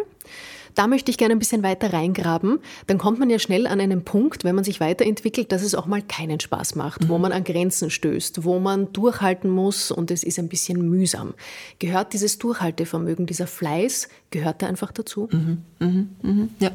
da 0.76 0.88
möchte 0.88 1.12
ich 1.12 1.18
gerne 1.18 1.34
ein 1.34 1.40
bisschen 1.40 1.64
weiter 1.64 1.94
reingraben. 1.94 2.60
Dann 2.88 2.98
kommt 2.98 3.20
man 3.20 3.30
ja 3.30 3.40
schnell 3.40 3.68
an 3.68 3.80
einen 3.80 4.04
Punkt, 4.04 4.44
wenn 4.44 4.56
man 4.56 4.64
sich 4.64 4.80
weiterentwickelt, 4.80 5.52
dass 5.52 5.62
es 5.62 5.76
auch 5.76 5.86
mal 5.86 6.02
keinen 6.02 6.40
Spaß 6.40 6.76
macht, 6.76 7.04
mhm. 7.04 7.10
wo 7.10 7.18
man 7.18 7.32
an 7.32 7.44
Grenzen 7.44 7.90
stößt, 7.90 8.44
wo 8.44 8.60
man 8.60 8.92
durchhalten 8.94 9.50
muss 9.50 9.92
und 9.92 10.12
es 10.12 10.24
ist 10.24 10.40
ein 10.40 10.50
bisschen 10.50 10.90
mühsam. 10.90 11.34
Gehört 11.80 12.14
dieses 12.14 12.38
Durchhaltevermögen, 12.38 13.26
dieser 13.26 13.48
Fleiß, 13.48 14.10
gehört 14.32 14.62
da 14.62 14.68
einfach 14.68 14.92
dazu? 14.92 15.30
Mhm. 15.32 15.64
Mhm. 15.80 16.10
mhm. 16.22 16.50
Ja. 16.60 16.72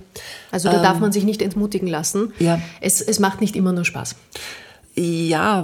Also 0.51 0.69
da 0.69 0.77
ähm, 0.77 0.83
darf 0.83 1.01
man 1.01 1.13
sich 1.13 1.25
nicht 1.25 1.43
entmutigen 1.43 1.89
lassen. 1.89 2.33
Ja. 2.39 2.61
Es, 2.81 3.01
es 3.01 3.19
macht 3.19 3.41
nicht 3.41 3.57
immer 3.57 3.73
nur 3.73 3.85
Spaß. 3.85 4.17
Ja, 4.97 5.63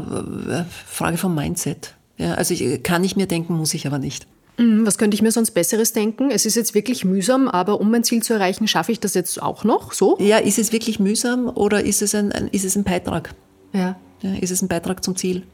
äh, 0.49 0.65
Frage 0.87 1.17
vom 1.17 1.35
Mindset. 1.35 1.95
Ja, 2.17 2.35
also 2.35 2.53
ich, 2.53 2.83
kann 2.83 3.05
ich 3.05 3.17
mir 3.17 3.27
denken, 3.27 3.55
muss 3.55 3.75
ich 3.75 3.87
aber 3.87 3.99
nicht. 3.99 4.27
Mhm, 4.61 4.87
was 4.87 4.99
könnte 4.99 5.15
ich 5.15 5.23
mir 5.23 5.33
sonst 5.33 5.53
Besseres 5.53 5.95
denken? 5.95 6.31
Es 6.31 6.45
ist 6.45 6.55
jetzt 6.55 6.75
wirklich 6.75 7.05
mühsam, 7.05 7.49
aber 7.49 7.81
um 7.81 7.91
mein 7.91 8.05
Ziel 8.05 8.23
zu 8.23 8.35
erreichen, 8.35 8.69
schaffe 8.69 8.93
ich 8.93 9.01
das 9.01 9.15
jetzt 9.15 9.43
auch 9.43 9.65
noch 9.65 9.93
so? 9.93 10.19
Ja, 10.21 10.37
ist 10.37 10.59
es 10.59 10.71
wirklich 10.71 11.01
mühsam 11.01 11.49
oder 11.49 11.83
ist 11.83 12.03
es 12.03 12.15
ein, 12.15 12.31
ein 12.31 12.49
ist 12.49 12.65
es 12.65 12.77
ein 12.77 12.85
Beitrag? 12.85 13.35
Ja. 13.73 13.97
ja. 14.21 14.35
Ist 14.35 14.51
es 14.51 14.61
ein 14.61 14.69
Beitrag 14.69 15.03
zum 15.03 15.17
Ziel? 15.17 15.45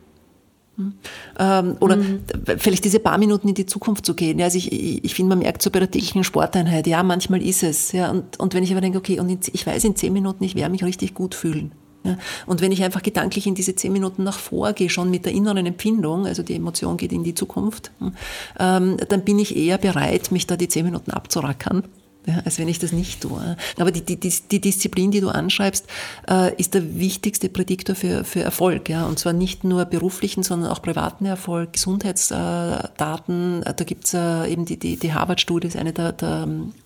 Hm? 0.77 0.95
Ähm, 1.38 1.77
oder 1.79 1.97
mhm. 1.97 2.25
vielleicht 2.59 2.85
diese 2.85 2.99
paar 2.99 3.16
Minuten 3.19 3.49
in 3.49 3.55
die 3.55 3.66
Zukunft 3.66 4.05
zu 4.05 4.14
gehen. 4.14 4.40
Ja, 4.40 4.47
also 4.47 4.59
ich, 4.59 4.73
ich, 4.73 5.05
ich 5.05 5.14
finde, 5.14 5.31
man 5.31 5.38
merkt 5.38 5.62
so 5.62 5.71
bei 5.71 5.79
der 5.79 5.90
täglichen 5.90 6.25
Sporteinheit, 6.25 6.88
ja, 6.88 7.05
manchmal 7.05 7.42
ist 7.42 7.62
es. 7.62 7.92
Ja, 7.92 8.11
und, 8.11 8.40
und 8.40 8.55
wenn 8.55 8.64
ich 8.64 8.73
aber 8.73 8.81
denke, 8.81 8.99
okay, 8.99 9.21
und 9.21 9.29
in, 9.29 9.38
ich 9.53 9.64
weiß 9.64 9.85
in 9.85 9.95
zehn 9.95 10.12
Minuten, 10.12 10.42
ich 10.42 10.57
werde 10.57 10.73
mich 10.73 10.83
richtig 10.83 11.14
gut 11.14 11.37
fühlen. 11.37 11.73
Ja, 12.07 12.19
und 12.47 12.61
wenn 12.61 12.73
ich 12.73 12.85
einfach 12.85 13.03
gedanklich 13.03 13.47
in 13.47 13.55
diese 13.55 13.75
zehn 13.75 13.92
Minuten 13.92 14.23
nach 14.23 14.38
vorgehe, 14.38 14.88
schon 14.88 15.11
mit 15.11 15.25
der 15.25 15.33
inneren 15.33 15.66
Empfindung, 15.66 16.27
also 16.27 16.42
die 16.42 16.55
Emotion 16.55 16.97
geht 16.97 17.12
in 17.12 17.25
die 17.25 17.35
Zukunft, 17.35 17.90
hm, 17.99 18.12
ähm, 18.61 18.97
dann 19.09 19.25
bin 19.25 19.38
ich 19.38 19.57
eher 19.57 19.79
bereit, 19.79 20.31
mich 20.31 20.47
da 20.47 20.57
die 20.57 20.69
zehn 20.69 20.85
Minuten 20.85 21.11
abzurackern. 21.11 21.83
Ja, 22.27 22.40
als 22.45 22.59
wenn 22.59 22.66
ich 22.66 22.81
das 22.81 22.90
nicht 22.90 23.21
tue. 23.21 23.57
Aber 23.79 23.92
die, 23.92 24.03
die, 24.03 24.16
die 24.19 24.61
Disziplin, 24.61 25.12
die 25.12 25.21
du 25.21 25.29
anschreibst, 25.29 25.87
äh, 26.29 26.53
ist 26.57 26.75
der 26.75 26.99
wichtigste 26.99 27.49
Prädiktor 27.49 27.95
für, 27.95 28.25
für 28.25 28.40
Erfolg. 28.40 28.88
Ja? 28.88 29.07
Und 29.07 29.21
zwar 29.21 29.33
nicht 29.33 29.62
nur 29.62 29.85
beruflichen, 29.85 30.42
sondern 30.42 30.73
auch 30.73 30.83
privaten 30.83 31.25
Erfolg, 31.25 31.75
Gesundheitsdaten. 31.75 33.62
da 33.62 33.85
gibt 33.85 34.07
es 34.07 34.14
äh, 34.14 34.51
eben 34.51 34.64
die, 34.64 34.77
die, 34.77 34.97
die 34.97 35.12
Harvard-Studie, 35.12 35.69
ist 35.69 35.77
eine 35.77 35.92
der, 35.92 36.11
der 36.11 36.49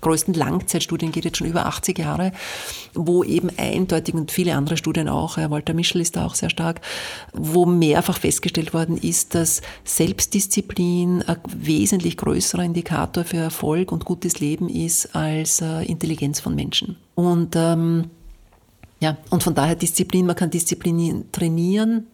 größten 0.00 0.34
Langzeitstudien, 0.34 1.12
geht 1.12 1.24
jetzt 1.24 1.38
schon 1.38 1.46
über 1.46 1.66
80 1.66 1.98
Jahre, 1.98 2.32
wo 2.94 3.24
eben 3.24 3.50
eindeutig 3.56 4.14
und 4.14 4.30
viele 4.30 4.54
andere 4.54 4.76
Studien 4.76 5.08
auch, 5.08 5.36
Walter 5.36 5.74
Mischel 5.74 6.00
ist 6.00 6.16
da 6.16 6.26
auch 6.26 6.34
sehr 6.34 6.50
stark, 6.50 6.80
wo 7.32 7.66
mehrfach 7.66 8.18
festgestellt 8.18 8.74
worden 8.74 8.96
ist, 8.96 9.34
dass 9.34 9.62
Selbstdisziplin 9.84 11.22
ein 11.22 11.36
wesentlich 11.46 12.16
größerer 12.16 12.64
Indikator 12.64 13.24
für 13.24 13.38
Erfolg 13.38 13.92
und 13.92 14.04
gutes 14.04 14.40
Leben 14.40 14.68
ist 14.68 15.14
als 15.14 15.60
äh, 15.60 15.82
Intelligenz 15.84 16.40
von 16.40 16.54
Menschen. 16.54 16.96
Und 17.14 17.54
ähm, 17.56 18.10
ja, 19.02 19.16
und 19.30 19.42
von 19.42 19.52
daher 19.56 19.74
Disziplin, 19.74 20.26
man 20.26 20.36
kann 20.36 20.50
Disziplin 20.50 21.24
trainieren. 21.32 22.06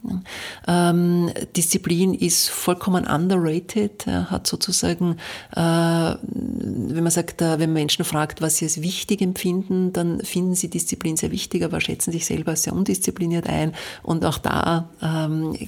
Ähm, 0.67 1.31
Disziplin 1.55 2.15
ist 2.15 2.49
vollkommen 2.49 3.07
underrated, 3.07 4.07
hat 4.07 4.47
sozusagen, 4.47 5.19
äh, 5.55 5.61
wenn 5.61 7.03
man 7.03 7.11
sagt, 7.11 7.43
äh, 7.43 7.59
wenn 7.59 7.75
Menschen 7.75 8.07
fragt, 8.07 8.41
was 8.41 8.57
sie 8.57 8.65
als 8.65 8.81
wichtig 8.81 9.21
empfinden, 9.21 9.93
dann 9.93 10.21
finden 10.21 10.55
sie 10.55 10.71
Disziplin 10.71 11.19
sehr 11.19 11.31
wichtig, 11.31 11.63
aber 11.63 11.79
schätzen 11.83 12.11
sich 12.11 12.25
selber 12.25 12.53
als 12.53 12.63
sehr 12.63 12.73
undiszipliniert 12.73 13.47
ein. 13.51 13.75
Und 14.03 14.25
auch 14.25 14.39
da 14.39 14.89
ähm, 15.03 15.59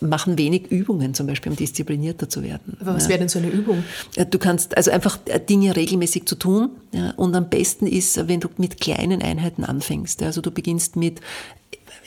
machen 0.00 0.36
wenig 0.36 0.70
Übungen, 0.70 1.14
zum 1.14 1.26
Beispiel, 1.26 1.52
um 1.52 1.56
disziplinierter 1.56 2.28
zu 2.28 2.42
werden. 2.42 2.76
Aber 2.82 2.96
was 2.96 3.04
ja. 3.04 3.08
wäre 3.08 3.20
denn 3.20 3.30
so 3.30 3.38
eine 3.38 3.48
Übung? 3.48 3.82
Du 4.30 4.38
kannst 4.38 4.76
also 4.76 4.90
einfach 4.90 5.16
Dinge 5.48 5.74
regelmäßig 5.74 6.26
zu 6.26 6.34
tun. 6.34 6.68
Ja, 6.92 7.12
und 7.16 7.34
am 7.34 7.48
besten 7.48 7.86
ist, 7.86 8.28
wenn 8.28 8.40
du 8.40 8.48
mit 8.58 8.78
kleinen 8.78 9.22
Einheiten 9.22 9.64
anfängst. 9.64 10.22
Also 10.22 10.42
du 10.42 10.50
beginnst 10.66 10.96
mit 10.96 11.20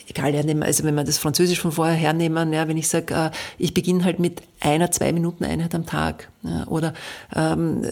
egal, 0.09 0.35
also 0.63 0.83
wenn 0.83 0.95
wir 0.95 1.03
das 1.03 1.17
Französisch 1.17 1.59
von 1.61 1.71
vorher 1.71 1.95
hernehmen, 1.95 2.51
ja, 2.51 2.67
wenn 2.67 2.77
ich 2.77 2.87
sage, 2.87 3.13
äh, 3.13 3.31
ich 3.57 3.73
beginne 3.73 4.03
halt 4.03 4.19
mit 4.19 4.41
einer, 4.59 4.91
zwei 4.91 5.13
Minuten 5.13 5.45
Einheit 5.45 5.73
am 5.75 5.85
Tag. 5.85 6.29
Ja, 6.41 6.65
oder 6.67 6.93
ähm, 7.35 7.85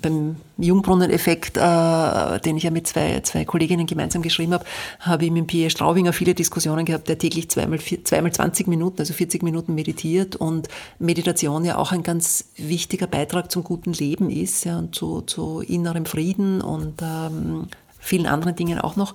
beim 0.00 0.36
Jungbrunnen-Effekt, 0.56 1.56
äh, 1.56 2.40
den 2.40 2.56
ich 2.56 2.62
ja 2.62 2.70
mit 2.70 2.86
zwei, 2.86 3.20
zwei 3.20 3.44
Kolleginnen 3.44 3.86
gemeinsam 3.86 4.22
geschrieben 4.22 4.54
habe, 4.54 4.64
habe 5.00 5.26
ich 5.26 5.30
mit 5.30 5.46
Pierre 5.46 5.70
Straubinger 5.70 6.12
viele 6.12 6.34
Diskussionen 6.34 6.86
gehabt, 6.86 7.08
der 7.08 7.18
täglich 7.18 7.50
zweimal, 7.50 7.80
zweimal 7.80 8.32
20 8.32 8.66
Minuten, 8.68 9.00
also 9.00 9.12
40 9.12 9.42
Minuten 9.42 9.74
meditiert 9.74 10.36
und 10.36 10.68
Meditation 10.98 11.64
ja 11.64 11.76
auch 11.76 11.92
ein 11.92 12.02
ganz 12.02 12.46
wichtiger 12.56 13.06
Beitrag 13.06 13.52
zum 13.52 13.62
guten 13.62 13.92
Leben 13.92 14.30
ist 14.30 14.64
ja, 14.64 14.78
und 14.78 14.94
zu, 14.94 15.20
zu 15.22 15.60
innerem 15.60 16.06
Frieden 16.06 16.62
und 16.62 17.02
ähm, 17.02 17.68
vielen 18.08 18.26
anderen 18.26 18.56
Dingen 18.56 18.78
auch 18.80 18.96
noch. 18.96 19.14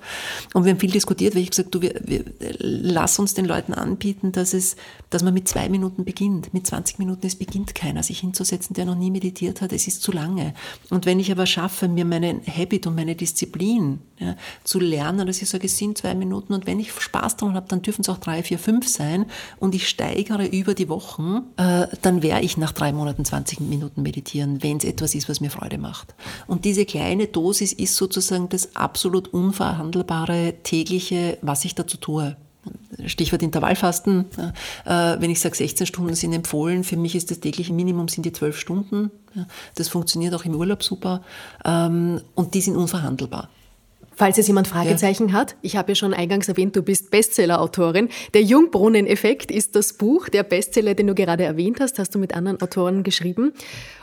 Und 0.54 0.66
wir 0.66 0.72
haben 0.72 0.80
viel 0.80 0.92
diskutiert, 0.92 1.36
weil 1.36 1.42
ich 1.42 1.50
gesagt, 1.50 1.74
du, 1.76 1.82
wir, 1.82 2.00
wir, 2.04 2.24
lass 2.60 3.20
uns 3.20 3.34
den 3.34 3.46
Leuten 3.46 3.74
anbieten, 3.74 4.32
dass 4.32 4.54
es, 4.54 4.76
dass 5.10 5.24
man 5.24 5.34
mit 5.34 5.48
zwei 5.48 5.70
Minuten 5.70 6.06
beginnt. 6.06 6.54
Mit 6.54 6.68
20 6.68 7.00
Minuten, 7.00 7.26
es 7.28 7.36
beginnt 7.36 7.76
keiner, 7.76 8.04
sich 8.04 8.20
hinzusetzen, 8.20 8.74
der 8.74 8.86
noch 8.86 8.96
nie 8.96 9.12
meditiert 9.12 9.62
hat. 9.62 9.74
Es 9.74 9.88
ist 9.88 10.02
zu 10.02 10.12
lange. 10.12 10.54
Und 10.90 11.06
wenn 11.06 11.20
ich 11.20 11.32
aber 11.32 11.46
schaffe, 11.46 11.88
mir 11.88 12.06
meinen 12.06 12.42
Habit 12.46 12.88
und 12.88 12.96
meine 12.96 13.16
Disziplin 13.16 14.00
ja, 14.20 14.36
zu 14.64 14.80
lernen, 14.80 15.28
dass 15.28 15.42
ich 15.42 15.50
sage, 15.50 15.66
es 15.66 15.78
sind 15.78 15.98
zwei 15.98 16.16
Minuten 16.16 16.54
und 16.54 16.68
wenn 16.68 16.80
ich 16.80 16.92
Spaß 16.92 17.38
daran 17.38 17.56
habe, 17.56 17.68
dann 17.68 17.82
dürfen 17.82 18.02
es 18.02 18.10
auch 18.10 18.18
drei, 18.18 18.44
vier, 18.44 18.60
fünf 18.60 18.88
sein 18.88 19.26
und 19.60 19.76
ich 19.76 19.88
steigere 19.88 20.46
über 20.46 20.74
die 20.74 20.90
Wochen, 20.90 21.42
äh, 21.58 21.88
dann 22.02 22.22
werde 22.22 22.46
ich 22.46 22.58
nach 22.58 22.72
drei 22.72 22.94
Monaten 22.94 23.26
20 23.26 23.60
Minuten 23.62 24.02
meditieren, 24.02 24.62
wenn 24.64 24.78
es 24.78 24.84
etwas 24.84 25.16
ist, 25.16 25.30
was 25.30 25.42
mir 25.42 25.50
Freude 25.50 25.78
macht. 25.78 26.14
Und 26.48 26.66
diese 26.66 26.86
kleine 26.86 27.28
Dosis 27.28 27.74
ist 27.74 27.96
sozusagen 27.96 28.50
das 28.50 28.76
absolut 28.84 29.30
unverhandelbare 29.30 30.56
tägliche, 30.64 31.38
was 31.42 31.66
ich 31.66 31.76
dazu 31.76 31.98
tue. 31.98 32.36
Stichwort 33.06 33.42
Intervallfasten. 33.42 34.26
Äh, 34.86 35.16
wenn 35.20 35.30
ich 35.30 35.40
sage, 35.40 35.56
16 35.56 35.88
Stunden 35.88 36.16
sind 36.16 36.34
empfohlen, 36.34 36.84
für 36.84 36.98
mich 36.98 37.16
ist 37.16 37.32
das 37.32 37.40
tägliche 37.40 37.74
Minimum 37.74 38.08
sind 38.08 38.26
die 38.26 38.32
12 38.32 38.58
Stunden. 38.58 39.12
Das 39.76 39.90
funktioniert 39.90 40.34
auch 40.34 40.46
im 40.46 40.56
Urlaub 40.56 40.84
super. 40.84 41.22
Ähm, 41.66 42.22
und 42.36 42.54
die 42.54 42.62
sind 42.62 42.76
unverhandelbar. 42.76 43.50
Falls 44.16 44.38
jetzt 44.38 44.48
jemand 44.48 44.68
Fragezeichen 44.68 45.30
ja. 45.30 45.34
hat, 45.34 45.56
ich 45.62 45.76
habe 45.76 45.92
ja 45.92 45.96
schon 45.96 46.14
eingangs 46.14 46.48
erwähnt, 46.48 46.76
du 46.76 46.84
bist 46.84 47.12
Bestseller-Autorin. 47.12 48.10
Der 48.34 48.42
Jungbrunnen-Effekt 48.42 49.52
ist 49.52 49.76
das 49.76 49.94
Buch, 49.94 50.30
der 50.30 50.44
Bestseller, 50.44 50.94
den 50.94 51.08
du 51.08 51.16
gerade 51.16 51.44
erwähnt 51.44 51.80
hast, 51.80 52.00
hast 52.00 52.14
du 52.14 52.20
mit 52.20 52.36
anderen 52.36 52.62
Autoren 52.62 53.04
geschrieben. 53.04 53.54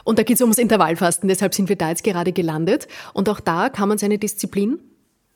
Und 0.04 0.18
da 0.18 0.22
geht 0.22 0.36
es 0.36 0.40
ums 0.42 0.58
Intervallfasten, 0.58 1.28
deshalb 1.28 1.54
sind 1.54 1.68
wir 1.68 1.76
da 1.76 1.90
jetzt 1.90 2.04
gerade 2.04 2.32
gelandet. 2.32 2.88
Und 3.14 3.28
auch 3.28 3.40
da 3.40 3.68
kann 3.68 3.88
man 3.88 3.98
seine 3.98 4.18
Disziplin 4.18 4.78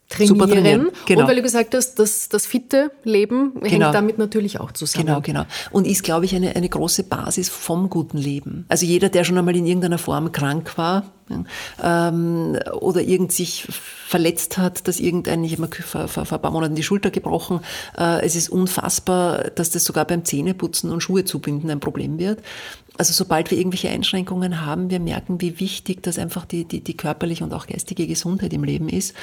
trainieren. 0.08 0.38
Super 0.38 0.52
trainieren. 0.52 0.88
Genau. 1.06 1.20
Und 1.22 1.28
weil 1.28 1.36
du 1.36 1.42
gesagt 1.42 1.74
hast, 1.74 1.96
das, 1.96 2.28
das 2.28 2.46
fitte 2.46 2.90
Leben 3.04 3.52
hängt 3.60 3.72
genau. 3.72 3.92
damit 3.92 4.18
natürlich 4.18 4.60
auch 4.60 4.72
zusammen. 4.72 5.06
Genau, 5.06 5.20
genau. 5.20 5.44
Und 5.70 5.86
ist, 5.86 6.02
glaube 6.02 6.24
ich, 6.24 6.34
eine, 6.34 6.54
eine 6.54 6.68
große 6.68 7.04
Basis 7.04 7.48
vom 7.48 7.90
guten 7.90 8.18
Leben. 8.18 8.64
Also 8.68 8.86
jeder, 8.86 9.08
der 9.08 9.24
schon 9.24 9.38
einmal 9.38 9.56
in 9.56 9.66
irgendeiner 9.66 9.98
Form 9.98 10.32
krank 10.32 10.76
war 10.76 11.04
ähm, 11.82 12.58
oder 12.72 13.00
irgend 13.00 13.32
sich 13.32 13.66
verletzt 13.70 14.58
hat, 14.58 14.86
dass 14.86 15.00
irgendein, 15.00 15.42
ich 15.44 15.52
habe 15.52 15.62
mir 15.62 15.68
vor, 15.68 16.08
vor, 16.08 16.24
vor 16.26 16.38
ein 16.38 16.42
paar 16.42 16.50
Monaten 16.50 16.74
die 16.74 16.82
Schulter 16.82 17.10
gebrochen, 17.10 17.60
äh, 17.98 18.24
es 18.24 18.36
ist 18.36 18.48
unfassbar, 18.48 19.50
dass 19.54 19.70
das 19.70 19.84
sogar 19.84 20.04
beim 20.04 20.24
Zähneputzen 20.24 20.90
und 20.90 21.00
Schuhe 21.00 21.24
zubinden 21.24 21.70
ein 21.70 21.80
Problem 21.80 22.18
wird 22.18 22.40
also 22.96 23.12
sobald 23.12 23.50
wir 23.50 23.58
irgendwelche 23.58 23.90
Einschränkungen 23.90 24.64
haben, 24.64 24.90
wir 24.90 25.00
merken, 25.00 25.40
wie 25.40 25.58
wichtig 25.60 26.02
das 26.02 26.18
einfach 26.18 26.44
die, 26.44 26.64
die, 26.64 26.80
die 26.80 26.96
körperliche 26.96 27.44
und 27.44 27.52
auch 27.52 27.66
geistige 27.66 28.06
Gesundheit 28.06 28.52
im 28.52 28.64
Leben 28.64 28.88
ist. 28.88 29.14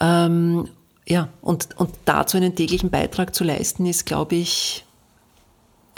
Ähm, 0.00 0.68
ja, 1.06 1.28
und, 1.40 1.68
und 1.78 1.90
dazu 2.04 2.36
einen 2.36 2.54
täglichen 2.54 2.90
Beitrag 2.90 3.34
zu 3.34 3.42
leisten, 3.42 3.86
ist, 3.86 4.04
glaube 4.06 4.36
ich, 4.36 4.84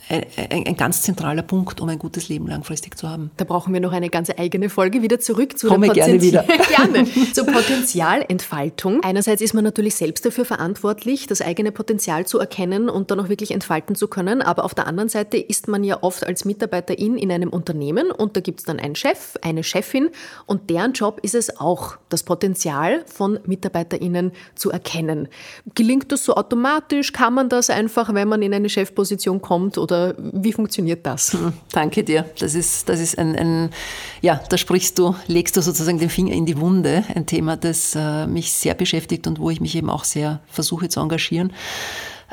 ein, 0.09 0.66
ein, 0.66 0.76
ganz 0.76 1.03
zentraler 1.03 1.42
Punkt, 1.42 1.80
um 1.80 1.88
ein 1.88 1.98
gutes 1.98 2.28
Leben 2.28 2.46
langfristig 2.46 2.96
zu 2.96 3.09
haben. 3.09 3.30
Da 3.36 3.44
brauchen 3.44 3.72
wir 3.72 3.80
noch 3.80 3.92
eine 3.92 4.09
ganz 4.09 4.30
eigene 4.36 4.68
Folge 4.68 5.03
wieder 5.03 5.20
zurück 5.20 5.59
zu 5.59 5.68
Komme 5.68 5.86
der 5.86 6.07
gerne 6.07 6.22
wieder. 6.22 6.44
gerne. 6.76 7.07
zur 7.32 7.46
Potenzialentfaltung. 7.46 9.03
Einerseits 9.03 9.42
ist 9.42 9.55
man 9.55 9.64
natürlich 9.64 9.94
selbst 9.94 10.24
dafür 10.24 10.44
verantwortlich, 10.44 11.26
das 11.26 11.42
eigene 11.42 11.72
Potenzial 11.72 12.26
zu 12.26 12.38
erkennen 12.38 12.88
und 12.88 13.11
dann 13.11 13.20
auch 13.20 13.28
wirklich 13.28 13.51
entfalten 13.51 13.94
zu 13.94 14.09
können. 14.09 14.42
Aber 14.42 14.64
auf 14.64 14.74
der 14.74 14.86
anderen 14.86 15.09
Seite 15.09 15.36
ist 15.36 15.68
man 15.68 15.84
ja 15.84 16.03
oft 16.03 16.26
als 16.26 16.44
Mitarbeiterin 16.44 17.16
in 17.16 17.30
einem 17.30 17.51
Unternehmen 17.51 18.11
und 18.11 18.36
da 18.36 18.40
gibt 18.40 18.61
es 18.61 18.66
dann 18.66 18.78
einen 18.78 18.94
Chef, 18.94 19.36
eine 19.42 19.62
Chefin 19.62 20.11
und 20.46 20.70
deren 20.70 20.92
Job 20.92 21.20
ist 21.22 21.34
es 21.34 21.61
auch, 21.61 21.96
das 22.09 22.22
Potenzial 22.22 23.05
von 23.07 23.38
MitarbeiterInnen 23.44 24.32
zu 24.55 24.70
erkennen. 24.70 25.28
Gelingt 25.74 26.12
das 26.12 26.24
so 26.24 26.34
automatisch? 26.34 27.12
Kann 27.12 27.34
man 27.34 27.48
das 27.48 27.70
einfach, 27.70 28.14
wenn 28.14 28.28
man 28.28 28.42
in 28.42 28.55
eine 28.55 28.68
Chefposition 28.68 29.40
kommt 29.40 29.78
oder 29.78 29.89
wie 29.91 30.53
funktioniert 30.53 31.05
das? 31.07 31.32
Hm, 31.32 31.53
danke 31.72 32.05
dir. 32.05 32.24
Das 32.38 32.55
ist, 32.55 32.88
das 32.88 33.01
ist 33.01 33.18
ein, 33.18 33.36
ein, 33.36 33.70
ja, 34.20 34.41
da 34.49 34.57
sprichst 34.57 34.99
du, 34.99 35.14
legst 35.26 35.57
du 35.57 35.62
sozusagen 35.62 35.99
den 35.99 36.11
Finger 36.11 36.32
in 36.32 36.47
die 36.47 36.59
Wunde. 36.59 37.05
Ein 37.14 37.26
Thema, 37.26 37.57
das 37.57 37.95
äh, 37.95 38.26
mich 38.26 38.53
sehr 38.53 38.74
beschäftigt 38.74 39.26
und 39.26 39.38
wo 39.38 39.51
ich 39.51 39.61
mich 39.61 39.74
eben 39.74 39.91
auch 39.91 40.05
sehr 40.05 40.41
versuche 40.49 40.88
zu 40.88 41.01
engagieren. 41.01 41.53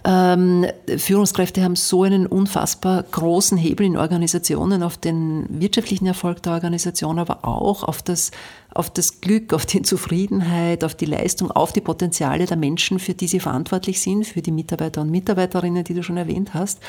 Ähm, 0.05 0.66
Führungskräfte 0.97 1.64
haben 1.64 1.76
so 1.76 2.03
einen 2.03 2.28
unfassbar 2.28 3.03
großen 3.03 3.58
Hebel 3.58 3.86
in 3.86 3.97
Organisationen 3.97 4.84
auf 4.84 4.97
den 4.97 5.45
wirtschaftlichen 5.49 6.05
Erfolg 6.05 6.41
der 6.43 6.53
Organisation, 6.53 7.20
aber 7.20 7.45
auch 7.45 7.84
auf 7.84 8.01
das 8.03 8.32
auf 8.78 8.89
das 8.89 9.21
Glück, 9.21 9.53
auf 9.53 9.65
die 9.65 9.82
Zufriedenheit, 9.82 10.84
auf 10.84 10.95
die 10.95 11.05
Leistung, 11.05 11.51
auf 11.51 11.73
die 11.73 11.82
Potenziale 11.82 12.45
der 12.45 12.57
Menschen, 12.57 12.99
für 12.99 13.13
die 13.13 13.28
sie 13.28 13.39
verantwortlich 13.39 14.01
sind, 14.01 14.28
für 14.28 14.41
die 14.41 14.51
Mitarbeiter 14.51 15.01
und 15.01 15.09
Mitarbeiterinnen, 15.09 15.84
die 15.84 15.93
du 15.93 16.03
schon 16.03 16.17
erwähnt 16.17 16.53
hast. 16.53 16.80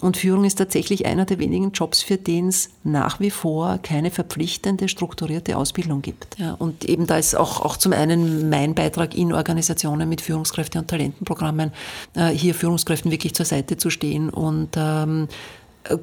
Und 0.00 0.16
Führung 0.16 0.44
ist 0.44 0.56
tatsächlich 0.56 1.06
einer 1.06 1.24
der 1.24 1.38
wenigen 1.38 1.72
Jobs, 1.72 2.02
für 2.02 2.16
den 2.16 2.48
es 2.48 2.70
nach 2.84 3.20
wie 3.20 3.30
vor 3.30 3.78
keine 3.82 4.10
verpflichtende, 4.10 4.88
strukturierte 4.88 5.56
Ausbildung 5.56 6.02
gibt. 6.02 6.38
Ja, 6.38 6.54
und 6.54 6.84
eben 6.84 7.06
da 7.06 7.18
ist 7.18 7.36
auch, 7.36 7.60
auch 7.60 7.76
zum 7.76 7.92
einen 7.92 8.48
mein 8.48 8.74
Beitrag 8.74 9.16
in 9.16 9.32
Organisationen 9.32 10.08
mit 10.08 10.20
Führungskräfte- 10.20 10.78
und 10.78 10.88
Talentenprogrammen, 10.88 11.72
äh, 12.14 12.28
hier 12.28 12.54
Führungskräften 12.54 13.10
wirklich 13.10 13.34
zur 13.34 13.46
Seite 13.46 13.76
zu 13.76 13.90
stehen 13.90 14.30
und 14.30 14.70
ähm, 14.76 15.28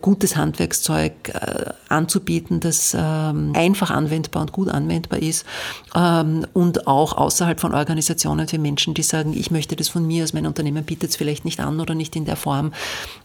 gutes 0.02 0.36
Handwerkszeug 0.36 1.30
äh, 1.30 1.72
anzubieten, 1.90 2.60
das 2.60 2.96
ähm, 2.98 3.54
einfach 3.56 3.92
anwendbar 3.92 4.42
und 4.42 4.52
gut 4.52 4.70
anwendbar 4.70 5.20
ist 5.20 5.46
ähm, 5.96 6.46
und 6.54 6.88
auch 6.88 7.14
außerhalb 7.14 7.60
von 7.60 7.74
Organisationen 7.74 8.48
für 8.48 8.60
Menschen, 8.60 8.94
die 8.94 9.04
sagen, 9.04 9.34
ich 9.34 9.52
möchte 9.52 9.76
das 9.76 9.90
von 9.90 10.06
mir, 10.06 10.24
aus 10.24 10.34
mein 10.34 10.46
Unternehmen 10.46 10.84
bietet 10.84 11.12
es 11.12 11.16
vielleicht 11.16 11.46
nicht 11.46 11.60
an 11.60 11.80
oder 11.80 11.96
nicht 11.96 12.16
in 12.16 12.26
der 12.26 12.36
Form, 12.36 12.74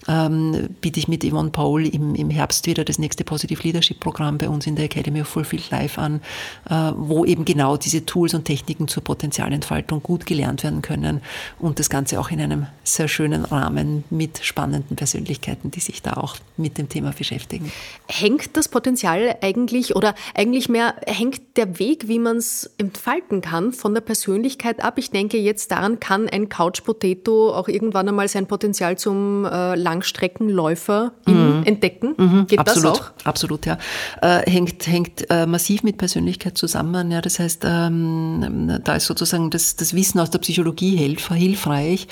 ähm, 0.09 0.69
biete 0.81 0.99
ich 0.99 1.07
mit 1.07 1.23
Yvonne 1.25 1.51
Paul 1.51 1.87
im, 1.87 2.15
im 2.15 2.31
Herbst 2.31 2.67
wieder 2.67 2.85
das 2.85 2.99
nächste 2.99 3.25
Positive 3.25 3.63
Leadership 3.63 4.01
Programm 4.01 4.39
bei 4.39 4.49
uns 4.49 4.67
in 4.67 4.75
der 4.75 4.87
Academy 4.87 5.21
of 5.21 5.29
Fulfilled 5.29 5.71
Life 5.71 6.01
an, 6.01 6.21
äh, 6.69 6.93
wo 6.97 7.25
eben 7.25 7.45
genau 7.45 7.77
diese 7.77 8.05
Tools 8.05 8.35
und 8.35 8.45
Techniken 8.45 8.89
zur 8.89 9.05
Potenzialentfaltung 9.05 10.03
gut 10.03 10.27
gelernt 10.27 10.65
werden 10.65 10.83
können 10.83 11.21
und 11.59 11.79
das 11.79 11.91
Ganze 11.91 12.19
auch 12.19 12.31
in 12.31 12.41
einem 12.41 12.67
sehr 12.85 13.09
schönen 13.09 13.45
Rahmen 13.45 14.05
mit 14.11 14.39
spannenden 14.43 14.97
Persönlichkeiten, 14.97 15.71
die 15.71 15.81
sich 15.81 16.03
da 16.03 16.15
auch 16.15 16.37
mit 16.57 16.79
dem 16.79 16.89
Thema 16.89 17.13
beschäftigen. 17.13 17.71
Hängt 18.07 18.57
das 18.57 18.69
Potenzial 18.69 19.37
eigentlich 19.43 19.95
oder 19.95 20.15
eigentlich 20.35 20.69
mehr 20.69 20.95
hängt 21.07 21.57
der 21.57 21.79
Weg, 21.79 22.09
wie 22.09 22.19
man 22.19 22.39
es 22.39 22.71
entfalten 22.79 23.41
kann, 23.41 23.73
von 23.73 23.95
der 23.95 24.01
Persönlichkeit 24.01 24.83
ab? 24.83 24.99
Ich 24.99 25.11
denke 25.11 25.39
jetzt 25.39 25.71
daran, 25.71 26.01
kann 26.01 26.29
ein 26.29 26.49
Couch 26.49 26.83
Potato 26.85 27.53
auch 27.53 27.69
irgendwann 27.69 28.09
einmal 28.09 28.29
sein 28.29 28.47
Potenzial 28.47 28.97
zum 28.97 29.45
äh, 29.45 29.75
Langstreckenläufer 29.99 31.13
mhm. 31.27 31.65
entdecken. 31.65 32.15
Mhm. 32.17 32.47
Geht 32.47 32.61
absolut, 32.61 32.93
das 32.93 33.01
auch? 33.01 33.11
Absolut, 33.25 33.67
ja. 33.67 33.77
Äh, 34.23 34.49
hängt 34.51 34.87
hängt 34.87 35.29
äh, 35.31 35.45
massiv 35.47 35.83
mit 35.83 35.99
Persönlichkeit 35.99 36.57
zusammen. 36.57 37.11
Ja, 37.11 37.21
das 37.21 37.41
heißt, 37.41 37.65
ähm, 37.67 38.79
da 38.85 38.95
ist 38.95 39.07
sozusagen 39.07 39.51
das, 39.51 39.75
das 39.77 39.95
Wissen 39.95 40.21
aus 40.21 40.31
der 40.31 40.39
Psychologie 40.39 40.97
hilf, 40.97 41.29
hilfreich, 41.29 42.09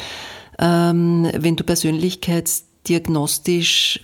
ähm, 0.58 1.30
wenn 1.34 1.56
du 1.56 1.64
persönlichkeitsdiagnostisch 1.64 4.00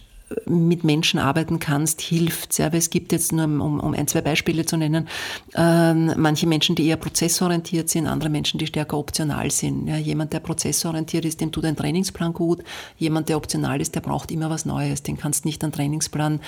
mit 0.46 0.84
Menschen 0.84 1.18
arbeiten 1.18 1.58
kannst, 1.58 2.00
hilft 2.00 2.52
sehr. 2.52 2.66
Aber 2.66 2.76
es 2.76 2.90
gibt 2.90 3.12
jetzt 3.12 3.32
nur, 3.32 3.44
um, 3.44 3.80
um 3.80 3.94
ein, 3.94 4.06
zwei 4.06 4.20
Beispiele 4.20 4.64
zu 4.64 4.76
nennen, 4.76 5.08
ähm, 5.54 6.12
manche 6.16 6.46
Menschen, 6.46 6.74
die 6.74 6.86
eher 6.86 6.96
prozessorientiert 6.96 7.88
sind, 7.88 8.06
andere 8.06 8.30
Menschen, 8.30 8.58
die 8.58 8.66
stärker 8.66 8.98
optional 8.98 9.50
sind. 9.50 9.88
Ja, 9.88 9.96
jemand, 9.96 10.32
der 10.32 10.40
prozessorientiert 10.40 11.24
ist, 11.24 11.40
dem 11.40 11.52
tut 11.52 11.64
ein 11.64 11.76
Trainingsplan 11.76 12.32
gut. 12.32 12.62
Jemand, 12.98 13.28
der 13.28 13.36
optional 13.36 13.80
ist, 13.80 13.94
der 13.94 14.00
braucht 14.00 14.30
immer 14.30 14.50
was 14.50 14.64
Neues. 14.64 15.02
Den 15.02 15.16
kannst 15.16 15.44
nicht 15.44 15.62
einen 15.62 15.72
Trainingsplan 15.72 16.40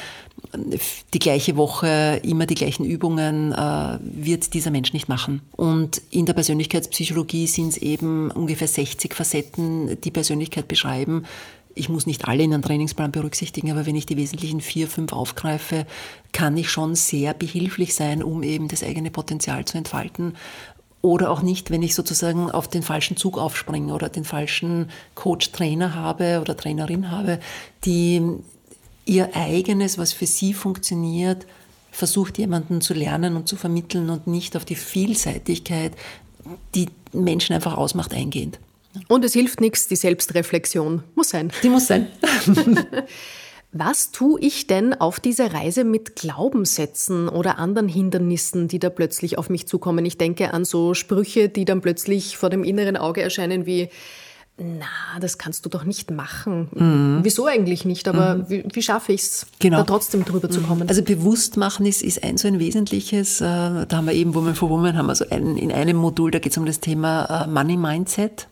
die 1.13 1.19
gleiche 1.19 1.57
Woche, 1.57 2.21
immer 2.23 2.47
die 2.47 2.55
gleichen 2.55 2.85
Übungen, 2.85 3.53
äh, 3.53 3.99
wird 4.01 4.55
dieser 4.55 4.71
Mensch 4.71 4.93
nicht 4.93 5.09
machen. 5.09 5.43
Und 5.53 6.03
in 6.11 6.27
der 6.27 6.35
Persönlichkeitspsychologie 6.35 7.47
sind 7.47 7.69
es 7.69 7.77
eben 7.79 8.31
ungefähr 8.31 8.69
60 8.69 9.15
Facetten, 9.15 10.01
die 10.01 10.11
Persönlichkeit 10.11 10.69
beschreiben 10.69 11.25
ich 11.75 11.89
muss 11.89 12.07
nicht 12.07 12.27
alle 12.27 12.43
in 12.43 12.53
einem 12.53 12.63
Trainingsplan 12.63 13.13
berücksichtigen, 13.13 13.71
aber 13.71 13.87
wenn 13.87 13.97
ich 13.97 14.07
die 14.07 14.17
wesentlichen 14.17 14.61
vier, 14.61 14.89
fünf 14.89 15.13
aufgreife, 15.13 15.87
kann 16.33 16.57
ich 16.57 16.71
schon 16.71 16.95
sehr 16.95 17.35
behilflich 17.35 17.95
sein, 17.95 18.23
um 18.23 18.43
eben 18.43 18.69
das 18.69 18.83
eigene 18.83 19.11
Potenzial 19.11 19.65
zu 19.65 19.79
entfalten. 19.79 20.37
Oder 21.03 21.31
auch 21.31 21.43
nicht, 21.43 21.71
wenn 21.71 21.83
ich 21.83 21.95
sozusagen 21.95 22.51
auf 22.51 22.69
den 22.69 22.83
falschen 22.83 23.17
Zug 23.17 23.37
aufspringe 23.37 23.93
oder 23.93 24.09
den 24.09 24.25
falschen 24.25 24.91
Coach-Trainer 25.15 25.95
habe 25.95 26.41
oder 26.41 26.57
Trainerin 26.57 27.11
habe, 27.11 27.41
die 27.85 28.23
ihr 29.05 29.37
eigenes, 29.37 29.99
was 29.99 30.13
für 30.13 30.27
sie 30.27 30.55
funktioniert, 30.55 31.47
versucht 31.91 32.39
jemanden 32.39 32.81
zu 32.81 32.95
lernen 32.95 33.37
und 33.37 33.49
zu 33.49 33.57
vermitteln 33.57 34.11
und 34.11 34.27
nicht 34.27 34.57
auf 34.57 34.65
die 34.65 34.77
Vielseitigkeit, 34.77 35.93
die 36.75 36.89
Menschen 37.13 37.55
einfach 37.55 37.77
ausmacht, 37.77 38.15
eingehend. 38.15 38.59
Und 39.09 39.25
es 39.25 39.33
hilft 39.33 39.61
nichts, 39.61 39.89
die 39.89 39.97
Selbstreflexion 39.97 41.03
muss 41.15 41.31
sein. 41.31 41.53
Die 41.63 41.69
muss 41.69 41.87
sein. 41.87 42.07
Was 43.77 44.13
tue 44.13 44.41
ich 44.41 44.69
denn 44.69 44.95
auf 44.95 45.19
dieser 45.19 45.53
Reise 45.53 45.83
mit 45.83 46.15
Glaubenssätzen 46.15 47.29
oder 47.29 47.59
anderen 47.59 47.89
Hindernissen, 47.89 48.69
die 48.69 48.79
da 48.79 48.89
plötzlich 48.89 49.37
auf 49.37 49.51
mich 49.51 49.67
zukommen? 49.67 50.05
Ich 50.07 50.17
denke 50.17 50.55
an 50.55 50.65
so 50.65 50.95
Sprüche, 50.95 51.49
die 51.49 51.65
dann 51.65 51.81
plötzlich 51.81 52.37
vor 52.37 52.51
dem 52.51 52.63
inneren 52.63 52.97
Auge 52.97 53.21
erscheinen 53.21 53.67
wie 53.67 53.89
na, 54.57 55.19
das 55.21 55.37
kannst 55.37 55.67
du 55.67 55.69
doch 55.69 55.83
nicht 55.83 56.13
machen. 56.13 56.69
Mhm. 56.73 57.21
Wieso 57.25 57.47
eigentlich 57.47 57.85
nicht? 57.85 58.07
Aber 58.07 58.37
mhm. 58.37 58.45
wie, 58.49 58.65
wie, 58.73 58.83
schaffe 58.83 59.13
ich 59.13 59.23
es, 59.23 59.47
genau. 59.59 59.79
da 59.79 59.83
trotzdem 59.83 60.25
drüber 60.25 60.49
zu 60.49 60.61
mhm. 60.61 60.67
kommen? 60.67 60.89
Also 60.89 61.03
bewusst 61.03 61.57
machen 61.57 61.87
ist, 61.87 62.03
ist 62.03 62.23
ein 62.23 62.37
so 62.37 62.47
ein 62.47 62.61
wesentliches. 62.61 63.41
Äh, 63.41 63.45
da 63.45 63.89
haben 63.91 64.07
wir 64.07 64.15
eben 64.15 64.33
Woman 64.33 64.55
for 64.55 64.71
Woman, 64.71 64.97
haben 64.97 65.07
wir 65.07 65.17
so 65.17 65.29
ein, 65.29 65.57
in 65.57 65.73
einem 65.73 65.97
Modul, 65.97 66.31
da 66.31 66.39
geht 66.39 66.53
es 66.53 66.59
um 66.59 66.67
das 66.67 66.79
Thema 66.79 67.47
äh, 67.47 67.49
Money 67.49 67.77
Mindset. 67.77 68.47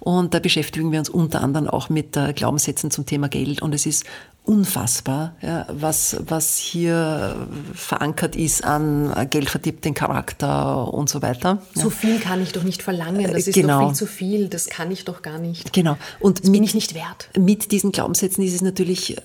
Und 0.00 0.34
da 0.34 0.38
beschäftigen 0.38 0.92
wir 0.92 0.98
uns 0.98 1.08
unter 1.08 1.42
anderem 1.42 1.68
auch 1.68 1.88
mit 1.88 2.16
äh, 2.16 2.32
Glaubenssätzen 2.32 2.90
zum 2.90 3.06
Thema 3.06 3.28
Geld. 3.28 3.62
Und 3.62 3.74
es 3.74 3.86
ist 3.86 4.04
unfassbar, 4.48 5.34
ja, 5.42 5.66
was, 5.68 6.16
was 6.26 6.56
hier 6.56 7.46
verankert 7.74 8.34
ist 8.34 8.64
an 8.64 9.14
Geld 9.28 9.50
verdirbt 9.50 9.84
den 9.84 9.92
Charakter 9.92 10.92
und 10.92 11.10
so 11.10 11.20
weiter. 11.20 11.60
Zu 11.74 11.90
viel 11.90 12.18
kann 12.18 12.42
ich 12.42 12.52
doch 12.52 12.62
nicht 12.62 12.82
verlangen, 12.82 13.30
das 13.30 13.46
ist 13.46 13.54
genau. 13.54 13.80
doch 13.80 13.88
viel 13.88 13.96
zu 13.96 14.06
viel, 14.06 14.48
das 14.48 14.68
kann 14.68 14.90
ich 14.90 15.04
doch 15.04 15.20
gar 15.20 15.38
nicht. 15.38 15.74
Genau. 15.74 15.98
Und 16.18 16.38
das 16.38 16.46
mit, 16.46 16.54
bin 16.54 16.64
ich 16.64 16.74
nicht 16.74 16.94
wert. 16.94 17.28
Mit 17.36 17.72
diesen 17.72 17.92
Glaubenssätzen 17.92 18.42
ist 18.42 18.54
es 18.54 18.62
natürlich 18.62 19.18
äh, 19.18 19.20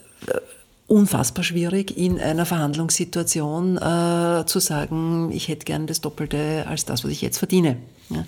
unfassbar 0.88 1.44
schwierig, 1.44 1.98
in 1.98 2.20
einer 2.20 2.46
Verhandlungssituation 2.46 3.78
äh, 3.78 4.46
zu 4.46 4.60
sagen, 4.60 5.32
ich 5.32 5.48
hätte 5.48 5.66
gern 5.66 5.88
das 5.88 6.02
Doppelte 6.02 6.66
als 6.68 6.86
das, 6.86 7.04
was 7.04 7.12
ich 7.12 7.22
jetzt 7.22 7.38
verdiene. 7.38 7.78
Ja. 8.10 8.26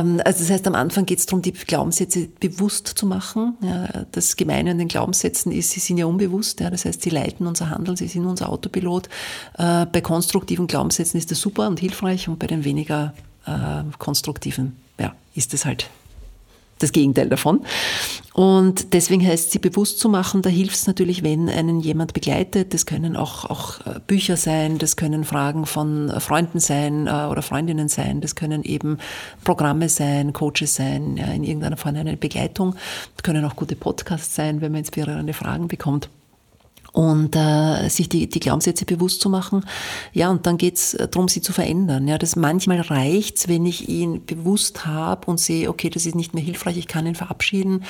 Ähm, 0.00 0.20
also 0.24 0.40
das 0.40 0.50
heißt, 0.50 0.66
am 0.66 0.74
Anfang 0.74 1.04
geht 1.04 1.18
es 1.18 1.26
darum, 1.26 1.42
die 1.42 1.52
Glaubenssätze 1.52 2.28
bewusst 2.40 2.88
zu 2.88 3.06
machen. 3.06 3.56
Ja, 3.60 4.06
das 4.12 4.36
Gemeine 4.36 4.70
an 4.72 4.78
den 4.78 4.88
Glaubenssätzen 4.88 5.52
ist, 5.52 5.70
sie 5.70 5.80
sind 5.80 5.98
ja 5.98 6.06
unbewusst. 6.06 6.60
Ja, 6.60 6.70
das 6.70 6.84
heißt, 6.84 7.02
sie 7.02 7.10
leiten 7.10 7.46
unser 7.46 7.70
Handeln, 7.70 7.96
sie 7.96 8.08
sind 8.08 8.24
unser 8.24 8.48
Autopilot. 8.48 9.08
Äh, 9.58 9.86
bei 9.86 10.00
konstruktiven 10.00 10.66
Glaubenssätzen 10.66 11.18
ist 11.18 11.30
das 11.30 11.40
super 11.40 11.68
und 11.68 11.78
hilfreich 11.80 12.28
und 12.28 12.38
bei 12.38 12.46
den 12.46 12.64
weniger 12.64 13.14
äh, 13.46 13.82
konstruktiven 13.98 14.76
ja, 14.98 15.14
ist 15.34 15.54
es 15.54 15.64
halt 15.64 15.90
das 16.78 16.92
Gegenteil 16.92 17.28
davon. 17.28 17.60
Und 18.34 18.92
deswegen 18.94 19.26
heißt 19.26 19.50
sie 19.50 19.58
bewusst 19.58 19.98
zu 19.98 20.08
machen, 20.08 20.42
da 20.42 20.48
hilft 20.48 20.76
es 20.76 20.86
natürlich, 20.86 21.22
wenn 21.24 21.48
einen 21.48 21.80
jemand 21.80 22.14
begleitet. 22.14 22.72
Das 22.72 22.86
können 22.86 23.16
auch, 23.16 23.44
auch 23.46 23.80
äh, 23.80 24.00
Bücher 24.06 24.36
sein, 24.36 24.78
das 24.78 24.96
können 24.96 25.24
Fragen 25.24 25.66
von 25.66 26.12
Freunden 26.20 26.60
sein 26.60 27.06
äh, 27.06 27.10
oder 27.10 27.42
Freundinnen 27.42 27.88
sein, 27.88 28.20
das 28.20 28.36
können 28.36 28.62
eben 28.62 28.98
Programme 29.44 29.88
sein, 29.88 30.32
Coaches 30.32 30.76
sein, 30.76 31.16
in 31.16 31.44
irgendeiner 31.44 31.76
Form 31.76 31.96
eine 31.96 32.16
Begleitung. 32.16 32.74
Das 33.16 33.22
können 33.22 33.44
auch 33.44 33.56
gute 33.56 33.74
Podcasts 33.74 34.34
sein, 34.34 34.60
wenn 34.60 34.72
man 34.72 34.80
inspirierende 34.80 35.32
Fragen 35.32 35.68
bekommt 35.68 36.08
und 36.98 37.36
äh, 37.36 37.88
sich 37.90 38.08
die, 38.08 38.28
die 38.28 38.40
Glaubenssätze 38.40 38.84
bewusst 38.84 39.20
zu 39.20 39.30
machen. 39.30 39.64
Ja, 40.12 40.30
und 40.30 40.46
dann 40.46 40.58
geht's 40.58 40.94
äh, 40.94 41.06
darum, 41.06 41.28
sie 41.28 41.40
zu 41.40 41.52
verändern. 41.52 42.08
Ja, 42.08 42.18
das 42.18 42.34
manchmal 42.34 42.80
reicht's, 42.80 43.46
wenn 43.46 43.66
ich 43.66 43.88
ihn 43.88 44.26
bewusst 44.26 44.84
habe 44.84 45.30
und 45.30 45.38
sehe, 45.38 45.68
okay, 45.70 45.90
das 45.90 46.06
ist 46.06 46.16
nicht 46.16 46.34
mehr 46.34 46.42
hilfreich, 46.42 46.76
ich 46.76 46.88
kann 46.88 47.06
ihn 47.06 47.14
verabschieden. 47.14 47.84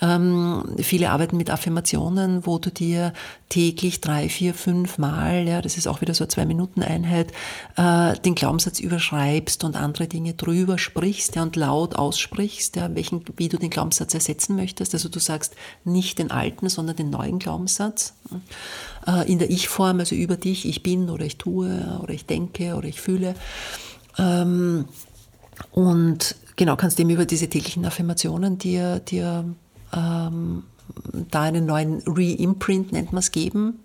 Ähm, 0.00 0.62
viele 0.78 1.10
arbeiten 1.10 1.38
mit 1.38 1.50
Affirmationen, 1.50 2.46
wo 2.46 2.58
du 2.58 2.70
dir 2.70 3.12
täglich 3.48 4.00
drei, 4.00 4.28
vier, 4.28 4.54
fünf 4.54 4.96
Mal, 4.96 5.48
ja, 5.48 5.60
das 5.60 5.76
ist 5.76 5.88
auch 5.88 6.00
wieder 6.00 6.14
so 6.14 6.22
eine 6.22 6.28
Zwei-Minuten-Einheit, 6.28 7.32
äh, 7.76 8.16
den 8.20 8.36
Glaubenssatz 8.36 8.78
überschreibst 8.78 9.64
und 9.64 9.74
andere 9.74 10.06
Dinge 10.06 10.34
drüber 10.34 10.78
sprichst 10.78 11.34
ja, 11.34 11.42
und 11.42 11.56
laut 11.56 11.96
aussprichst, 11.96 12.76
ja, 12.76 12.94
welchen, 12.94 13.24
wie 13.36 13.48
du 13.48 13.58
den 13.58 13.70
Glaubenssatz 13.70 14.14
ersetzen 14.14 14.54
möchtest. 14.54 14.94
Also 14.94 15.08
du 15.08 15.18
sagst 15.18 15.56
nicht 15.82 16.20
den 16.20 16.30
alten, 16.30 16.68
sondern 16.68 16.94
den 16.94 17.10
neuen 17.10 17.40
Glaubenssatz 17.40 18.14
in 19.26 19.38
der 19.38 19.50
Ich-Form, 19.50 19.98
also 19.98 20.14
über 20.14 20.36
dich, 20.36 20.66
ich 20.66 20.82
bin 20.82 21.10
oder 21.10 21.24
ich 21.24 21.36
tue 21.36 21.98
oder 22.02 22.14
ich 22.14 22.26
denke 22.26 22.74
oder 22.74 22.88
ich 22.88 23.00
fühle. 23.00 23.34
Ähm, 24.18 24.84
und 25.70 26.36
genau, 26.56 26.76
kannst 26.76 26.98
dem 26.98 27.10
über 27.10 27.24
diese 27.24 27.48
täglichen 27.48 27.84
Affirmationen 27.84 28.58
dir, 28.58 29.00
dir 29.00 29.44
ähm, 29.92 30.64
da 31.30 31.42
einen 31.42 31.66
neuen 31.66 32.02
Re-Imprint, 32.06 32.92
nennt 32.92 33.12
man 33.12 33.20
es, 33.20 33.32
geben. 33.32 33.80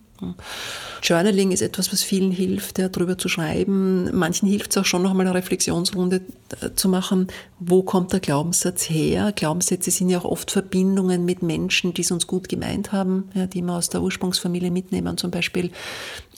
Journaling 1.03 1.51
ist 1.51 1.61
etwas, 1.61 1.91
was 1.93 2.03
vielen 2.03 2.31
hilft, 2.31 2.79
ja, 2.79 2.89
darüber 2.89 3.17
zu 3.17 3.29
schreiben. 3.29 4.15
Manchen 4.17 4.47
hilft 4.47 4.71
es 4.71 4.77
auch 4.77 4.85
schon 4.85 5.03
noch 5.03 5.13
mal 5.13 5.25
eine 5.25 5.35
Reflexionsrunde 5.35 6.21
äh, 6.61 6.71
zu 6.75 6.89
machen. 6.89 7.27
Wo 7.59 7.83
kommt 7.83 8.13
der 8.13 8.19
Glaubenssatz 8.19 8.89
her? 8.89 9.31
Glaubenssätze 9.35 9.91
sind 9.91 10.09
ja 10.09 10.19
auch 10.19 10.25
oft 10.25 10.51
Verbindungen 10.51 11.25
mit 11.25 11.43
Menschen, 11.43 11.93
die 11.93 12.01
es 12.01 12.11
uns 12.11 12.27
gut 12.27 12.49
gemeint 12.49 12.91
haben, 12.91 13.29
ja, 13.33 13.47
die 13.47 13.61
wir 13.61 13.73
aus 13.73 13.89
der 13.89 14.01
Ursprungsfamilie 14.01 14.71
mitnehmen 14.71 15.17
zum 15.17 15.31
Beispiel. 15.31 15.71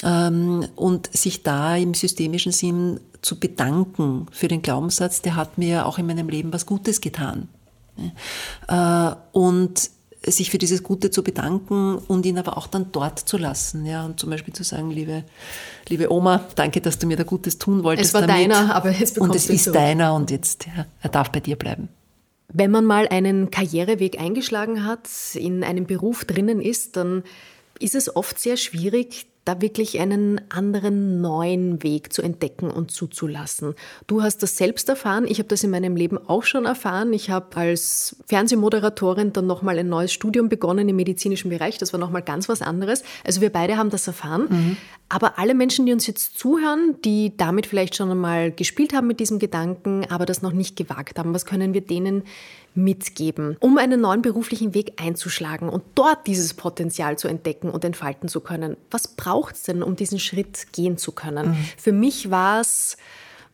Ähm, 0.03 0.67
und 0.75 1.15
sich 1.15 1.43
da 1.43 1.75
im 1.75 1.93
systemischen 1.93 2.51
Sinn 2.51 2.99
zu 3.21 3.39
bedanken 3.39 4.27
für 4.32 4.47
den 4.47 4.61
Glaubenssatz, 4.61 5.21
der 5.21 5.36
hat 5.36 5.57
mir 5.57 5.86
auch 5.86 5.97
in 5.97 6.07
meinem 6.07 6.30
Leben 6.30 6.53
was 6.53 6.65
Gutes 6.65 7.01
getan. 7.01 7.49
Äh, 8.67 9.15
und 9.32 9.89
sich 10.26 10.51
für 10.51 10.57
dieses 10.57 10.84
Gute 10.84 11.11
zu 11.11 11.24
bedanken 11.24 11.97
und 11.97 12.26
ihn 12.26 12.38
aber 12.38 12.57
auch 12.57 12.67
dann 12.67 12.91
dort 12.91 13.20
zu 13.20 13.38
lassen. 13.38 13.86
Ja, 13.86 14.05
und 14.05 14.20
zum 14.20 14.30
Beispiel 14.30 14.53
zu 14.53 14.63
sagen, 14.63 14.91
liebe, 14.91 15.24
liebe 15.88 16.11
Oma, 16.11 16.45
danke, 16.55 16.82
dass 16.82 16.99
du 16.99 17.07
mir 17.07 17.17
da 17.17 17.24
Gutes 17.24 17.57
tun 17.57 17.84
wolltest. 17.84 18.09
Es 18.09 18.13
war 18.13 18.28
damit. 18.28 18.51
deiner, 18.51 18.76
aber 18.76 18.91
jetzt 18.91 19.15
bekommst 19.15 19.32
Und 19.32 19.36
es 19.36 19.49
ist 19.49 19.65
so. 19.65 19.72
deiner 19.72 20.13
und 20.13 20.30
jetzt, 20.30 20.67
ja, 20.67 20.86
er 21.01 21.09
darf 21.09 21.32
bei 21.32 21.39
dir 21.39 21.55
bleiben. 21.55 21.89
Wenn 22.51 22.72
man 22.72 22.84
mal 22.84 23.07
einen 23.07 23.51
Karriereweg 23.51 24.20
eingeschlagen 24.20 24.84
hat, 24.86 25.07
in 25.36 25.63
einem 25.63 25.86
Beruf 25.86 26.26
drinnen 26.26 26.61
ist, 26.61 26.97
dann 26.97 27.24
ist 27.80 27.95
es 27.95 28.15
oft 28.15 28.39
sehr 28.39 28.57
schwierig, 28.57 29.28
da 29.50 29.62
wirklich 29.62 30.00
einen 30.00 30.39
anderen 30.50 31.22
neuen 31.22 31.82
Weg 31.82 32.14
zu 32.14 32.22
entdecken 32.22 32.70
und 32.70 32.91
zuzulassen. 32.91 33.74
Du 34.06 34.22
hast 34.22 34.43
das 34.43 34.58
selbst 34.58 34.88
erfahren, 34.89 35.26
ich 35.28 35.39
habe 35.39 35.50
das 35.50 35.64
in 35.64 35.72
meinem 35.72 35.95
Leben 35.95 36.20
auch 36.20 36.43
schon 36.43 36.66
erfahren. 36.66 37.14
Ich 37.14 37.32
habe 37.32 37.58
als 37.58 38.16
Fernsehmoderatorin 38.28 39.34
dann 39.34 39.47
nochmal 39.47 39.80
ein 39.80 39.89
neues 39.89 40.14
Studium 40.14 40.50
begonnen 40.50 40.88
im 40.88 40.95
medizinischen 40.95 41.50
Bereich, 41.50 41.80
das 41.80 41.93
war 41.93 42.00
nochmal 42.00 42.22
ganz 42.22 42.47
was 42.47 42.62
anderes. 42.62 43.04
Also 43.24 43.41
wir 43.41 43.50
beide 43.50 43.76
haben 43.76 43.89
das 43.89 44.06
erfahren. 44.06 44.47
Mhm. 44.50 44.78
Aber 45.10 45.39
alle 45.39 45.56
Menschen, 45.56 45.88
die 45.88 45.93
uns 45.93 46.06
jetzt 46.06 46.38
zuhören, 46.38 46.97
die 47.04 47.36
damit 47.36 47.66
vielleicht 47.66 47.95
schon 47.95 48.12
einmal 48.12 48.52
gespielt 48.52 48.93
haben 48.93 49.08
mit 49.08 49.20
diesem 49.20 49.39
Gedanken, 49.39 50.06
aber 50.10 50.28
das 50.28 50.43
noch 50.43 50.54
nicht 50.54 50.76
gewagt 50.76 51.18
haben, 51.18 51.34
was 51.34 51.47
können 51.47 51.74
wir 51.74 51.82
denen 51.82 52.24
mitgeben, 52.76 53.57
um 53.59 53.78
einen 53.78 54.01
neuen 54.01 54.22
beruflichen 54.22 54.74
Weg 54.74 55.01
einzuschlagen 55.01 55.70
und 55.70 55.84
dort 55.95 56.28
dieses 56.28 56.53
Potenzial 56.53 57.17
zu 57.17 57.28
entdecken 57.28 57.70
und 57.70 57.84
entfalten 57.84 58.30
zu 58.30 58.41
können. 58.41 58.78
Was 58.91 59.07
braucht 59.07 59.55
es 59.55 59.63
denn, 59.63 59.84
um 59.84 59.95
diesen 59.95 60.20
Schritt 60.20 60.72
gehen 60.72 60.97
zu 60.97 61.11
können? 61.11 61.49
Mhm. 61.49 61.57
Für 61.78 61.91
mich 61.91 62.32
war 62.32 62.61
es, 62.61 62.97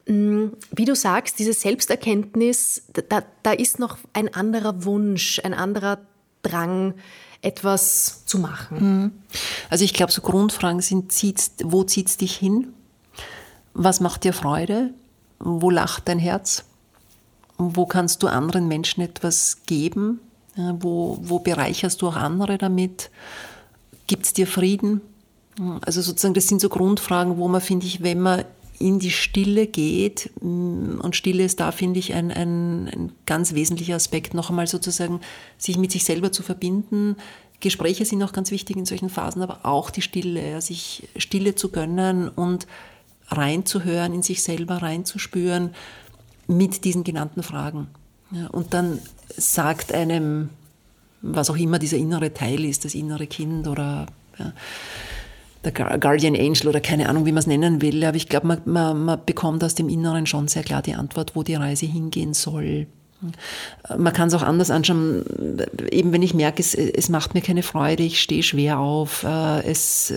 mm, 0.08 0.48
wie 0.72 0.86
du 0.86 0.96
sagst, 0.96 1.40
diese 1.40 1.54
Selbsterkenntnis, 1.54 2.84
da, 3.10 3.24
da 3.44 3.52
ist 3.52 3.80
noch 3.80 3.98
ein 4.14 4.34
anderer 4.34 4.86
Wunsch, 4.86 5.40
ein 5.44 5.54
anderer 5.54 6.00
Drang, 6.44 6.94
etwas 7.42 8.26
zu 8.26 8.40
machen? 8.40 8.78
Also 9.70 9.86
ich 9.86 9.94
glaube, 9.94 10.12
so 10.12 10.22
Grundfragen 10.22 10.82
sind, 10.82 11.12
zieht's, 11.12 11.52
wo 11.64 11.84
zieht 11.84 12.08
es 12.08 12.18
dich 12.18 12.36
hin? 12.36 12.74
Was 13.74 14.00
macht 14.00 14.24
dir 14.24 14.34
Freude? 14.34 14.92
Wo 15.40 15.70
lacht 15.70 16.08
dein 16.08 16.20
Herz? 16.20 16.66
Wo 17.58 17.86
kannst 17.86 18.24
du 18.24 18.28
anderen 18.28 18.68
Menschen 18.68 19.02
etwas 19.02 19.64
geben? 19.66 20.20
Wo, 20.56 21.18
wo 21.22 21.40
bereicherst 21.40 22.02
du 22.02 22.08
auch 22.08 22.16
andere 22.16 22.58
damit? 22.58 23.10
Gibt 24.08 24.26
es 24.26 24.34
dir 24.34 24.48
Frieden? 24.48 25.02
Also 25.86 26.02
sozusagen, 26.02 26.34
das 26.34 26.48
sind 26.48 26.62
so 26.62 26.70
Grundfragen, 26.70 27.38
wo 27.38 27.48
man, 27.48 27.62
finde 27.62 27.86
ich, 27.86 28.04
wenn 28.04 28.22
man 28.22 28.46
in 28.78 29.00
die 29.00 29.12
Stille 29.12 29.68
geht, 29.68 30.32
mm, 30.42 31.00
und 31.02 31.16
Stille 31.16 31.44
ist 31.44 31.60
da, 31.60 31.72
finde 31.72 32.00
ich, 32.00 32.14
ein, 32.14 32.32
ein, 32.32 32.88
ein 32.88 33.12
ganz 33.26 33.54
wesentlicher 33.54 33.96
Aspekt, 33.96 34.34
noch 34.34 34.50
einmal 34.50 34.68
sozusagen 34.68 35.22
sich 35.58 35.78
mit 35.78 35.92
sich 35.92 36.04
selber 36.04 36.32
zu 36.32 36.44
verbinden. 36.44 37.16
Gespräche 37.62 38.06
sind 38.06 38.22
auch 38.22 38.34
ganz 38.34 38.52
wichtig 38.52 38.76
in 38.76 38.86
solchen 38.86 39.10
Phasen, 39.10 39.42
aber 39.42 39.60
auch 39.64 39.90
die 39.90 40.02
Stille, 40.02 40.62
sich 40.62 41.08
Stille 41.16 41.56
zu 41.56 41.70
gönnen 41.70 42.28
und 42.28 42.68
reinzuhören, 43.30 44.14
in 44.14 44.24
sich 44.24 44.44
selber 44.44 44.82
reinzuspüren 44.82 45.72
mit 46.48 46.84
diesen 46.84 47.04
genannten 47.04 47.44
Fragen. 47.44 47.88
Ja, 48.32 48.48
und 48.48 48.74
dann 48.74 49.00
sagt 49.38 49.94
einem, 49.94 50.50
was 51.22 51.50
auch 51.50 51.58
immer 51.58 51.80
dieser 51.80 51.98
innere 51.98 52.34
Teil 52.34 52.66
ist, 52.66 52.86
das 52.86 52.96
innere 52.96 53.28
Kind 53.28 53.68
oder 53.68 54.08
ja, 54.38 54.54
der 55.64 55.72
Guardian 55.72 56.36
Angel 56.36 56.68
oder 56.68 56.80
keine 56.80 57.10
Ahnung, 57.10 57.26
wie 57.26 57.32
man 57.32 57.40
es 57.40 57.48
nennen 57.48 57.82
will. 57.82 58.04
Aber 58.04 58.18
ich 58.18 58.30
glaube, 58.30 58.48
man, 58.48 58.62
man, 58.66 59.04
man 59.04 59.20
bekommt 59.26 59.64
aus 59.64 59.76
dem 59.76 59.90
Inneren 59.90 60.26
schon 60.26 60.48
sehr 60.48 60.64
klar 60.64 60.82
die 60.82 60.94
Antwort, 60.94 61.36
wo 61.36 61.44
die 61.44 61.56
Reise 61.56 61.86
hingehen 61.86 62.34
soll. 62.34 62.88
Man 63.98 64.14
kann 64.14 64.28
es 64.28 64.34
auch 64.34 64.42
anders 64.42 64.72
anschauen, 64.72 65.24
eben 65.90 66.12
wenn 66.12 66.22
ich 66.22 66.34
merke, 66.34 66.62
es, 66.62 66.76
es 66.76 67.10
macht 67.10 67.34
mir 67.34 67.42
keine 67.42 67.64
Freude, 67.64 68.04
ich 68.04 68.22
stehe 68.22 68.44
schwer 68.44 68.80
auf, 68.80 69.24
äh, 69.24 69.64
es, 69.64 70.14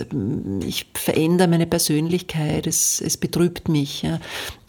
ich 0.65 0.87
verändere 0.93 1.47
meine 1.47 1.65
Persönlichkeit, 1.65 2.67
es, 2.67 3.01
es 3.01 3.17
betrübt 3.17 3.69
mich. 3.69 4.05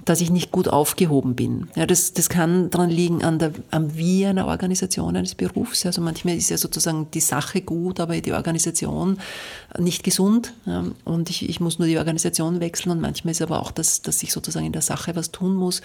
Dass 0.07 0.23
ich 0.23 0.31
nicht 0.31 0.51
gut 0.51 0.67
aufgehoben 0.67 1.37
bin. 1.37 1.69
Ja, 1.77 1.85
das, 1.85 2.15
das 2.15 2.31
kann 2.31 2.71
daran 2.71 2.89
liegen 2.89 3.23
an 3.23 3.39
der, 3.39 3.53
am 3.71 3.97
Wie 3.97 4.25
einer 4.25 4.47
Organisation, 4.47 5.15
eines 5.15 5.35
Berufs. 5.35 5.85
Also 5.85 6.01
manchmal 6.01 6.37
ist 6.37 6.49
ja 6.49 6.57
sozusagen 6.57 7.11
die 7.13 7.21
Sache 7.21 7.61
gut, 7.61 8.01
aber 8.01 8.19
die 8.19 8.33
Organisation 8.33 9.19
nicht 9.79 10.03
gesund. 10.03 10.55
Und 11.05 11.29
ich, 11.29 11.47
ich 11.47 11.61
muss 11.61 11.79
nur 11.79 11.87
die 11.87 11.99
Organisation 11.99 12.61
wechseln 12.61 12.93
und 12.93 13.01
manchmal 13.03 13.33
ist 13.33 13.43
aber 13.43 13.61
auch, 13.61 13.71
das, 13.71 14.01
dass 14.01 14.23
ich 14.23 14.33
sozusagen 14.33 14.65
in 14.65 14.73
der 14.73 14.83
Sache 14.83 15.15
was 15.17 15.33
tun 15.33 15.55
muss. 15.55 15.83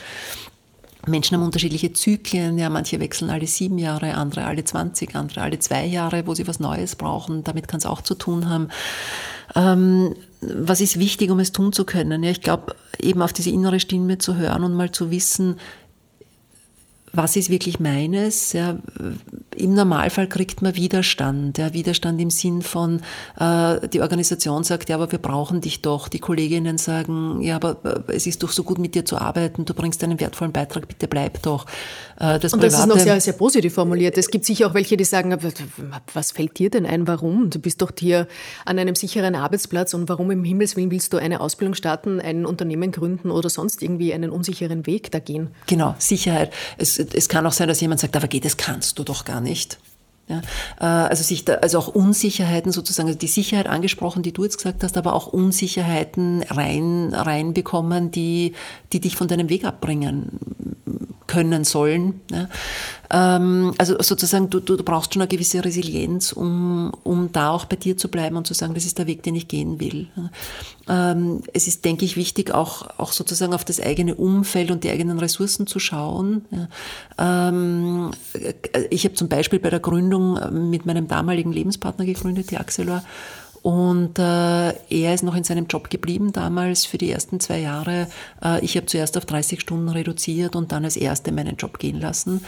Menschen 1.08 1.36
haben 1.36 1.44
unterschiedliche 1.44 1.94
Zyklen, 1.94 2.58
ja, 2.58 2.70
manche 2.70 3.00
wechseln 3.00 3.30
alle 3.30 3.48
sieben 3.48 3.78
Jahre, 3.78 4.16
andere 4.16 4.46
alle 4.46 4.64
20, 4.64 5.16
andere 5.16 5.42
alle 5.42 5.60
zwei 5.60 5.86
Jahre, 5.86 6.26
wo 6.28 6.34
sie 6.34 6.48
was 6.48 6.60
Neues 6.60 6.96
brauchen. 6.96 7.44
Damit 7.44 7.68
kann 7.68 7.80
es 7.80 7.86
auch 7.86 8.02
zu 8.02 8.16
tun 8.16 8.50
haben. 8.50 8.70
Ähm, 9.56 10.16
was 10.42 10.82
ist 10.82 11.00
wichtig, 11.00 11.32
um 11.32 11.40
es 11.40 11.52
tun 11.52 11.74
zu 11.74 11.86
können? 11.86 12.24
Ja, 12.24 12.32
ich 12.32 12.42
glaube, 12.42 12.76
eben 13.00 13.22
auf 13.22 13.34
diese 13.34 13.50
innere 13.50 13.80
Stimme 13.80 14.18
zu 14.18 14.36
hören 14.36 14.64
und 14.64 14.74
mal 14.74 14.92
zu 14.92 15.12
wissen, 15.12 15.58
was 17.16 17.36
ist 17.36 17.50
wirklich 17.50 17.80
meines? 17.80 18.54
Ja, 18.54 18.78
Im 19.56 19.74
Normalfall 19.74 20.28
kriegt 20.28 20.62
man 20.62 20.76
Widerstand. 20.76 21.58
Ja, 21.58 21.74
Widerstand 21.74 22.20
im 22.22 22.30
Sinn 22.30 22.62
von, 22.62 23.02
äh, 23.40 23.88
die 23.90 24.02
Organisation 24.02 24.64
sagt, 24.64 24.90
ja, 24.90 24.96
aber 24.96 25.12
wir 25.12 25.20
brauchen 25.20 25.62
dich 25.62 25.82
doch. 25.82 26.08
Die 26.08 26.20
Kolleginnen 26.20 26.78
sagen, 26.78 27.42
ja, 27.42 27.56
aber 27.56 27.78
äh, 27.84 28.14
es 28.14 28.28
ist 28.28 28.44
doch 28.44 28.52
so 28.52 28.64
gut 28.64 28.80
mit 28.80 28.96
dir 28.96 29.06
zu 29.06 29.18
arbeiten, 29.18 29.66
du 29.66 29.74
bringst 29.74 30.04
einen 30.04 30.20
wertvollen 30.20 30.52
Beitrag, 30.52 30.88
bitte 30.88 31.08
bleib 31.08 31.42
doch. 31.42 31.66
Äh, 32.20 32.40
das 32.40 32.54
Und 32.54 32.64
das 32.64 32.80
ist 32.80 32.88
noch 32.88 33.00
sehr, 33.00 33.20
sehr 33.20 33.34
positiv 33.34 33.74
formuliert. 33.74 34.18
Es 34.18 34.30
gibt 34.30 34.46
sicher 34.46 34.68
auch 34.68 34.74
welche, 34.74 34.98
die 34.98 35.04
sagen, 35.04 35.36
was 36.14 36.32
fällt 36.32 36.58
dir 36.60 36.70
denn 36.70 36.86
ein, 36.86 37.08
warum? 37.08 37.50
Du 37.50 37.60
bist 37.60 37.82
doch 37.82 37.92
hier 37.98 38.28
an 38.66 38.80
einem 38.80 38.96
sicheren 38.96 39.36
Arbeitsplatz 39.36 39.94
und 39.94 40.08
warum 40.10 40.32
im 40.32 40.44
Himmelswillen 40.44 40.92
willst 40.92 41.14
du 41.14 41.18
eine 41.18 41.42
Ausbildung 41.42 41.76
starten, 41.76 42.20
ein 42.20 42.46
Unternehmen 42.46 42.92
gründen 42.92 43.32
oder 43.32 43.50
sonst 43.50 43.84
irgendwie 43.84 44.14
einen 44.14 44.30
unsicheren 44.30 44.86
Weg 44.86 45.12
da 45.12 45.20
gehen? 45.20 45.50
Genau, 45.68 45.96
Sicherheit. 45.98 46.52
Es, 46.78 46.98
es 47.00 47.30
kann 47.30 47.46
auch 47.46 47.54
sein, 47.54 47.68
dass 47.68 47.82
jemand 47.82 48.00
sagt, 48.00 48.16
aber 48.16 48.28
geht, 48.28 48.46
das 48.46 48.58
kannst 48.58 48.98
du 49.00 49.04
doch 49.04 49.26
gar 49.26 49.42
nicht. 49.42 49.78
Ja, 50.28 50.42
äh, 50.80 51.10
also, 51.10 51.24
sich 51.24 51.46
da, 51.46 51.56
also 51.56 51.78
auch 51.78 51.88
Unsicherheiten 51.88 52.72
sozusagen, 52.72 53.08
also 53.08 53.20
die 53.20 53.28
Sicherheit 53.28 53.68
angesprochen, 53.68 54.24
die 54.24 54.32
du 54.32 54.44
jetzt 54.44 54.58
gesagt 54.58 54.84
hast, 54.84 54.98
aber 54.98 55.14
auch 55.14 55.28
Unsicherheiten 55.28 56.42
rein, 56.50 57.14
reinbekommen, 57.14 58.10
die, 58.10 58.54
die 58.92 59.02
dich 59.02 59.16
von 59.16 59.28
deinem 59.28 59.50
Weg 59.50 59.66
abbringen 59.66 60.40
können 61.28 61.64
sollen. 61.64 62.22
Ja. 62.32 62.48
Ähm, 63.12 63.74
also 63.78 63.96
sozusagen, 64.02 64.50
du, 64.50 64.60
du, 64.60 64.78
brauchst 64.78 65.14
schon 65.14 65.22
eine 65.22 65.30
gewisse 65.30 65.64
Resilienz, 65.64 66.32
um, 66.32 66.92
um 67.04 67.32
da 67.32 67.52
auch 67.52 67.66
bei 67.66 67.76
dir 67.76 67.98
zu 67.98 68.10
bleiben 68.10 68.36
und 68.36 68.48
zu 68.48 68.54
sagen, 68.54 68.74
das 68.74 68.86
ist 68.86 68.98
der 68.98 69.08
Weg, 69.08 69.24
den 69.24 69.36
ich 69.36 69.48
gehen 69.48 69.80
will. 69.80 70.08
Ähm, 70.88 71.42
es 71.54 71.68
ist, 71.68 71.86
denke 71.86 72.06
ich, 72.06 72.18
wichtig, 72.18 72.54
auch, 72.54 72.88
auch 72.98 73.12
sozusagen 73.12 73.54
auf 73.54 73.66
das 73.66 73.80
eigene 73.80 74.16
Umfeld 74.16 74.72
und 74.72 74.84
die 74.84 74.90
eigenen 74.90 75.20
Ressourcen 75.20 75.68
zu 75.68 75.80
schauen. 75.80 76.46
Ähm, 77.18 78.12
ich 78.90 79.06
habe 79.06 79.16
zum 79.16 79.28
Beispiel 79.30 79.60
bei 79.60 79.70
der 79.70 79.80
Gründung 79.80 80.70
mit 80.70 80.86
meinem 80.86 81.08
damaligen 81.08 81.52
Lebenspartner 81.52 82.06
gegründet, 82.06 82.52
die 82.52 82.58
Axelor, 82.58 83.04
und 83.66 84.20
äh, 84.20 84.74
er 84.74 85.14
ist 85.16 85.24
noch 85.24 85.34
in 85.34 85.44
seinem 85.44 85.66
Job 85.66 85.90
geblieben 85.90 86.32
damals 86.32 86.86
für 86.86 87.00
die 87.00 87.10
ersten 87.10 87.40
zwei 87.40 87.62
Jahre. 87.62 88.08
Äh, 88.44 88.64
ich 88.64 88.78
habe 88.78 88.86
zuerst 88.86 89.18
auf 89.18 89.26
30 89.26 89.60
Stunden 89.60 89.90
reduziert 89.90 90.56
und 90.56 90.72
dann 90.72 90.86
als 90.86 90.96
Erste 90.96 91.32
meinen 91.32 91.56
Job 91.56 91.80
gehen 91.80 92.00
lassen 92.00 92.42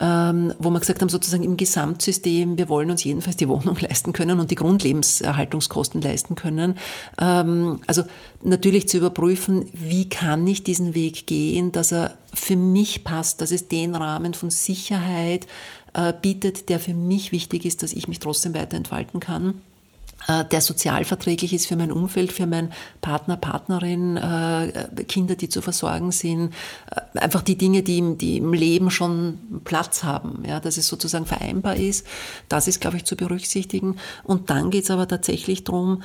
ähm, 0.00 0.54
wo 0.58 0.70
wir 0.70 0.80
gesagt 0.80 1.00
haben, 1.00 1.08
sozusagen 1.08 1.42
im 1.42 1.56
Gesamtsystem, 1.56 2.56
wir 2.56 2.68
wollen 2.68 2.90
uns 2.90 3.02
jedenfalls 3.04 3.36
die 3.36 3.48
Wohnung 3.48 3.76
leisten 3.80 4.12
können 4.12 4.40
und 4.40 4.50
die 4.50 4.56
Grundlebenserhaltungskosten 4.56 6.00
leisten 6.00 6.34
können. 6.34 6.76
Ähm, 7.20 7.80
also 7.86 8.02
natürlich 8.42 8.88
zu 8.88 8.98
überprüfen, 8.98 9.66
wie 9.72 10.08
kann 10.08 10.46
ich 10.46 10.64
diesen 10.64 10.94
Weg 10.94 11.26
gehen, 11.26 11.70
dass 11.70 11.92
er 11.92 12.16
für 12.34 12.56
mich 12.56 13.04
passt, 13.04 13.40
dass 13.40 13.52
es 13.52 13.68
den 13.68 13.94
Rahmen 13.94 14.34
von 14.34 14.50
Sicherheit 14.50 15.46
äh, 15.94 16.12
bietet, 16.12 16.68
der 16.68 16.80
für 16.80 16.94
mich 16.94 17.32
wichtig 17.32 17.64
ist, 17.64 17.82
dass 17.82 17.92
ich 17.92 18.08
mich 18.08 18.18
trotzdem 18.18 18.54
weiter 18.54 18.76
entfalten 18.76 19.20
kann. 19.20 19.60
Äh, 20.26 20.44
der 20.46 20.60
sozialverträglich 20.60 21.52
ist 21.52 21.66
für 21.66 21.76
mein 21.76 21.92
Umfeld, 21.92 22.32
für 22.32 22.46
meinen 22.46 22.72
Partner, 23.00 23.36
Partnerin, 23.36 24.16
äh, 24.16 25.04
Kinder, 25.04 25.36
die 25.36 25.48
zu 25.48 25.62
versorgen 25.62 26.10
sind, 26.10 26.52
äh, 26.90 27.18
einfach 27.18 27.42
die 27.42 27.56
Dinge, 27.56 27.82
die 27.82 27.98
im, 27.98 28.18
die 28.18 28.38
im 28.38 28.52
Leben 28.52 28.90
schon 28.90 29.38
Platz 29.64 30.02
haben, 30.02 30.42
ja, 30.46 30.58
dass 30.58 30.76
es 30.76 30.88
sozusagen 30.88 31.26
vereinbar 31.26 31.76
ist. 31.76 32.06
Das 32.48 32.66
ist, 32.66 32.80
glaube 32.80 32.96
ich, 32.96 33.04
zu 33.04 33.16
berücksichtigen. 33.16 33.96
Und 34.24 34.50
dann 34.50 34.70
geht 34.70 34.84
es 34.84 34.90
aber 34.90 35.06
tatsächlich 35.06 35.64
darum, 35.64 36.02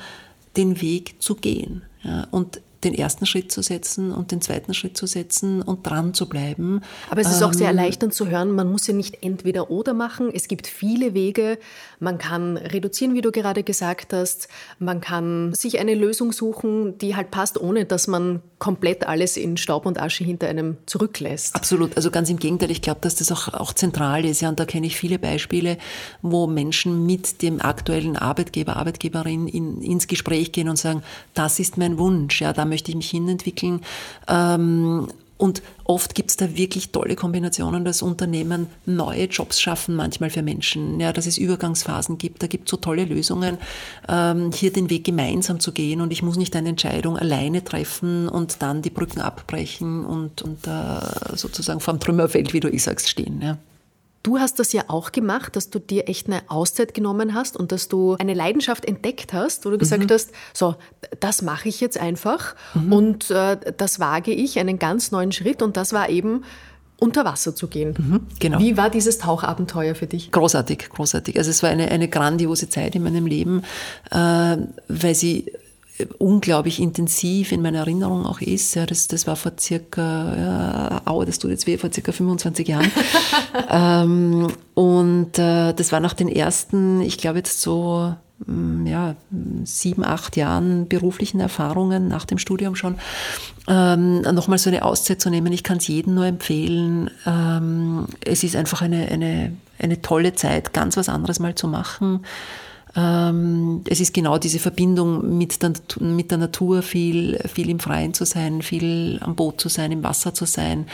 den 0.56 0.80
Weg 0.80 1.20
zu 1.20 1.34
gehen. 1.34 1.82
Ja, 2.02 2.28
und 2.30 2.60
den 2.84 2.94
ersten 2.94 3.26
Schritt 3.26 3.50
zu 3.50 3.62
setzen 3.62 4.12
und 4.12 4.30
den 4.30 4.40
zweiten 4.40 4.74
Schritt 4.74 4.96
zu 4.96 5.06
setzen 5.06 5.62
und 5.62 5.86
dran 5.86 6.14
zu 6.14 6.28
bleiben. 6.28 6.82
Aber 7.10 7.20
es 7.20 7.30
ist 7.30 7.42
auch 7.42 7.52
sehr 7.52 7.70
ähm, 7.70 7.78
erleichternd 7.78 8.14
zu 8.14 8.28
hören, 8.28 8.52
man 8.52 8.70
muss 8.70 8.86
ja 8.86 8.94
nicht 8.94 9.22
entweder 9.22 9.70
oder 9.70 9.94
machen. 9.94 10.30
Es 10.32 10.48
gibt 10.48 10.66
viele 10.66 11.14
Wege. 11.14 11.58
Man 12.00 12.18
kann 12.18 12.56
reduzieren, 12.56 13.14
wie 13.14 13.20
du 13.20 13.32
gerade 13.32 13.62
gesagt 13.62 14.12
hast. 14.12 14.48
Man 14.78 15.00
kann 15.00 15.54
sich 15.54 15.78
eine 15.78 15.94
Lösung 15.94 16.32
suchen, 16.32 16.98
die 16.98 17.16
halt 17.16 17.30
passt, 17.30 17.60
ohne 17.60 17.84
dass 17.84 18.06
man 18.06 18.42
komplett 18.58 19.06
alles 19.06 19.36
in 19.36 19.56
Staub 19.56 19.84
und 19.84 20.00
Asche 20.00 20.24
hinter 20.24 20.48
einem 20.48 20.78
zurücklässt. 20.86 21.54
Absolut. 21.54 21.96
Also 21.96 22.10
ganz 22.10 22.30
im 22.30 22.38
Gegenteil. 22.38 22.70
Ich 22.70 22.80
glaube, 22.80 23.00
dass 23.02 23.14
das 23.16 23.30
auch, 23.30 23.52
auch 23.52 23.72
zentral 23.74 24.24
ist. 24.24 24.40
Ja, 24.40 24.48
und 24.48 24.58
da 24.58 24.64
kenne 24.64 24.86
ich 24.86 24.96
viele 24.96 25.18
Beispiele, 25.18 25.76
wo 26.22 26.46
Menschen 26.46 27.04
mit 27.04 27.42
dem 27.42 27.60
aktuellen 27.60 28.16
Arbeitgeber, 28.16 28.76
Arbeitgeberin 28.76 29.48
in, 29.48 29.82
ins 29.82 30.06
Gespräch 30.06 30.52
gehen 30.52 30.68
und 30.68 30.76
sagen, 30.76 31.02
das 31.34 31.58
ist 31.58 31.76
mein 31.76 31.98
Wunsch. 31.98 32.40
Ja, 32.40 32.52
da 32.52 32.64
möchte 32.74 32.90
ich 32.90 32.96
mich 32.96 33.10
hinentwickeln. 33.10 33.80
Ähm, 34.28 35.06
und 35.36 35.62
oft 35.84 36.14
gibt 36.14 36.30
es 36.30 36.36
da 36.36 36.56
wirklich 36.56 36.90
tolle 36.90 37.16
Kombinationen, 37.16 37.84
dass 37.84 38.02
Unternehmen 38.02 38.68
neue 38.86 39.24
Jobs 39.24 39.60
schaffen, 39.60 39.96
manchmal 39.96 40.30
für 40.30 40.42
Menschen, 40.42 41.00
ja, 41.00 41.12
dass 41.12 41.26
es 41.26 41.38
Übergangsphasen 41.38 42.18
gibt. 42.18 42.42
Da 42.42 42.46
gibt 42.46 42.66
es 42.66 42.70
so 42.70 42.76
tolle 42.76 43.04
Lösungen, 43.04 43.58
ähm, 44.08 44.52
hier 44.52 44.72
den 44.72 44.90
Weg 44.90 45.04
gemeinsam 45.04 45.60
zu 45.60 45.72
gehen. 45.72 46.00
Und 46.00 46.12
ich 46.12 46.22
muss 46.22 46.36
nicht 46.36 46.54
eine 46.56 46.68
Entscheidung 46.68 47.16
alleine 47.16 47.64
treffen 47.64 48.28
und 48.28 48.62
dann 48.62 48.82
die 48.82 48.90
Brücken 48.90 49.20
abbrechen 49.20 50.04
und, 50.04 50.42
und 50.42 50.66
äh, 50.66 51.36
sozusagen 51.36 51.80
vor 51.80 51.94
dem 51.94 52.00
Trümmerfeld, 52.00 52.52
wie 52.52 52.60
du 52.60 52.68
ich 52.68 52.82
sagst, 52.82 53.08
stehen. 53.08 53.40
Ja. 53.42 53.58
Du 54.24 54.38
hast 54.38 54.58
das 54.58 54.72
ja 54.72 54.84
auch 54.88 55.12
gemacht, 55.12 55.54
dass 55.54 55.68
du 55.68 55.78
dir 55.78 56.08
echt 56.08 56.28
eine 56.28 56.40
Auszeit 56.48 56.94
genommen 56.94 57.34
hast 57.34 57.58
und 57.58 57.72
dass 57.72 57.88
du 57.88 58.16
eine 58.18 58.32
Leidenschaft 58.32 58.86
entdeckt 58.86 59.34
hast, 59.34 59.66
wo 59.66 59.70
du 59.70 59.76
gesagt 59.76 60.04
mhm. 60.04 60.10
hast, 60.10 60.30
so, 60.54 60.76
das 61.20 61.42
mache 61.42 61.68
ich 61.68 61.78
jetzt 61.82 62.00
einfach 62.00 62.56
mhm. 62.72 62.92
und 62.92 63.30
äh, 63.30 63.58
das 63.76 64.00
wage 64.00 64.32
ich, 64.32 64.58
einen 64.58 64.78
ganz 64.78 65.10
neuen 65.12 65.30
Schritt 65.30 65.60
und 65.60 65.76
das 65.76 65.92
war 65.92 66.08
eben 66.08 66.42
unter 66.98 67.26
Wasser 67.26 67.54
zu 67.54 67.68
gehen. 67.68 67.94
Mhm, 67.98 68.20
genau. 68.38 68.58
Wie 68.60 68.78
war 68.78 68.88
dieses 68.88 69.18
Tauchabenteuer 69.18 69.94
für 69.94 70.06
dich? 70.06 70.32
Großartig, 70.32 70.88
großartig. 70.88 71.36
Also 71.36 71.50
es 71.50 71.62
war 71.62 71.68
eine, 71.68 71.90
eine 71.90 72.08
grandiose 72.08 72.70
Zeit 72.70 72.94
in 72.94 73.02
meinem 73.02 73.26
Leben, 73.26 73.62
äh, 74.10 74.56
weil 74.88 75.14
sie 75.14 75.52
unglaublich 76.18 76.80
intensiv 76.80 77.52
in 77.52 77.62
meiner 77.62 77.80
Erinnerung 77.80 78.26
auch 78.26 78.40
ist. 78.40 78.74
Ja, 78.74 78.84
das, 78.84 79.06
das 79.06 79.26
war 79.26 79.36
vor 79.36 79.52
circa, 79.58 80.36
ja, 80.36 81.02
aua, 81.04 81.24
das 81.24 81.38
tut 81.38 81.52
jetzt 81.52 81.66
weh, 81.66 81.78
vor 81.78 81.92
circa 81.92 82.10
25 82.10 82.66
Jahren. 82.66 82.90
ähm, 83.70 84.48
und 84.74 85.38
äh, 85.38 85.72
das 85.72 85.92
war 85.92 86.00
nach 86.00 86.14
den 86.14 86.28
ersten, 86.28 87.00
ich 87.00 87.16
glaube 87.16 87.38
jetzt 87.38 87.60
so, 87.60 88.12
mm, 88.44 88.86
ja, 88.86 89.14
sieben, 89.62 90.04
acht 90.04 90.36
Jahren 90.36 90.88
beruflichen 90.88 91.38
Erfahrungen 91.38 92.08
nach 92.08 92.24
dem 92.24 92.38
Studium 92.38 92.74
schon, 92.74 92.96
ähm, 93.68 94.22
nochmal 94.22 94.58
so 94.58 94.70
eine 94.70 94.84
Auszeit 94.84 95.20
zu 95.20 95.30
nehmen. 95.30 95.52
Ich 95.52 95.62
kann 95.62 95.76
es 95.76 95.86
jedem 95.86 96.14
nur 96.14 96.26
empfehlen. 96.26 97.08
Ähm, 97.24 98.06
es 98.24 98.42
ist 98.42 98.56
einfach 98.56 98.82
eine, 98.82 99.06
eine, 99.06 99.56
eine 99.78 100.02
tolle 100.02 100.34
Zeit, 100.34 100.72
ganz 100.72 100.96
was 100.96 101.08
anderes 101.08 101.38
mal 101.38 101.54
zu 101.54 101.68
machen 101.68 102.24
es 102.96 104.00
ist 104.00 104.14
genau 104.14 104.38
diese 104.38 104.60
Verbindung 104.60 105.36
mit 105.36 105.62
der, 105.62 105.72
mit 106.00 106.30
der 106.30 106.38
Natur, 106.38 106.82
viel, 106.82 107.38
viel 107.52 107.68
im 107.70 107.80
Freien 107.80 108.14
zu 108.14 108.24
sein, 108.24 108.62
viel 108.62 109.18
am 109.20 109.34
Boot 109.34 109.60
zu 109.60 109.68
sein, 109.68 109.90
im 109.90 110.04
Wasser 110.04 110.32
zu 110.32 110.44
sein 110.44 110.86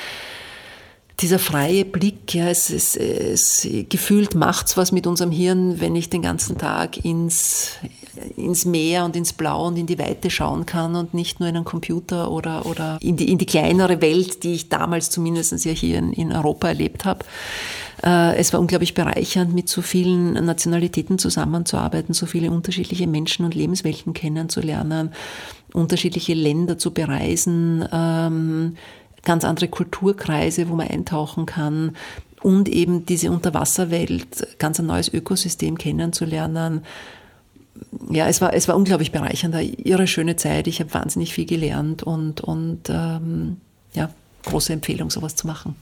dieser 1.20 1.38
freie 1.38 1.84
Blick, 1.84 2.34
ja, 2.34 2.48
es, 2.48 2.70
es, 2.70 2.96
es 2.96 3.68
gefühlt 3.88 4.34
macht's 4.34 4.76
was 4.76 4.92
mit 4.92 5.06
unserem 5.06 5.30
Hirn, 5.30 5.80
wenn 5.80 5.94
ich 5.94 6.08
den 6.08 6.22
ganzen 6.22 6.56
Tag 6.56 7.04
ins, 7.04 7.72
ins 8.36 8.64
Meer 8.64 9.04
und 9.04 9.16
ins 9.16 9.32
Blau 9.32 9.66
und 9.66 9.76
in 9.76 9.86
die 9.86 9.98
Weite 9.98 10.30
schauen 10.30 10.66
kann 10.66 10.96
und 10.96 11.12
nicht 11.12 11.40
nur 11.40 11.48
in 11.48 11.56
einen 11.56 11.64
Computer 11.64 12.30
oder, 12.30 12.64
oder 12.66 12.98
in, 13.02 13.16
die, 13.16 13.30
in 13.30 13.38
die 13.38 13.46
kleinere 13.46 14.00
Welt, 14.00 14.42
die 14.44 14.54
ich 14.54 14.68
damals 14.68 15.10
zumindest 15.10 15.64
ja 15.64 15.72
hier 15.72 15.98
in, 15.98 16.12
in 16.12 16.32
Europa 16.32 16.68
erlebt 16.68 17.04
habe. 17.04 17.24
Äh, 18.02 18.36
es 18.36 18.52
war 18.52 18.60
unglaublich 18.60 18.94
bereichernd, 18.94 19.54
mit 19.54 19.68
so 19.68 19.82
vielen 19.82 20.32
Nationalitäten 20.32 21.18
zusammenzuarbeiten, 21.18 22.14
so 22.14 22.26
viele 22.26 22.50
unterschiedliche 22.50 23.06
Menschen 23.06 23.44
und 23.44 23.54
Lebenswelten 23.54 24.12
kennenzulernen, 24.12 25.12
unterschiedliche 25.72 26.34
Länder 26.34 26.78
zu 26.78 26.92
bereisen, 26.92 27.86
ähm, 27.92 28.76
ganz 29.22 29.44
andere 29.44 29.68
Kulturkreise, 29.68 30.68
wo 30.68 30.74
man 30.74 30.88
eintauchen 30.88 31.46
kann 31.46 31.96
und 32.42 32.68
eben 32.68 33.04
diese 33.04 33.30
Unterwasserwelt, 33.30 34.58
ganz 34.58 34.80
ein 34.80 34.86
neues 34.86 35.12
Ökosystem 35.12 35.76
kennenzulernen. 35.76 36.82
Ja, 38.10 38.28
es 38.28 38.40
war, 38.40 38.54
es 38.54 38.66
war 38.66 38.76
unglaublich 38.76 39.12
bereichernd, 39.12 39.54
eine 39.54 39.68
irre 39.68 40.06
schöne 40.06 40.36
Zeit. 40.36 40.66
Ich 40.66 40.80
habe 40.80 40.92
wahnsinnig 40.94 41.34
viel 41.34 41.46
gelernt 41.46 42.02
und, 42.02 42.40
und 42.40 42.88
ähm, 42.88 43.58
ja, 43.92 44.10
große 44.46 44.72
Empfehlung, 44.72 45.10
sowas 45.10 45.36
zu 45.36 45.46
machen. 45.46 45.76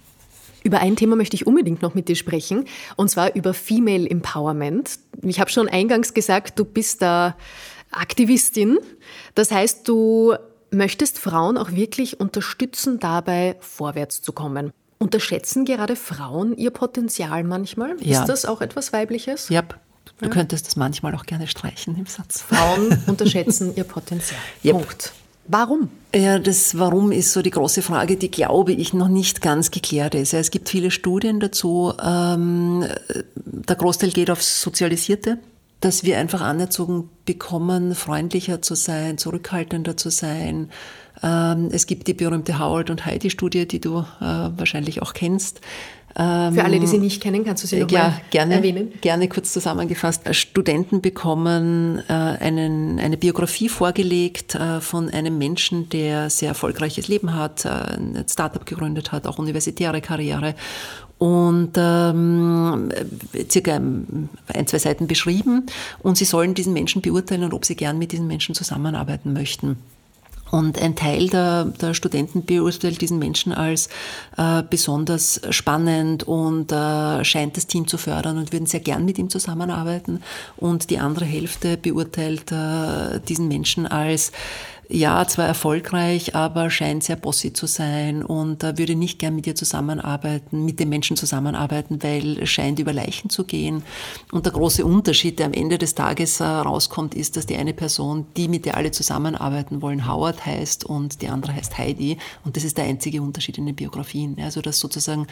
Über 0.69 0.81
ein 0.81 0.97
Thema 0.97 1.17
möchte 1.17 1.35
ich 1.35 1.47
unbedingt 1.47 1.81
noch 1.81 1.95
mit 1.95 2.09
dir 2.09 2.15
sprechen, 2.15 2.67
und 2.97 3.09
zwar 3.09 3.35
über 3.35 3.55
Female 3.55 4.07
Empowerment. 4.07 4.99
Ich 5.23 5.41
habe 5.41 5.49
schon 5.49 5.67
eingangs 5.67 6.13
gesagt, 6.13 6.59
du 6.59 6.67
bist 6.67 7.01
da 7.01 7.39
Aktivistin. 7.91 8.77
Das 9.35 9.51
heißt, 9.51 9.89
du 9.89 10.35
möchtest 10.71 11.21
Frauen 11.21 11.57
auch 11.57 11.73
wirklich 11.73 12.21
unterstützen, 12.21 12.99
dabei 12.99 13.57
vorwärts 13.61 14.21
zu 14.21 14.33
kommen. 14.33 14.71
Unterschätzen 14.99 15.65
gerade 15.65 15.97
Frauen 15.97 16.55
ihr 16.55 16.71
Potenzial 16.71 17.45
manchmal? 17.45 17.97
Ja. 18.01 18.21
Ist 18.21 18.29
das 18.29 18.45
auch 18.45 18.61
etwas 18.61 18.93
Weibliches? 18.93 19.49
Ja. 19.49 19.63
Du 19.63 20.27
ja. 20.27 20.29
könntest 20.29 20.67
das 20.67 20.77
manchmal 20.77 21.15
auch 21.15 21.25
gerne 21.25 21.47
streichen 21.47 21.97
im 21.97 22.05
Satz. 22.05 22.43
Frauen 22.43 23.03
unterschätzen 23.07 23.75
ihr 23.75 23.85
Potenzial. 23.85 24.39
Yep. 24.63 24.73
Punkt. 24.75 25.13
Warum? 25.49 25.89
Ja, 26.15 26.39
das 26.39 26.79
Warum 26.79 27.11
ist 27.11 27.33
so 27.33 27.41
die 27.41 27.51
große 27.51 27.81
Frage, 27.81 28.17
die 28.17 28.31
glaube 28.31 28.73
ich 28.73 28.93
noch 28.93 29.09
nicht 29.09 29.41
ganz 29.41 29.71
geklärt 29.71 30.15
ist. 30.15 30.35
Es 30.35 30.51
gibt 30.51 30.69
viele 30.69 30.91
Studien 30.91 31.41
dazu. 31.41 31.93
Ähm, 32.03 32.85
der 33.37 33.77
Großteil 33.77 34.11
geht 34.11 34.31
aufs 34.31 34.61
Sozialisierte, 34.61 35.39
dass 35.81 36.05
wir 36.05 36.19
einfach 36.19 36.43
anerzogen 36.43 37.09
bekommen, 37.25 37.95
freundlicher 37.95 38.61
zu 38.61 38.75
sein, 38.75 39.17
zurückhaltender 39.17 39.97
zu 39.97 40.11
sein. 40.11 40.71
Ähm, 41.23 41.71
es 41.73 41.87
gibt 41.87 42.09
die 42.09 42.15
berühmte 42.15 42.59
Howard 42.59 42.91
und 42.91 43.07
Heidi 43.07 43.31
Studie, 43.31 43.67
die 43.67 43.81
du 43.81 44.01
äh, 44.01 44.05
wahrscheinlich 44.21 45.01
auch 45.01 45.15
kennst 45.15 45.63
für 46.19 46.65
alle, 46.65 46.81
die 46.81 46.87
sie 46.89 46.99
nicht 46.99 47.23
kennen, 47.23 47.45
kannst 47.45 47.63
du 47.63 47.69
sie 47.69 47.79
noch 47.81 47.91
ja, 47.91 48.21
gerne, 48.31 48.55
erwähnen? 48.55 48.93
Gerne 49.01 49.29
kurz 49.29 49.53
zusammengefasst. 49.53 50.23
Studenten 50.35 51.01
bekommen 51.01 52.03
äh, 52.09 52.13
einen, 52.13 52.99
eine 52.99 53.17
Biografie 53.17 53.69
vorgelegt 53.69 54.57
äh, 54.57 54.81
von 54.81 55.09
einem 55.11 55.39
Menschen, 55.39 55.89
der 55.91 56.29
sehr 56.29 56.49
erfolgreiches 56.49 57.07
Leben 57.07 57.37
hat, 57.37 57.65
äh, 57.65 57.69
ein 57.69 58.25
Startup 58.29 58.67
gegründet 58.67 59.13
hat, 59.13 59.29
auch 59.29 59.39
universitäre 59.39 60.01
Karriere 60.01 60.57
und 61.19 61.73
ähm, 61.77 62.91
circa 63.49 63.75
ein, 63.77 64.67
zwei 64.67 64.79
Seiten 64.79 65.07
beschrieben 65.07 65.67
und 66.01 66.17
sie 66.17 66.25
sollen 66.25 66.55
diesen 66.55 66.73
Menschen 66.73 67.03
beurteilen, 67.03 67.53
ob 67.53 67.65
sie 67.65 67.77
gern 67.77 67.99
mit 67.99 68.13
diesen 68.13 68.27
Menschen 68.27 68.55
zusammenarbeiten 68.55 69.33
möchten. 69.33 69.77
Und 70.51 70.81
ein 70.81 70.97
Teil 70.97 71.29
der, 71.29 71.67
der 71.67 71.95
Studenten 71.95 72.45
beurteilt 72.45 73.01
diesen 73.01 73.19
Menschen 73.19 73.53
als 73.53 73.89
äh, 74.37 74.63
besonders 74.69 75.41
spannend 75.51 76.25
und 76.25 76.73
äh, 76.73 77.25
scheint 77.25 77.57
das 77.57 77.67
Team 77.67 77.87
zu 77.87 77.99
fördern 77.99 78.39
und 78.39 78.53
würden 78.53 78.67
sehr 78.67 78.81
gern 78.81 79.05
mit 79.05 79.19
ihm 79.19 79.31
zusammenarbeiten. 79.31 80.23
Und 80.57 80.91
die 80.91 80.99
andere 80.99 81.25
Hälfte 81.25 81.77
beurteilt 81.77 82.51
äh, 82.53 83.21
diesen 83.21 83.49
Menschen 83.49 83.87
als 83.87 84.33
ja, 84.91 85.27
zwar 85.27 85.47
erfolgreich, 85.47 86.35
aber 86.35 86.71
scheint 86.71 87.05
sehr 87.05 87.17
bossy 87.17 87.53
zu 87.53 87.67
sein 87.67 88.25
und 88.25 88.65
äh, 88.65 88.79
würde 88.79 88.95
nicht 88.95 89.19
gern 89.19 89.35
mit 89.35 89.47
ihr 89.47 89.55
zusammenarbeiten, 89.55 90.65
mit 90.65 90.81
den 90.81 90.89
Menschen 90.89 91.15
zusammenarbeiten, 91.15 92.03
weil 92.03 92.47
scheint 92.47 92.79
über 92.79 92.95
Leichen 92.95 93.29
zu 93.29 93.45
gehen. 93.45 93.83
Und 94.33 94.47
der 94.47 94.53
große 94.55 94.87
Unterschied, 94.87 95.39
der 95.39 95.47
am 95.47 95.53
Ende 95.53 95.77
des 95.77 95.95
Tages 95.95 96.41
äh, 96.41 96.45
rauskommt, 96.45 97.15
ist, 97.15 97.37
dass 97.37 97.45
die 97.45 97.57
eine 97.57 97.75
Person, 97.75 98.29
die 98.39 98.49
mit 98.49 98.65
der 98.65 98.79
alle 98.79 98.91
zusammenarbeiten 98.91 99.83
wollen, 99.83 100.09
Howard 100.09 100.47
heißt 100.47 100.85
und 100.85 101.21
die 101.21 101.29
andere 101.29 101.55
heißt 101.55 101.77
Heidi. 101.77 102.17
Und 102.45 102.57
das 102.57 102.65
ist 102.65 102.79
der 102.79 102.85
einzige 102.85 103.21
Unterschied 103.21 103.59
in 103.59 103.67
den 103.67 103.77
Biografien. 103.77 104.39
Also, 104.41 104.63
dass 104.63 104.79
sozusagen 104.79 105.27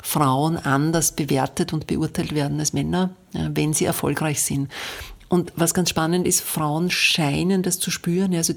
Frauen 0.00 0.56
anders 0.56 1.10
bewertet 1.10 1.72
und 1.72 1.88
beurteilt 1.88 2.36
werden 2.36 2.60
als 2.60 2.72
Männer, 2.72 3.10
wenn 3.32 3.72
sie 3.72 3.84
erfolgreich 3.84 4.42
sind. 4.42 4.68
Und 5.32 5.50
was 5.56 5.72
ganz 5.72 5.88
spannend 5.88 6.26
ist, 6.26 6.42
Frauen 6.42 6.90
scheinen 6.90 7.62
das 7.62 7.78
zu 7.78 7.90
spüren. 7.90 8.34
Also 8.34 8.52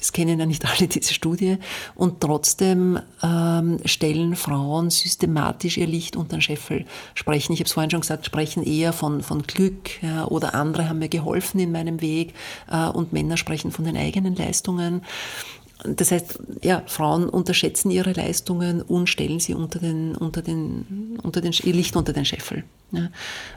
es 0.00 0.12
kennen 0.12 0.38
ja 0.38 0.46
nicht 0.46 0.64
alle 0.64 0.86
diese 0.86 1.12
Studie. 1.12 1.58
Und 1.96 2.20
trotzdem 2.20 3.00
ähm, 3.20 3.80
stellen 3.84 4.36
Frauen 4.36 4.90
systematisch 4.90 5.76
ihr 5.76 5.88
Licht 5.88 6.14
unter 6.14 6.36
den 6.36 6.40
Scheffel. 6.40 6.86
Sprechen, 7.14 7.52
ich 7.52 7.58
habe 7.58 7.66
es 7.66 7.72
vorhin 7.72 7.90
schon 7.90 8.02
gesagt, 8.02 8.26
sprechen 8.26 8.62
eher 8.62 8.92
von, 8.92 9.24
von 9.24 9.42
Glück 9.42 10.00
ja, 10.04 10.24
oder 10.24 10.54
andere 10.54 10.88
haben 10.88 11.00
mir 11.00 11.08
geholfen 11.08 11.58
in 11.58 11.72
meinem 11.72 12.00
Weg. 12.00 12.32
Äh, 12.70 12.86
und 12.90 13.12
Männer 13.12 13.36
sprechen 13.36 13.72
von 13.72 13.84
den 13.84 13.96
eigenen 13.96 14.36
Leistungen. 14.36 15.02
Das 15.84 16.10
heißt, 16.10 16.38
ja, 16.62 16.82
Frauen 16.86 17.28
unterschätzen 17.28 17.90
ihre 17.90 18.12
Leistungen 18.12 18.82
und 18.82 19.08
stellen 19.08 19.40
sie 19.40 19.54
unter 19.54 19.78
den, 19.78 20.14
unter 20.14 20.42
den, 20.42 21.18
unter 21.22 21.40
den, 21.40 21.52
ihr 21.52 21.72
Licht 21.72 21.96
unter 21.96 22.12
den 22.12 22.24
Scheffel. 22.24 22.64
Ja. 22.92 23.08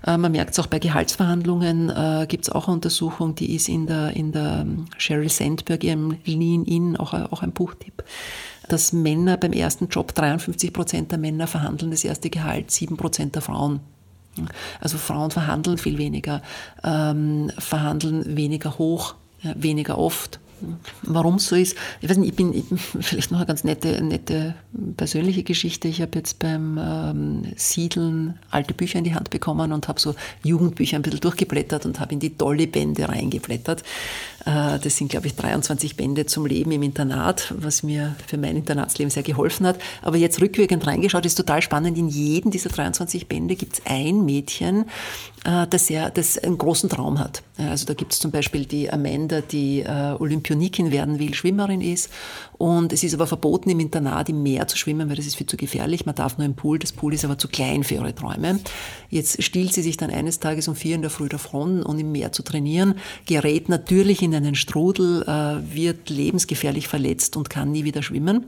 Äh, 0.05 0.17
man 0.17 0.32
merkt 0.32 0.51
es 0.51 0.59
auch 0.59 0.67
bei 0.67 0.80
Gehaltsverhandlungen, 0.80 1.89
äh, 1.89 2.26
gibt 2.28 2.45
es 2.45 2.49
auch 2.49 2.67
eine 2.67 2.76
Untersuchung, 2.76 3.36
die 3.36 3.55
ist 3.55 3.67
in 3.67 3.88
der, 3.88 4.15
in 4.15 4.32
der 4.32 4.61
ähm, 4.61 4.86
Sheryl 4.97 5.30
Sandberg, 5.30 5.84
ihrem 5.84 6.17
Lean 6.26 6.65
In, 6.65 6.97
auch, 6.97 7.13
auch 7.13 7.41
ein 7.41 7.51
Buchtipp, 7.51 8.03
dass 8.69 8.93
Männer 8.93 9.38
beim 9.38 9.53
ersten 9.53 9.88
Job, 9.88 10.13
53 10.13 10.71
Prozent 10.71 11.11
der 11.11 11.17
Männer 11.17 11.47
verhandeln 11.47 11.91
das 11.91 12.03
erste 12.03 12.30
Gehalt, 12.30 12.71
7 12.71 12.95
Prozent 12.95 13.36
der 13.36 13.41
Frauen. 13.41 13.80
Also 14.80 14.97
Frauen 14.97 15.30
verhandeln 15.30 15.78
viel 15.78 15.97
weniger, 15.97 16.41
ähm, 16.84 17.51
verhandeln 17.57 18.36
weniger 18.36 18.78
hoch, 18.78 19.15
ja, 19.41 19.53
weniger 19.57 19.97
oft 19.97 20.39
Warum 21.03 21.36
es 21.36 21.47
so 21.47 21.55
ist, 21.55 21.76
ich 22.01 22.09
weiß 22.09 22.18
nicht, 22.18 22.30
ich 22.30 22.36
bin, 22.36 22.53
ich 22.53 22.66
vielleicht 22.99 23.32
noch 23.32 23.39
eine 23.39 23.47
ganz 23.47 23.64
nette, 23.64 24.01
nette 24.03 24.55
persönliche 24.97 25.43
Geschichte. 25.43 25.88
Ich 25.88 26.01
habe 26.01 26.11
jetzt 26.16 26.39
beim 26.39 26.80
ähm, 26.82 27.43
Siedeln 27.55 28.39
alte 28.49 28.74
Bücher 28.74 28.99
in 28.99 29.03
die 29.03 29.16
Hand 29.16 29.30
bekommen 29.30 29.72
und 29.72 29.88
habe 29.88 29.99
so 29.99 30.16
Jugendbücher 30.43 30.97
ein 30.97 31.01
bisschen 31.01 31.20
durchgeblättert 31.20 31.86
und 31.86 31.99
habe 31.99 32.14
in 32.14 32.20
die 32.20 32.38
Dolly-Bände 32.38 33.07
reingeblättert. 33.07 33.84
Äh, 34.45 34.80
das 34.80 34.97
sind, 34.97 35.09
glaube 35.09 35.28
ich, 35.28 35.36
23 35.36 35.95
Bände 35.95 36.26
zum 36.26 36.45
Leben 36.45 36.72
im 36.72 36.84
Internat, 36.84 37.53
was 37.57 37.84
mir 37.84 38.16
für 38.28 38.38
mein 38.38 38.57
Internatsleben 38.57 39.09
sehr 39.09 39.24
geholfen 39.24 39.66
hat. 39.66 39.80
Aber 40.01 40.18
jetzt 40.18 40.41
rückwirkend 40.41 40.86
reingeschaut, 40.86 41.26
ist 41.26 41.36
total 41.36 41.61
spannend. 41.61 41.97
In 41.97 42.07
jedem 42.07 42.51
dieser 42.51 42.70
23 42.70 43.28
Bände 43.28 43.55
gibt 43.55 43.74
es 43.74 43.82
ein 43.86 44.26
Mädchen, 44.26 44.86
äh, 45.45 45.68
das, 45.70 45.88
sehr, 45.88 46.09
das 46.09 46.38
einen 46.38 46.57
großen 46.57 46.89
Traum 46.89 47.20
hat. 47.20 47.43
Also 47.57 47.86
da 47.86 47.93
gibt 47.93 48.14
es 48.14 48.20
zum 48.20 48.32
Beispiel 48.32 48.66
die 48.66 48.91
Amanda, 48.91 49.41
die 49.41 49.82
äh, 49.82 50.14
Olympionikin 50.54 50.91
werden 50.91 51.20
will, 51.20 51.34
Schwimmerin 51.34 51.82
ist. 51.82 52.10
Und 52.58 52.93
es 52.93 53.04
ist 53.04 53.14
aber 53.14 53.28
verboten, 53.28 53.70
im 53.70 53.80
Internat 53.80 54.30
im 54.30 54.43
Meer 54.43 54.68
zu 54.68 54.78
schwimmen, 54.78 55.10
weil 55.10 55.16
das 55.16 55.26
ist 55.26 55.36
viel 55.36 55.47
zu 55.47 55.58
gefährlich. 55.58 56.06
Man 56.06 56.16
darf 56.16 56.38
nur 56.38 56.45
im 56.45 56.56
Pool. 56.56 56.80
Das 56.80 56.91
Pool 56.91 57.14
ist 57.14 57.26
aber 57.26 57.38
zu 57.38 57.47
klein 57.47 57.84
für 57.84 57.95
ihre 57.95 58.16
Träume. 58.16 58.60
Jetzt 59.10 59.43
stiehlt 59.43 59.74
sie 59.74 59.82
sich 59.82 59.97
dann 59.97 60.10
eines 60.10 60.39
Tages 60.39 60.68
um 60.68 60.76
vier 60.76 60.95
in 60.95 61.01
der 61.01 61.12
Früh 61.12 61.30
davon, 61.30 61.84
um 61.84 61.97
im 61.99 62.12
Meer 62.12 62.32
zu 62.32 62.43
trainieren, 62.43 62.95
gerät 63.26 63.70
natürlich 63.70 64.22
in 64.22 64.34
einen 64.34 64.56
Strudel, 64.56 65.24
äh, 65.24 65.76
wird 65.76 66.10
lebensgefährlich 66.10 66.88
verletzt 66.88 67.36
und 67.36 67.49
kann 67.49 67.72
nie 67.72 67.84
wieder 67.84 68.04
schwimmen 68.04 68.45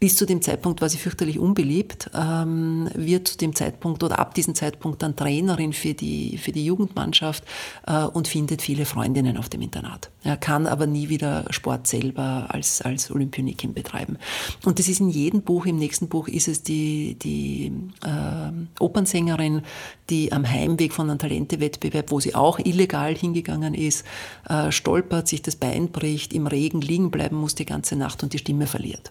bis 0.00 0.16
zu 0.16 0.26
dem 0.26 0.42
Zeitpunkt 0.42 0.80
war 0.80 0.88
sie 0.88 0.98
fürchterlich 0.98 1.38
unbeliebt, 1.38 2.10
ähm, 2.14 2.88
wird 2.94 3.28
zu 3.28 3.38
dem 3.38 3.54
Zeitpunkt 3.54 4.02
oder 4.04 4.20
ab 4.20 4.34
diesem 4.34 4.54
Zeitpunkt 4.54 5.02
dann 5.02 5.16
Trainerin 5.16 5.72
für 5.72 5.92
die, 5.92 6.38
für 6.38 6.52
die 6.52 6.64
Jugendmannschaft 6.64 7.42
äh, 7.86 8.04
und 8.04 8.28
findet 8.28 8.62
viele 8.62 8.84
Freundinnen 8.84 9.36
auf 9.36 9.48
dem 9.48 9.60
Internat. 9.60 10.10
Er 10.22 10.36
kann 10.36 10.66
aber 10.68 10.86
nie 10.86 11.08
wieder 11.08 11.46
Sport 11.50 11.88
selber 11.88 12.46
als, 12.48 12.80
als 12.80 13.10
Olympionikin 13.10 13.74
betreiben. 13.74 14.18
Und 14.64 14.78
das 14.78 14.88
ist 14.88 15.00
in 15.00 15.08
jedem 15.08 15.42
Buch, 15.42 15.66
im 15.66 15.76
nächsten 15.76 16.08
Buch 16.08 16.28
ist 16.28 16.46
es 16.46 16.62
die, 16.62 17.16
die 17.20 17.72
äh, 18.04 18.52
Opernsängerin, 18.78 19.62
die 20.10 20.30
am 20.32 20.48
Heimweg 20.48 20.92
von 20.92 21.10
einem 21.10 21.18
Talentewettbewerb, 21.18 22.12
wo 22.12 22.20
sie 22.20 22.36
auch 22.36 22.60
illegal 22.60 23.16
hingegangen 23.16 23.74
ist, 23.74 24.04
äh, 24.48 24.70
stolpert, 24.70 25.26
sich 25.26 25.42
das 25.42 25.56
Bein 25.56 25.88
bricht, 25.88 26.32
im 26.32 26.46
Regen 26.46 26.80
liegen 26.80 27.10
bleiben 27.10 27.36
muss 27.36 27.56
die 27.56 27.66
ganze 27.66 27.96
Nacht 27.96 28.22
und 28.22 28.32
die 28.32 28.38
Stimme 28.38 28.66
verliert. 28.66 29.10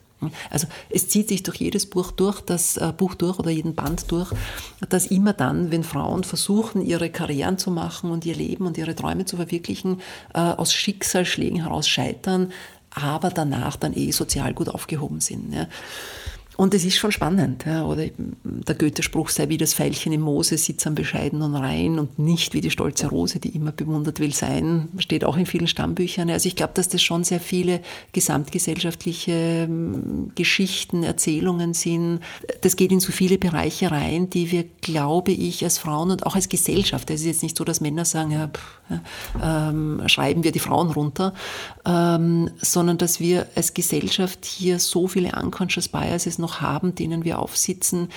Also 0.49 0.67
es 0.89 1.09
zieht 1.09 1.29
sich 1.29 1.43
durch 1.43 1.57
jedes 1.57 1.85
Buch 1.85 2.11
durch, 2.11 2.41
das 2.41 2.77
äh, 2.77 2.91
Buch 2.95 3.13
durch 3.13 3.37
oder 3.37 3.51
jeden 3.51 3.75
Band 3.75 4.11
durch, 4.11 4.31
dass 4.89 5.07
immer 5.07 5.33
dann, 5.33 5.71
wenn 5.71 5.83
Frauen 5.83 6.23
versuchen, 6.23 6.83
ihre 6.83 7.09
Karrieren 7.09 7.57
zu 7.57 7.69
machen 7.69 8.09
und 8.09 8.25
ihr 8.25 8.35
Leben 8.35 8.65
und 8.65 8.77
ihre 8.77 8.95
Träume 8.95 9.25
zu 9.25 9.35
verwirklichen, 9.35 10.01
äh, 10.33 10.39
aus 10.39 10.73
Schicksalsschlägen 10.73 11.61
heraus 11.61 11.87
scheitern, 11.87 12.51
aber 12.89 13.29
danach 13.29 13.75
dann 13.75 13.93
eh 13.95 14.11
sozial 14.11 14.53
gut 14.53 14.69
aufgehoben 14.69 15.19
sind. 15.19 15.53
Ja. 15.53 15.67
Und 16.57 16.73
es 16.73 16.83
ist 16.83 16.97
schon 16.97 17.11
spannend. 17.11 17.65
Ja, 17.65 17.85
oder 17.85 18.05
der 18.43 18.75
Goethe-Spruch 18.75 19.29
sei 19.29 19.47
wie 19.47 19.57
das 19.57 19.75
Veilchen 19.75 20.11
im 20.11 20.21
Moose, 20.21 20.57
sitzt 20.57 20.87
am 20.87 20.95
bescheidenen 20.95 21.55
rein 21.55 21.99
und 21.99 22.17
nicht 22.17 22.55
wie 22.55 22.61
die 22.61 22.71
stolze 22.71 23.07
Rose, 23.07 23.39
die 23.39 23.49
immer 23.49 23.71
bewundert 23.71 24.19
will 24.19 24.33
sein, 24.33 24.89
steht 24.97 25.23
auch 25.23 25.37
in 25.37 25.45
vielen 25.45 25.67
Stammbüchern. 25.67 26.31
Also 26.31 26.47
ich 26.47 26.55
glaube, 26.55 26.73
dass 26.73 26.89
das 26.89 27.03
schon 27.03 27.23
sehr 27.23 27.39
viele 27.39 27.81
gesamtgesellschaftliche 28.11 29.67
ähm, 29.69 30.31
Geschichten, 30.33 31.03
Erzählungen 31.03 31.75
sind. 31.75 32.21
Das 32.61 32.75
geht 32.75 32.91
in 32.91 33.01
so 33.01 33.11
viele 33.11 33.37
Bereiche 33.37 33.91
rein, 33.91 34.31
die 34.31 34.49
wir, 34.49 34.65
glaube 34.81 35.33
ich, 35.33 35.63
als 35.63 35.77
Frauen 35.77 36.09
und 36.09 36.25
auch 36.25 36.33
als 36.33 36.49
Gesellschaft, 36.49 37.11
es 37.11 37.21
ist 37.21 37.27
jetzt 37.27 37.43
nicht 37.43 37.55
so, 37.55 37.65
dass 37.65 37.81
Männer 37.81 38.03
sagen, 38.03 38.31
ja, 38.31 38.47
pff, 38.47 38.77
ähm, 39.43 40.01
schreiben 40.07 40.43
wir 40.43 40.51
die 40.51 40.59
Frauen 40.59 40.89
runter, 40.91 41.33
ähm, 41.85 42.49
sondern 42.57 42.97
dass 42.97 43.19
wir 43.19 43.47
als 43.55 43.73
Gesellschaft 43.73 44.45
hier 44.45 44.79
so 44.79 45.07
viele 45.07 45.33
unconscious 45.39 45.87
biases 45.87 46.39
noch 46.39 46.46
noch 46.47 46.61
haben, 46.61 46.95
denen 46.95 47.25
wir 47.25 47.39
aufsitzen, 47.39 48.09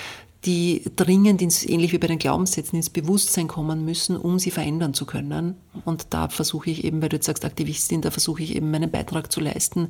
die 0.45 0.83
dringend 0.95 1.41
ins, 1.41 1.63
ähnlich 1.63 1.91
wie 1.91 1.99
bei 1.99 2.07
den 2.07 2.17
Glaubenssätzen, 2.17 2.77
ins 2.77 2.89
Bewusstsein 2.89 3.47
kommen 3.47 3.85
müssen, 3.85 4.17
um 4.17 4.39
sie 4.39 4.49
verändern 4.49 4.93
zu 4.93 5.05
können. 5.05 5.55
Und 5.85 6.07
da 6.11 6.29
versuche 6.29 6.71
ich 6.71 6.83
eben, 6.83 7.01
weil 7.01 7.09
du 7.09 7.17
jetzt 7.17 7.27
sagst 7.27 7.45
Aktivistin, 7.45 8.01
da 8.01 8.09
versuche 8.09 8.41
ich 8.41 8.55
eben 8.55 8.71
meinen 8.71 8.89
Beitrag 8.89 9.31
zu 9.31 9.39
leisten, 9.39 9.89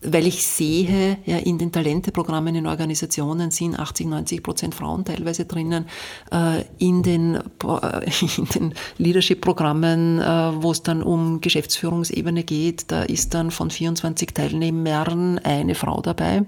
weil 0.00 0.26
ich 0.26 0.46
sehe, 0.46 1.18
ja, 1.24 1.38
in 1.38 1.58
den 1.58 1.72
Talenteprogrammen 1.72 2.54
in 2.54 2.66
Organisationen 2.66 3.50
sind 3.50 3.78
80, 3.78 4.06
90 4.06 4.42
Prozent 4.42 4.74
Frauen 4.74 5.04
teilweise 5.04 5.46
drinnen, 5.46 5.86
äh, 6.30 6.64
in 6.78 7.02
den, 7.02 7.36
äh, 7.36 8.10
in 8.36 8.44
den 8.54 8.74
Leadership-Programmen, 8.98 10.20
äh, 10.20 10.62
wo 10.62 10.70
es 10.70 10.82
dann 10.82 11.02
um 11.02 11.40
Geschäftsführungsebene 11.40 12.44
geht, 12.44 12.90
da 12.90 13.02
ist 13.02 13.34
dann 13.34 13.50
von 13.50 13.70
24 13.70 14.32
Teilnehmern 14.32 15.38
eine 15.38 15.74
Frau 15.74 16.00
dabei. 16.00 16.44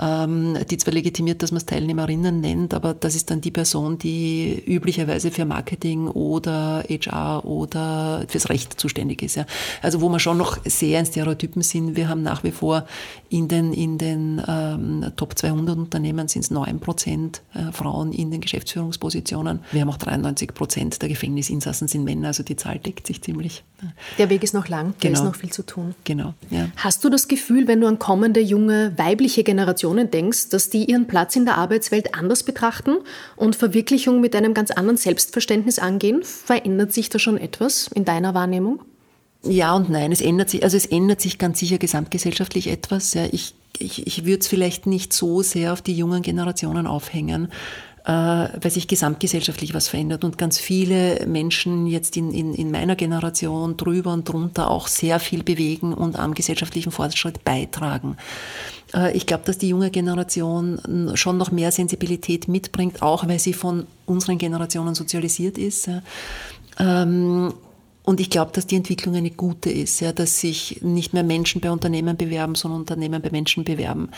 Ähm, 0.00 0.56
die 0.70 0.76
zwar 0.76 0.94
legitimiert, 0.94 1.42
dass 1.42 1.50
man 1.50 1.58
es 1.58 1.66
Teilnehmerinnen 1.66 2.40
nennt, 2.40 2.74
aber 2.74 2.94
das 2.94 3.14
ist 3.14 3.30
dann 3.30 3.40
die 3.40 3.50
Person, 3.50 3.98
die 3.98 4.62
üblicherweise 4.66 5.30
für 5.30 5.44
Marketing 5.44 6.08
oder 6.08 6.84
HR 6.88 7.44
oder 7.44 8.24
fürs 8.28 8.48
Recht 8.48 8.78
zuständig 8.80 9.22
ist. 9.22 9.40
Also 9.82 10.00
wo 10.00 10.08
wir 10.08 10.20
schon 10.20 10.38
noch 10.38 10.58
sehr 10.64 11.00
in 11.00 11.06
Stereotypen 11.06 11.62
sind. 11.62 11.96
Wir 11.96 12.08
haben 12.08 12.22
nach 12.22 12.44
wie 12.44 12.50
vor 12.50 12.86
in 13.28 13.48
den, 13.48 13.72
in 13.72 13.98
den 13.98 14.42
ähm, 14.46 15.12
Top 15.16 15.38
200 15.38 15.76
Unternehmen 15.76 16.28
sind 16.28 16.42
es 16.42 16.50
9 16.50 16.80
Prozent 16.80 17.42
äh, 17.54 17.72
Frauen 17.72 18.12
in 18.12 18.30
den 18.30 18.40
Geschäftsführungspositionen. 18.40 19.60
Wir 19.72 19.82
haben 19.82 19.90
auch 19.90 19.98
93 19.98 20.54
Prozent 20.54 21.00
der 21.02 21.08
Gefängnisinsassen 21.08 21.88
sind 21.88 22.04
Männer, 22.04 22.28
also 22.28 22.42
die 22.42 22.56
Zahl 22.56 22.78
deckt 22.78 23.06
sich 23.06 23.22
ziemlich. 23.22 23.64
Der 24.18 24.28
Weg 24.30 24.42
ist 24.42 24.54
noch 24.54 24.68
lang, 24.68 24.94
da 25.00 25.08
genau. 25.08 25.20
ist 25.20 25.24
noch 25.24 25.34
viel 25.36 25.50
zu 25.50 25.64
tun. 25.64 25.94
Genau. 26.04 26.34
Ja. 26.50 26.68
Hast 26.76 27.04
du 27.04 27.10
das 27.10 27.28
Gefühl, 27.28 27.68
wenn 27.68 27.80
du 27.80 27.86
an 27.86 27.98
kommende 27.98 28.40
junge 28.40 28.96
weibliche 29.18 29.42
Generationen 29.42 30.12
denkst, 30.12 30.50
dass 30.50 30.70
die 30.70 30.84
ihren 30.84 31.08
Platz 31.08 31.34
in 31.34 31.44
der 31.44 31.58
Arbeitswelt 31.58 32.14
anders 32.14 32.44
betrachten 32.44 32.98
und 33.34 33.56
Verwirklichung 33.56 34.20
mit 34.20 34.36
einem 34.36 34.54
ganz 34.54 34.70
anderen 34.70 34.96
Selbstverständnis 34.96 35.80
angehen? 35.80 36.22
Verändert 36.22 36.92
sich 36.92 37.08
da 37.08 37.18
schon 37.18 37.36
etwas 37.36 37.90
in 37.92 38.04
deiner 38.04 38.34
Wahrnehmung? 38.34 38.80
Ja 39.42 39.74
und 39.74 39.90
nein, 39.90 40.12
es 40.12 40.20
ändert 40.20 40.50
sich, 40.50 40.62
also 40.62 40.76
es 40.76 40.86
ändert 40.86 41.20
sich 41.20 41.38
ganz 41.38 41.58
sicher 41.58 41.78
gesamtgesellschaftlich 41.78 42.68
etwas. 42.68 43.12
Ja, 43.14 43.24
ich, 43.30 43.54
ich, 43.76 44.06
ich 44.06 44.24
würde 44.24 44.38
es 44.38 44.46
vielleicht 44.46 44.86
nicht 44.86 45.12
so 45.12 45.42
sehr 45.42 45.72
auf 45.72 45.82
die 45.82 45.94
jungen 45.94 46.22
Generationen 46.22 46.86
aufhängen, 46.86 47.48
äh, 48.04 48.12
weil 48.12 48.70
sich 48.70 48.86
gesamtgesellschaftlich 48.86 49.74
was 49.74 49.88
verändert 49.88 50.22
und 50.22 50.38
ganz 50.38 50.58
viele 50.58 51.26
Menschen 51.26 51.88
jetzt 51.88 52.16
in, 52.16 52.32
in, 52.32 52.54
in 52.54 52.70
meiner 52.70 52.94
Generation 52.94 53.76
drüber 53.76 54.12
und 54.12 54.28
drunter 54.28 54.70
auch 54.70 54.86
sehr 54.86 55.18
viel 55.18 55.42
bewegen 55.42 55.92
und 55.92 56.18
am 56.18 56.34
gesellschaftlichen 56.34 56.92
Fortschritt 56.92 57.44
beitragen. 57.44 58.16
Äh, 58.94 59.16
ich 59.16 59.26
glaube, 59.26 59.44
dass 59.44 59.58
die 59.58 59.68
junge 59.68 59.90
Generation 59.90 61.12
schon 61.14 61.38
noch 61.38 61.50
mehr 61.50 61.72
Sensibilität 61.72 62.48
mitbringt, 62.48 63.02
auch 63.02 63.26
weil 63.26 63.38
sie 63.38 63.52
von 63.52 63.86
unseren 64.06 64.38
Generationen 64.38 64.94
sozialisiert 64.94 65.58
ist. 65.58 65.90
Ähm, 66.78 67.52
und 68.08 68.20
ich 68.20 68.30
glaube, 68.30 68.52
dass 68.54 68.66
die 68.66 68.76
Entwicklung 68.76 69.16
eine 69.16 69.30
gute 69.30 69.68
ist, 69.68 70.00
ja, 70.00 70.12
dass 70.12 70.40
sich 70.40 70.80
nicht 70.80 71.12
mehr 71.12 71.22
Menschen 71.22 71.60
bei 71.60 71.70
Unternehmen 71.70 72.16
bewerben, 72.16 72.54
sondern 72.54 72.80
Unternehmen 72.80 73.20
bei 73.20 73.28
Menschen 73.28 73.64
bewerben. 73.64 74.08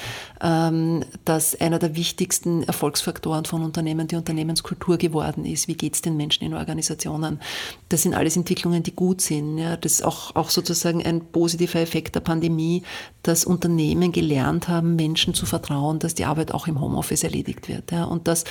Ähm, 0.41 1.05
dass 1.25 1.61
einer 1.61 1.81
der 1.81 1.97
wichtigsten 1.97 2.63
Erfolgsfaktoren 2.63 3.47
von 3.47 3.65
Unternehmen 3.65 4.07
die 4.07 4.15
Unternehmenskultur 4.15 4.97
geworden 4.97 5.45
ist. 5.45 5.67
Wie 5.67 5.75
geht 5.75 5.97
es 5.97 6.03
den 6.03 6.17
Menschen 6.17 6.45
in 6.45 6.55
Organisationen? 6.55 7.41
Das 7.89 8.03
sind 8.03 8.15
alles 8.15 8.37
Entwicklungen, 8.37 8.85
die 8.85 8.95
gut 8.95 9.23
sind. 9.23 9.59
Ja. 9.59 9.77
Das 9.77 9.95
ist 9.95 10.05
auch, 10.05 10.37
auch 10.37 10.51
sozusagen 10.51 11.05
ein 11.05 11.25
positiver 11.25 11.81
Effekt 11.81 12.15
der 12.15 12.21
Pandemie, 12.21 12.85
dass 13.25 13.45
Unternehmen 13.45 14.13
gelernt 14.13 14.69
haben, 14.69 14.95
Menschen 14.95 15.35
zu 15.35 15.47
vertrauen, 15.47 15.99
dass 15.99 16.15
die 16.15 16.27
Arbeit 16.27 16.55
auch 16.55 16.69
im 16.69 16.81
Homeoffice 16.81 17.25
erledigt 17.25 17.69
wird. 17.69 17.91
Ja. 17.91 18.05
Und 18.05 18.29
dass 18.29 18.45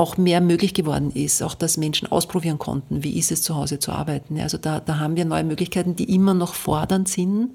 auch 0.00 0.16
mehr 0.16 0.40
möglich 0.40 0.72
geworden 0.72 1.10
ist, 1.10 1.42
auch 1.42 1.52
dass 1.52 1.76
Menschen 1.76 2.10
ausprobieren 2.10 2.58
konnten, 2.58 3.04
wie 3.04 3.18
ist 3.18 3.30
es 3.30 3.42
zu 3.42 3.54
Hause 3.54 3.78
zu 3.78 3.92
arbeiten. 3.92 4.40
Also 4.40 4.56
da, 4.56 4.80
da 4.80 4.98
haben 4.98 5.14
wir 5.14 5.26
neue 5.26 5.44
Möglichkeiten, 5.44 5.94
die 5.94 6.14
immer 6.14 6.32
noch 6.32 6.54
fordernd 6.54 7.06
sind. 7.06 7.50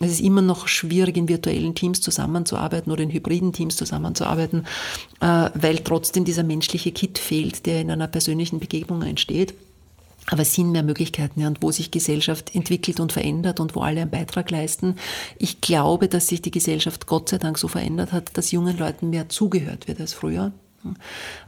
Es 0.00 0.10
ist 0.10 0.20
immer 0.20 0.42
noch 0.42 0.66
schwierig, 0.66 1.16
in 1.16 1.28
virtuellen 1.28 1.76
Teams 1.76 2.00
zusammenzuarbeiten 2.00 2.90
oder 2.90 3.04
in 3.04 3.10
hybriden 3.10 3.52
Teams 3.52 3.76
zusammenzuarbeiten, 3.76 4.66
äh, 5.20 5.50
weil 5.54 5.78
trotzdem 5.78 6.24
dieser 6.24 6.42
menschliche 6.42 6.90
Kit 6.90 7.18
fehlt, 7.18 7.66
der 7.66 7.82
in 7.82 7.92
einer 7.92 8.08
persönlichen 8.08 8.58
Begegnung 8.58 9.02
entsteht. 9.02 9.54
Aber 10.28 10.42
es 10.42 10.54
sind 10.54 10.72
mehr 10.72 10.82
Möglichkeiten, 10.82 11.40
ja, 11.40 11.46
und 11.46 11.62
wo 11.62 11.70
sich 11.70 11.92
Gesellschaft 11.92 12.52
entwickelt 12.52 12.98
und 12.98 13.12
verändert 13.12 13.60
und 13.60 13.76
wo 13.76 13.82
alle 13.82 14.00
einen 14.00 14.10
Beitrag 14.10 14.50
leisten. 14.50 14.96
Ich 15.38 15.60
glaube, 15.60 16.08
dass 16.08 16.26
sich 16.26 16.42
die 16.42 16.50
Gesellschaft 16.50 17.06
Gott 17.06 17.28
sei 17.28 17.38
Dank 17.38 17.58
so 17.58 17.68
verändert 17.68 18.10
hat, 18.10 18.36
dass 18.36 18.50
jungen 18.50 18.76
Leuten 18.76 19.10
mehr 19.10 19.28
zugehört 19.28 19.86
wird 19.86 20.00
als 20.00 20.14
früher. 20.14 20.52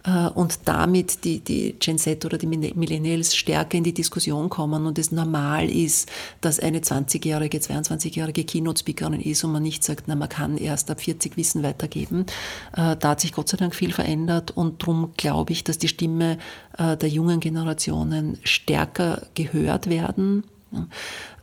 Äh, 0.04 0.28
und 0.28 0.60
damit 0.64 1.24
die, 1.24 1.40
die 1.40 1.76
Gen 1.78 1.98
Z 1.98 2.24
oder 2.24 2.38
die 2.38 2.46
Millennials 2.46 3.36
stärker 3.36 3.78
in 3.78 3.84
die 3.84 3.94
Diskussion 3.94 4.48
kommen 4.48 4.86
und 4.86 4.98
es 4.98 5.12
normal 5.12 5.70
ist, 5.70 6.10
dass 6.40 6.58
eine 6.58 6.80
20-jährige, 6.80 7.58
22-jährige 7.58 8.44
Keynote-Speakerin 8.44 9.20
ist 9.20 9.44
und 9.44 9.52
man 9.52 9.62
nicht 9.62 9.84
sagt, 9.84 10.04
na, 10.06 10.14
man 10.14 10.28
kann 10.28 10.56
erst 10.56 10.90
ab 10.90 11.00
40 11.00 11.36
Wissen 11.36 11.62
weitergeben. 11.62 12.26
Äh, 12.76 12.96
da 12.96 13.10
hat 13.10 13.20
sich 13.20 13.32
Gott 13.32 13.48
sei 13.48 13.56
Dank 13.56 13.74
viel 13.74 13.92
verändert 13.92 14.50
und 14.50 14.82
darum 14.82 15.12
glaube 15.16 15.52
ich, 15.52 15.64
dass 15.64 15.78
die 15.78 15.88
Stimme 15.88 16.38
äh, 16.76 16.96
der 16.96 17.08
jungen 17.08 17.40
Generationen 17.40 18.38
stärker 18.44 19.22
gehört 19.34 19.88
werden 19.88 20.44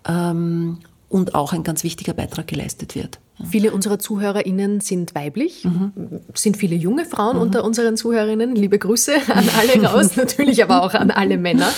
ähm, 0.07 0.79
und 1.09 1.35
auch 1.35 1.53
ein 1.53 1.63
ganz 1.63 1.83
wichtiger 1.83 2.13
Beitrag 2.13 2.47
geleistet 2.47 2.95
wird. 2.95 3.19
Viele 3.43 3.71
unserer 3.73 3.99
ZuhörerInnen 3.99 4.79
sind 4.79 5.13
weiblich, 5.13 5.65
mhm. 5.65 5.91
sind 6.33 6.55
viele 6.55 6.75
junge 6.75 7.05
Frauen 7.05 7.35
mhm. 7.35 7.41
unter 7.41 7.63
unseren 7.65 7.97
Zuhörerinnen. 7.97 8.55
Liebe 8.55 8.79
Grüße 8.79 9.13
an 9.27 9.49
alle 9.57 9.83
raus, 9.87 10.15
natürlich 10.15 10.63
aber 10.63 10.83
auch 10.83 10.93
an 10.93 11.11
alle 11.11 11.37
Männer. 11.37 11.69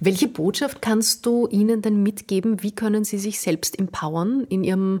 Welche 0.00 0.28
Botschaft 0.28 0.82
kannst 0.82 1.24
du 1.24 1.48
ihnen 1.48 1.80
denn 1.80 2.02
mitgeben? 2.02 2.62
Wie 2.62 2.72
können 2.72 3.04
sie 3.04 3.18
sich 3.18 3.40
selbst 3.40 3.78
empowern 3.78 4.44
in 4.50 4.64
ihrem 4.64 5.00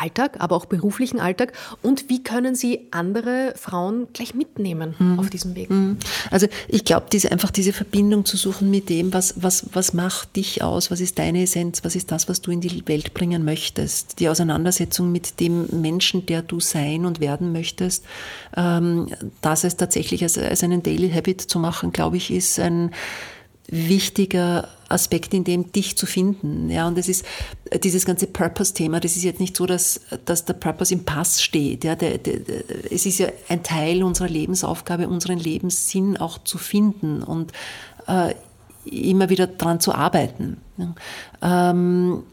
Alltag, 0.00 0.36
aber 0.38 0.56
auch 0.56 0.66
beruflichen 0.66 1.20
Alltag? 1.20 1.52
Und 1.82 2.08
wie 2.08 2.22
können 2.22 2.54
Sie 2.54 2.88
andere 2.90 3.54
Frauen 3.56 4.08
gleich 4.12 4.34
mitnehmen 4.34 4.94
mhm. 4.98 5.18
auf 5.18 5.30
diesem 5.30 5.54
Weg? 5.54 5.70
Mhm. 5.70 5.98
Also 6.30 6.46
ich 6.68 6.84
glaube, 6.84 7.06
diese, 7.12 7.30
einfach 7.32 7.50
diese 7.50 7.72
Verbindung 7.72 8.24
zu 8.24 8.36
suchen 8.36 8.70
mit 8.70 8.88
dem, 8.88 9.12
was, 9.12 9.34
was, 9.36 9.66
was 9.72 9.92
macht 9.92 10.36
dich 10.36 10.62
aus, 10.62 10.90
was 10.90 11.00
ist 11.00 11.18
deine 11.18 11.42
Essenz, 11.42 11.84
was 11.84 11.96
ist 11.96 12.10
das, 12.10 12.28
was 12.28 12.40
du 12.40 12.50
in 12.50 12.60
die 12.60 12.86
Welt 12.88 13.14
bringen 13.14 13.44
möchtest. 13.44 14.20
Die 14.20 14.28
Auseinandersetzung 14.28 15.12
mit 15.12 15.40
dem 15.40 15.66
Menschen, 15.80 16.26
der 16.26 16.42
du 16.42 16.60
sein 16.60 17.04
und 17.04 17.20
werden 17.20 17.52
möchtest, 17.52 18.04
ähm, 18.56 19.08
das 19.40 19.64
es 19.64 19.76
tatsächlich 19.76 20.22
als, 20.22 20.38
als 20.38 20.62
einen 20.62 20.82
Daily 20.82 21.10
Habit 21.10 21.40
zu 21.40 21.58
machen, 21.58 21.92
glaube 21.92 22.16
ich, 22.16 22.30
ist 22.30 22.58
ein 22.58 22.90
wichtiger 23.70 24.68
Aspekt 24.88 25.32
in 25.32 25.44
dem, 25.44 25.72
dich 25.72 25.96
zu 25.96 26.04
finden. 26.06 26.68
Ja, 26.70 26.88
und 26.88 26.98
es 26.98 27.08
ist 27.08 27.24
dieses 27.82 28.04
ganze 28.04 28.26
Purpose-Thema, 28.26 29.00
das 29.00 29.16
ist 29.16 29.22
jetzt 29.22 29.40
nicht 29.40 29.56
so, 29.56 29.66
dass, 29.66 30.00
dass 30.24 30.44
der 30.44 30.54
Purpose 30.54 30.92
im 30.92 31.04
Pass 31.04 31.40
steht. 31.40 31.84
Ja, 31.84 31.94
der, 31.94 32.18
der, 32.18 32.40
es 32.90 33.06
ist 33.06 33.18
ja 33.18 33.28
ein 33.48 33.62
Teil 33.62 34.02
unserer 34.02 34.28
Lebensaufgabe, 34.28 35.08
unseren 35.08 35.38
Lebenssinn 35.38 36.16
auch 36.16 36.42
zu 36.42 36.58
finden 36.58 37.22
und 37.22 37.52
äh, 38.08 38.34
immer 38.84 39.28
wieder 39.30 39.46
daran 39.46 39.78
zu 39.78 39.94
arbeiten. 39.94 40.56
Ja. 40.76 41.70
Ähm, 41.70 42.24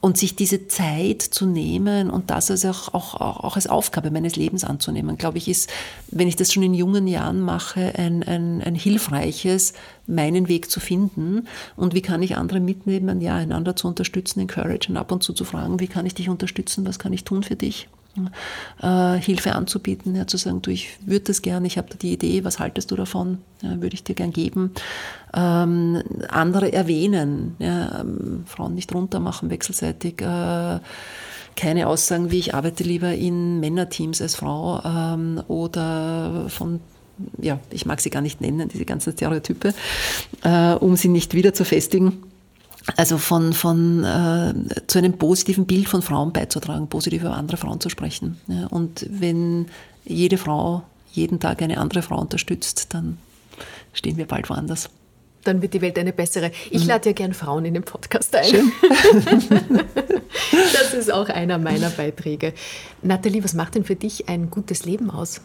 und 0.00 0.16
sich 0.16 0.34
diese 0.34 0.66
Zeit 0.66 1.20
zu 1.20 1.44
nehmen 1.44 2.10
und 2.10 2.30
das 2.30 2.50
als 2.50 2.64
auch, 2.64 2.94
auch, 2.94 3.14
auch, 3.14 3.56
als 3.56 3.66
Aufgabe 3.66 4.10
meines 4.10 4.34
Lebens 4.34 4.64
anzunehmen, 4.64 5.18
glaube 5.18 5.38
ich, 5.38 5.46
ist, 5.46 5.70
wenn 6.08 6.26
ich 6.26 6.36
das 6.36 6.52
schon 6.52 6.62
in 6.62 6.72
jungen 6.72 7.06
Jahren 7.06 7.40
mache, 7.40 7.94
ein, 7.96 8.22
ein, 8.22 8.62
ein 8.62 8.74
hilfreiches, 8.74 9.74
meinen 10.06 10.48
Weg 10.48 10.70
zu 10.70 10.80
finden. 10.80 11.46
Und 11.76 11.94
wie 11.94 12.02
kann 12.02 12.22
ich 12.22 12.36
andere 12.36 12.60
mitnehmen, 12.60 13.20
ja, 13.20 13.36
einander 13.36 13.76
zu 13.76 13.88
unterstützen, 13.88 14.40
encouragen, 14.40 14.96
ab 14.96 15.12
und 15.12 15.22
zu 15.22 15.34
zu 15.34 15.44
fragen, 15.44 15.80
wie 15.80 15.88
kann 15.88 16.06
ich 16.06 16.14
dich 16.14 16.30
unterstützen, 16.30 16.86
was 16.86 16.98
kann 16.98 17.12
ich 17.12 17.24
tun 17.24 17.42
für 17.42 17.56
dich? 17.56 17.88
Äh, 18.82 19.14
Hilfe 19.18 19.54
anzubieten, 19.54 20.14
ja, 20.14 20.26
zu 20.26 20.36
sagen, 20.36 20.62
du, 20.62 20.70
ich 20.70 20.90
würde 21.04 21.26
das 21.26 21.42
gerne, 21.42 21.66
ich 21.66 21.78
habe 21.78 21.88
da 21.90 21.96
die 21.96 22.12
Idee, 22.12 22.44
was 22.44 22.58
haltest 22.58 22.90
du 22.90 22.96
davon, 22.96 23.38
ja, 23.62 23.80
würde 23.80 23.94
ich 23.94 24.04
dir 24.04 24.14
gern 24.14 24.32
geben. 24.32 24.72
Ähm, 25.34 26.02
andere 26.28 26.72
erwähnen, 26.72 27.56
ja, 27.58 28.00
ähm, 28.00 28.44
Frauen 28.46 28.74
nicht 28.74 28.94
runtermachen 28.94 29.50
wechselseitig. 29.50 30.20
Äh, 30.20 30.80
keine 31.56 31.88
Aussagen 31.88 32.30
wie 32.30 32.38
ich 32.38 32.54
arbeite 32.54 32.84
lieber 32.84 33.12
in 33.12 33.60
Männerteams 33.60 34.22
als 34.22 34.36
Frau 34.36 34.80
ähm, 34.84 35.42
oder 35.48 36.46
von 36.48 36.80
ja, 37.38 37.60
ich 37.70 37.84
mag 37.84 38.00
sie 38.00 38.08
gar 38.08 38.22
nicht 38.22 38.40
nennen, 38.40 38.68
diese 38.68 38.86
ganzen 38.86 39.12
Stereotype, 39.12 39.74
äh, 40.42 40.72
um 40.72 40.96
sie 40.96 41.08
nicht 41.08 41.34
wieder 41.34 41.52
zu 41.52 41.66
festigen 41.66 42.29
also 42.96 43.18
von, 43.18 43.52
von 43.52 44.04
äh, 44.04 44.54
zu 44.86 44.98
einem 44.98 45.14
positiven 45.14 45.66
Bild 45.66 45.88
von 45.88 46.02
Frauen 46.02 46.32
beizutragen, 46.32 46.88
positiv 46.88 47.22
über 47.22 47.36
andere 47.36 47.56
Frauen 47.56 47.80
zu 47.80 47.88
sprechen. 47.88 48.40
Ja, 48.46 48.66
und 48.66 49.06
wenn 49.10 49.66
jede 50.04 50.38
Frau 50.38 50.82
jeden 51.12 51.40
Tag 51.40 51.62
eine 51.62 51.78
andere 51.78 52.02
Frau 52.02 52.20
unterstützt, 52.20 52.94
dann 52.94 53.18
stehen 53.92 54.16
wir 54.16 54.26
bald 54.26 54.48
woanders. 54.50 54.90
Dann 55.44 55.62
wird 55.62 55.72
die 55.72 55.80
Welt 55.80 55.98
eine 55.98 56.12
bessere. 56.12 56.50
Ich 56.70 56.82
mhm. 56.82 56.88
lade 56.88 57.08
ja 57.08 57.12
gern 57.12 57.32
Frauen 57.32 57.64
in 57.64 57.74
den 57.74 57.82
Podcast 57.82 58.34
ein. 58.36 58.44
Schön. 58.44 58.72
das 60.72 60.92
ist 60.94 61.10
auch 61.10 61.28
einer 61.28 61.58
meiner 61.58 61.88
Beiträge. 61.90 62.52
Nathalie, 63.02 63.42
was 63.42 63.54
macht 63.54 63.74
denn 63.74 63.84
für 63.84 63.96
dich 63.96 64.28
ein 64.28 64.50
gutes 64.50 64.84
Leben 64.84 65.10
aus? 65.10 65.40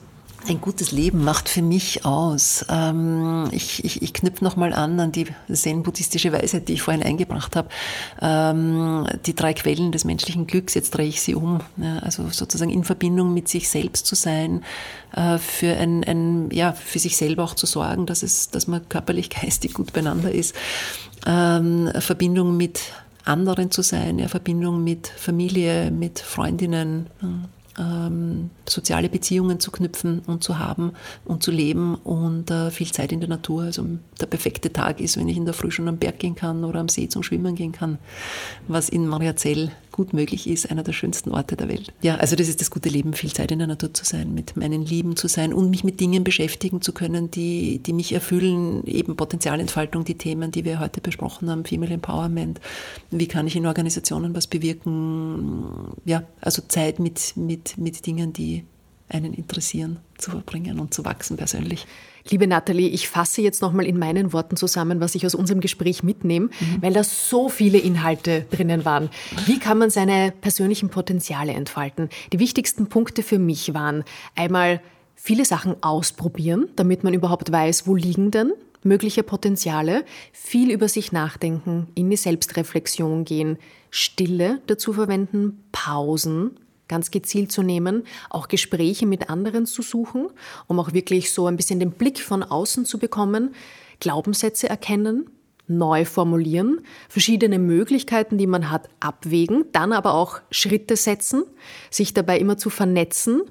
Ein 0.48 0.62
gutes 0.62 0.92
Leben 0.92 1.24
macht 1.24 1.50
für 1.50 1.64
mich 1.64 2.06
aus. 2.06 2.66
Ähm, 2.70 3.48
ich, 3.52 3.84
ich, 3.84 4.04
ich 4.04 4.14
knüpfe 4.14 4.44
nochmal 4.44 4.74
an 4.74 5.00
an 5.00 5.12
die 5.12 5.26
zen-buddhistische 5.52 6.32
Weisheit, 6.32 6.68
die 6.68 6.74
ich 6.74 6.84
vorhin 6.84 7.02
eingebracht 7.02 7.56
habe. 7.56 7.70
Ähm, 8.22 9.08
die 9.26 9.34
drei 9.34 9.56
Quellen 9.56 9.92
des 9.92 10.06
menschlichen 10.06 10.46
Glücks, 10.46 10.76
jetzt 10.76 10.92
drehe 10.92 11.08
ich 11.08 11.22
sie 11.22 11.34
um. 11.34 11.62
Also 12.02 12.30
sozusagen 12.30 12.70
in 12.70 12.84
Verbindung 12.84 13.34
mit 13.34 13.50
sich 13.50 13.70
selbst 13.70 14.06
zu 14.06 14.14
sein, 14.14 14.64
äh, 15.16 15.40
für, 15.40 15.76
ein, 15.78 16.04
ein, 16.04 16.50
ja, 16.52 16.74
für 16.74 17.00
sich 17.00 17.18
selber 17.18 17.44
auch 17.44 17.56
zu 17.56 17.66
sorgen, 17.66 18.06
dass, 18.06 18.22
es, 18.22 18.50
dass 18.52 18.68
man 18.68 18.88
körperlich, 18.88 19.30
geistig 19.42 19.74
gut 19.74 19.94
beieinander 19.94 20.32
ist. 20.32 20.54
Ähm, 21.26 21.90
Verbindung 21.98 22.56
mit 22.56 22.82
anderen 23.24 23.72
zu 23.72 23.82
sein, 23.82 24.20
ja, 24.20 24.28
Verbindung 24.28 24.84
mit 24.84 25.08
Familie, 25.08 25.90
mit 25.90 26.20
Freundinnen, 26.20 27.08
ähm, 27.78 28.50
soziale 28.68 29.10
Beziehungen 29.10 29.60
zu 29.60 29.72
knüpfen 29.72 30.20
und 30.28 30.44
zu 30.44 30.60
haben 30.60 30.94
und 31.26 31.44
zu 31.44 31.52
leben 31.52 31.96
und 31.96 32.50
äh, 32.52 32.72
viel 32.72 32.92
Zeit 32.92 33.12
in 33.12 33.20
der 33.20 33.30
Natur. 33.30 33.64
Also 33.64 33.86
der 34.20 34.28
perfekte 34.28 34.72
Tag 34.72 35.00
ist, 35.00 35.18
wenn 35.18 35.28
ich 35.28 35.38
in 35.38 35.46
der 35.46 35.54
Früh 35.54 35.72
schon 35.72 35.88
am 35.88 35.98
Berg 35.98 36.20
gehen 36.20 36.36
kann 36.36 36.64
oder 36.64 36.80
am 36.80 36.90
See 36.90 37.08
zum 37.10 37.24
Schwimmen 37.24 37.56
gehen 37.56 37.72
kann, 37.72 37.98
was 38.68 38.90
in 38.90 39.08
Mariazell 39.08 39.72
gut 39.96 40.12
möglich 40.12 40.48
ist, 40.48 40.70
einer 40.70 40.84
der 40.84 40.92
schönsten 40.92 41.32
Orte 41.32 41.56
der 41.56 41.70
Welt. 41.70 41.94
Ja, 42.02 42.16
also 42.16 42.36
das 42.36 42.50
ist 42.50 42.60
das 42.60 42.70
gute 42.70 42.90
Leben, 42.90 43.14
viel 43.14 43.32
Zeit 43.32 43.50
in 43.52 43.60
der 43.60 43.68
Natur 43.68 43.94
zu 43.94 44.04
sein, 44.04 44.34
mit 44.34 44.58
meinen 44.58 44.86
Lieben 44.86 45.16
zu 45.16 45.30
sein 45.30 45.54
und 45.54 45.70
mich 45.70 45.86
mit 45.86 46.02
Dingen 46.02 46.26
beschäftigen 46.26 46.82
zu 46.82 46.92
können, 46.92 47.32
die, 47.32 47.80
die 47.80 47.94
mich 47.94 48.12
erfüllen, 48.12 48.86
eben 48.86 49.16
Potenzialentfaltung, 49.16 50.04
die 50.04 50.18
Themen, 50.18 50.52
die 50.52 50.66
wir 50.66 50.82
heute 50.82 51.00
besprochen 51.00 51.50
haben, 51.50 51.64
Female 51.64 51.94
Empowerment, 51.94 52.60
wie 53.10 53.28
kann 53.28 53.48
ich 53.48 53.56
in 53.56 53.66
Organisationen 53.66 54.36
was 54.36 54.48
bewirken, 54.48 55.94
ja, 56.04 56.24
also 56.42 56.62
Zeit 56.68 57.00
mit, 57.00 57.38
mit, 57.38 57.65
mit 57.78 58.06
Dingen, 58.06 58.34
die 58.34 58.66
einen 59.08 59.34
interessieren, 59.34 60.00
zu 60.18 60.32
verbringen 60.32 60.80
und 60.80 60.94
zu 60.94 61.06
wachsen 61.06 61.38
persönlich. 61.38 61.86
Liebe 62.30 62.48
Nathalie, 62.48 62.90
ich 62.90 63.08
fasse 63.08 63.44
jetzt 63.44 63.62
nochmal 63.62 63.86
in 63.86 64.00
meinen 64.00 64.34
Worten 64.34 64.58
zusammen, 64.58 65.00
was 65.00 65.14
ich 65.14 65.28
aus 65.28 65.36
unserem 65.36 65.62
Gespräch 65.62 66.02
mitnehme, 66.02 66.48
mhm. 66.48 66.82
weil 66.82 66.94
da 66.94 67.04
so 67.04 67.50
viele 67.50 67.78
Inhalte 67.78 68.46
drinnen 68.50 68.84
waren. 68.84 69.10
Wie 69.46 69.60
kann 69.60 69.78
man 69.78 69.92
seine 69.92 70.34
persönlichen 70.42 70.90
Potenziale 70.90 71.54
entfalten? 71.54 72.10
Die 72.34 72.40
wichtigsten 72.40 72.88
Punkte 72.88 73.22
für 73.22 73.38
mich 73.38 73.76
waren 73.76 74.04
einmal 74.36 74.82
viele 75.14 75.46
Sachen 75.46 75.76
ausprobieren, 75.84 76.68
damit 76.76 77.04
man 77.04 77.14
überhaupt 77.14 77.52
weiß, 77.52 77.86
wo 77.86 77.96
liegen 77.96 78.32
denn 78.32 78.54
mögliche 78.82 79.24
Potenziale, 79.24 80.06
viel 80.32 80.72
über 80.72 80.88
sich 80.88 81.12
nachdenken, 81.12 81.88
in 81.96 82.10
die 82.10 82.18
Selbstreflexion 82.18 83.26
gehen, 83.26 83.58
Stille 83.90 84.62
dazu 84.68 84.94
verwenden, 84.94 85.64
Pausen, 85.72 86.52
ganz 86.88 87.12
gezielt 87.12 87.52
zu 87.52 87.64
nehmen, 87.64 88.04
auch 88.30 88.48
Gespräche 88.48 89.06
mit 89.06 89.30
anderen 89.30 89.66
zu 89.66 89.82
suchen, 89.82 90.28
um 90.68 90.80
auch 90.80 90.94
wirklich 90.94 91.32
so 91.32 91.48
ein 91.48 91.58
bisschen 91.58 91.80
den 91.80 91.92
Blick 91.92 92.20
von 92.20 92.44
außen 92.44 92.86
zu 92.86 93.00
bekommen, 93.00 93.56
Glaubenssätze 94.00 94.70
erkennen, 94.70 95.30
neu 95.68 96.06
formulieren, 96.06 96.82
verschiedene 97.10 97.60
Möglichkeiten, 97.60 98.38
die 98.38 98.48
man 98.48 98.70
hat, 98.70 98.90
abwägen, 99.00 99.66
dann 99.72 99.94
aber 99.94 100.14
auch 100.14 100.42
Schritte 100.52 100.96
setzen, 100.96 101.44
sich 101.90 102.14
dabei 102.14 102.40
immer 102.40 102.58
zu 102.58 102.70
vernetzen, 102.70 103.42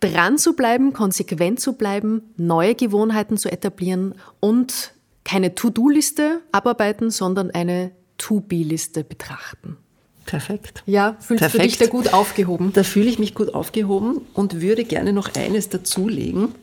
dran 0.00 0.38
zu 0.38 0.54
bleiben, 0.54 0.92
konsequent 0.92 1.60
zu 1.60 1.74
bleiben, 1.74 2.34
neue 2.36 2.74
Gewohnheiten 2.74 3.36
zu 3.36 3.50
etablieren 3.50 4.14
und 4.40 4.92
keine 5.24 5.54
To-Do-Liste 5.54 6.40
abarbeiten, 6.50 7.10
sondern 7.10 7.50
eine 7.50 7.92
To-Be-Liste 8.18 9.04
betrachten. 9.04 9.78
Perfekt. 10.26 10.82
Ja, 10.86 11.16
fühlst 11.20 11.40
Perfekt. 11.40 11.64
du 11.64 11.68
dich 11.68 11.78
da 11.78 11.86
gut 11.86 12.12
aufgehoben? 12.14 12.72
Da 12.72 12.82
fühle 12.84 13.08
ich 13.08 13.18
mich 13.18 13.34
gut 13.34 13.54
aufgehoben 13.54 14.22
und 14.34 14.60
würde 14.60 14.84
gerne 14.84 15.12
noch 15.12 15.34
eines 15.34 15.68
dazulegen. 15.68 16.54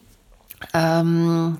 Ähm, 0.74 1.58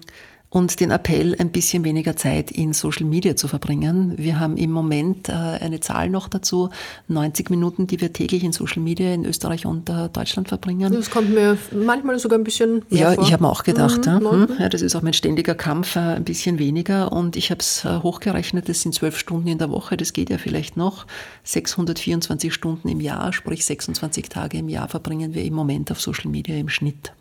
und 0.50 0.80
den 0.80 0.90
Appell, 0.90 1.36
ein 1.38 1.52
bisschen 1.52 1.84
weniger 1.84 2.16
Zeit 2.16 2.50
in 2.50 2.74
Social 2.74 3.06
Media 3.06 3.36
zu 3.36 3.48
verbringen. 3.48 4.14
Wir 4.18 4.40
haben 4.40 4.58
im 4.58 4.72
Moment 4.72 5.30
äh, 5.30 5.34
eine 5.34 5.80
Zahl 5.80 6.10
noch 6.10 6.28
dazu, 6.28 6.70
90 7.08 7.52
Minuten, 7.52 7.86
die 7.86 8.02
wir 8.02 8.14
täglich 8.14 8.44
in 8.44 8.52
Social 8.52 8.82
Media 8.82 9.14
in 9.14 9.26
Österreich 9.26 9.68
und 9.68 9.90
äh, 9.90 10.10
Deutschland 10.10 10.48
verbringen. 10.48 10.92
Das 10.92 11.12
kommt 11.12 11.30
mir 11.30 11.58
manchmal 11.72 12.18
sogar 12.18 12.40
ein 12.40 12.44
bisschen 12.44 12.82
Ja, 12.90 13.14
vor. 13.14 13.24
ich 13.24 13.32
habe 13.32 13.44
mir 13.44 13.50
auch 13.50 13.64
gedacht, 13.64 14.08
mhm, 14.08 14.24
ja, 14.24 14.32
hm, 14.32 14.48
ja, 14.60 14.70
das 14.70 14.82
ist 14.82 14.96
auch 14.96 15.04
mein 15.04 15.14
ständiger 15.14 15.54
Kampf, 15.54 15.96
äh, 15.96 16.00
ein 16.00 16.24
bisschen 16.24 16.58
weniger. 16.58 17.12
Und 17.12 17.36
ich 17.36 17.52
habe 17.52 17.60
es 17.60 17.86
hochgerechnet, 17.86 18.70
das 18.70 18.82
sind 18.82 18.96
zwölf 18.96 19.20
Stunden 19.20 19.48
in 19.48 19.60
der 19.60 19.70
Woche, 19.70 19.98
das 19.98 20.14
geht 20.14 20.32
ja 20.32 20.40
vielleicht 20.40 20.78
noch. 20.78 21.06
624 21.44 22.52
Stunden 22.52 22.90
im 22.90 23.02
Jahr, 23.02 23.34
sprich 23.34 23.66
26 23.66 24.30
Tage 24.30 24.58
im 24.58 24.70
Jahr 24.70 24.88
verbringen 24.88 25.36
wir 25.36 25.44
im 25.44 25.54
Moment 25.54 25.92
auf 25.92 26.02
Social 26.02 26.32
Media 26.32 26.56
im 26.56 26.70
Schnitt. 26.70 27.14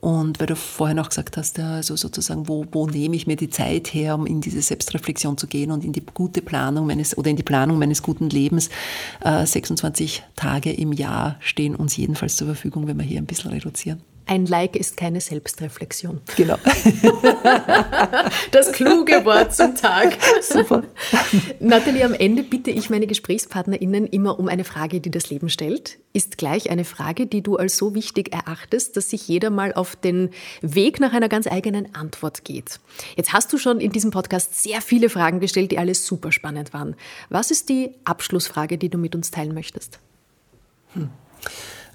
Und 0.00 0.40
weil 0.40 0.46
du 0.46 0.56
vorher 0.56 0.94
noch 0.94 1.10
gesagt 1.10 1.36
hast, 1.36 1.58
also 1.58 1.94
sozusagen, 1.94 2.48
wo, 2.48 2.64
wo 2.72 2.86
nehme 2.86 3.16
ich 3.16 3.26
mir 3.26 3.36
die 3.36 3.50
Zeit 3.50 3.92
her, 3.92 4.14
um 4.14 4.26
in 4.26 4.40
diese 4.40 4.62
Selbstreflexion 4.62 5.36
zu 5.36 5.46
gehen 5.46 5.70
und 5.70 5.84
in 5.84 5.92
die 5.92 6.04
gute 6.14 6.40
Planung 6.40 6.86
meines 6.86 7.16
oder 7.16 7.30
in 7.30 7.36
die 7.36 7.42
Planung 7.42 7.78
meines 7.78 8.02
guten 8.02 8.30
Lebens. 8.30 8.70
Äh, 9.22 9.44
26 9.44 10.22
Tage 10.36 10.72
im 10.72 10.92
Jahr 10.92 11.36
stehen 11.40 11.76
uns 11.76 11.96
jedenfalls 11.96 12.36
zur 12.36 12.46
Verfügung, 12.46 12.86
wenn 12.86 12.98
wir 12.98 13.04
hier 13.04 13.18
ein 13.18 13.26
bisschen 13.26 13.50
reduzieren. 13.50 14.00
Ein 14.30 14.46
Like 14.46 14.76
ist 14.76 14.96
keine 14.96 15.20
Selbstreflexion. 15.20 16.20
Genau. 16.36 16.56
Das 18.52 18.70
kluge 18.72 19.24
Wort 19.24 19.54
zum 19.54 19.74
Tag. 19.74 20.16
Super. 20.40 20.84
Nathalie, 21.58 22.04
am 22.04 22.14
Ende 22.14 22.44
bitte 22.44 22.70
ich 22.70 22.90
meine 22.90 23.08
GesprächspartnerInnen 23.08 24.06
immer 24.06 24.38
um 24.38 24.46
eine 24.48 24.62
Frage, 24.62 25.00
die 25.00 25.10
das 25.10 25.30
Leben 25.30 25.48
stellt. 25.48 25.98
Ist 26.12 26.38
gleich 26.38 26.70
eine 26.70 26.84
Frage, 26.84 27.26
die 27.26 27.42
du 27.42 27.56
als 27.56 27.76
so 27.76 27.94
wichtig 27.94 28.32
erachtest, 28.32 28.96
dass 28.96 29.10
sich 29.10 29.26
jeder 29.26 29.50
mal 29.50 29.72
auf 29.72 29.96
den 29.96 30.30
Weg 30.60 31.00
nach 31.00 31.12
einer 31.12 31.28
ganz 31.28 31.48
eigenen 31.48 31.92
Antwort 31.94 32.44
geht. 32.44 32.78
Jetzt 33.16 33.32
hast 33.32 33.52
du 33.52 33.58
schon 33.58 33.80
in 33.80 33.90
diesem 33.90 34.12
Podcast 34.12 34.62
sehr 34.62 34.80
viele 34.80 35.10
Fragen 35.10 35.40
gestellt, 35.40 35.72
die 35.72 35.78
alle 35.78 35.94
super 35.94 36.30
spannend 36.30 36.72
waren. 36.72 36.94
Was 37.30 37.50
ist 37.50 37.68
die 37.68 37.90
Abschlussfrage, 38.04 38.78
die 38.78 38.90
du 38.90 38.98
mit 38.98 39.16
uns 39.16 39.32
teilen 39.32 39.54
möchtest? 39.54 39.98
Hm. 40.94 41.10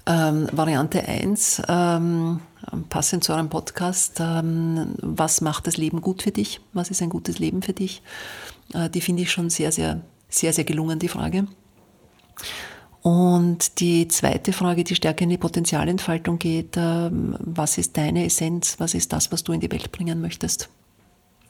Ähm, 0.08 0.48
Variante 0.52 1.06
1, 1.06 1.62
ähm, 1.68 2.40
passend 2.88 3.24
zu 3.24 3.32
eurem 3.32 3.48
Podcast, 3.48 4.18
ähm, 4.20 4.94
was 5.02 5.40
macht 5.40 5.66
das 5.66 5.76
Leben 5.76 6.00
gut 6.00 6.22
für 6.22 6.30
dich? 6.30 6.60
Was 6.72 6.90
ist 6.90 7.02
ein 7.02 7.08
gutes 7.08 7.40
Leben 7.40 7.60
für 7.62 7.72
dich? 7.72 8.02
Äh, 8.72 8.88
die 8.88 9.00
finde 9.00 9.22
ich 9.22 9.32
schon 9.32 9.50
sehr, 9.50 9.72
sehr, 9.72 10.02
sehr, 10.28 10.52
sehr 10.52 10.64
gelungen, 10.64 11.00
die 11.00 11.08
Frage. 11.08 11.48
Und 13.02 13.80
die 13.80 14.06
zweite 14.08 14.52
Frage, 14.52 14.84
die 14.84 14.94
stärker 14.94 15.22
in 15.22 15.30
die 15.30 15.38
Potenzialentfaltung 15.38 16.38
geht, 16.38 16.76
ähm, 16.76 17.36
was 17.40 17.78
ist 17.78 17.96
deine 17.96 18.24
Essenz? 18.26 18.76
Was 18.78 18.94
ist 18.94 19.12
das, 19.12 19.32
was 19.32 19.42
du 19.42 19.52
in 19.52 19.60
die 19.60 19.70
Welt 19.70 19.90
bringen 19.90 20.20
möchtest? 20.20 20.68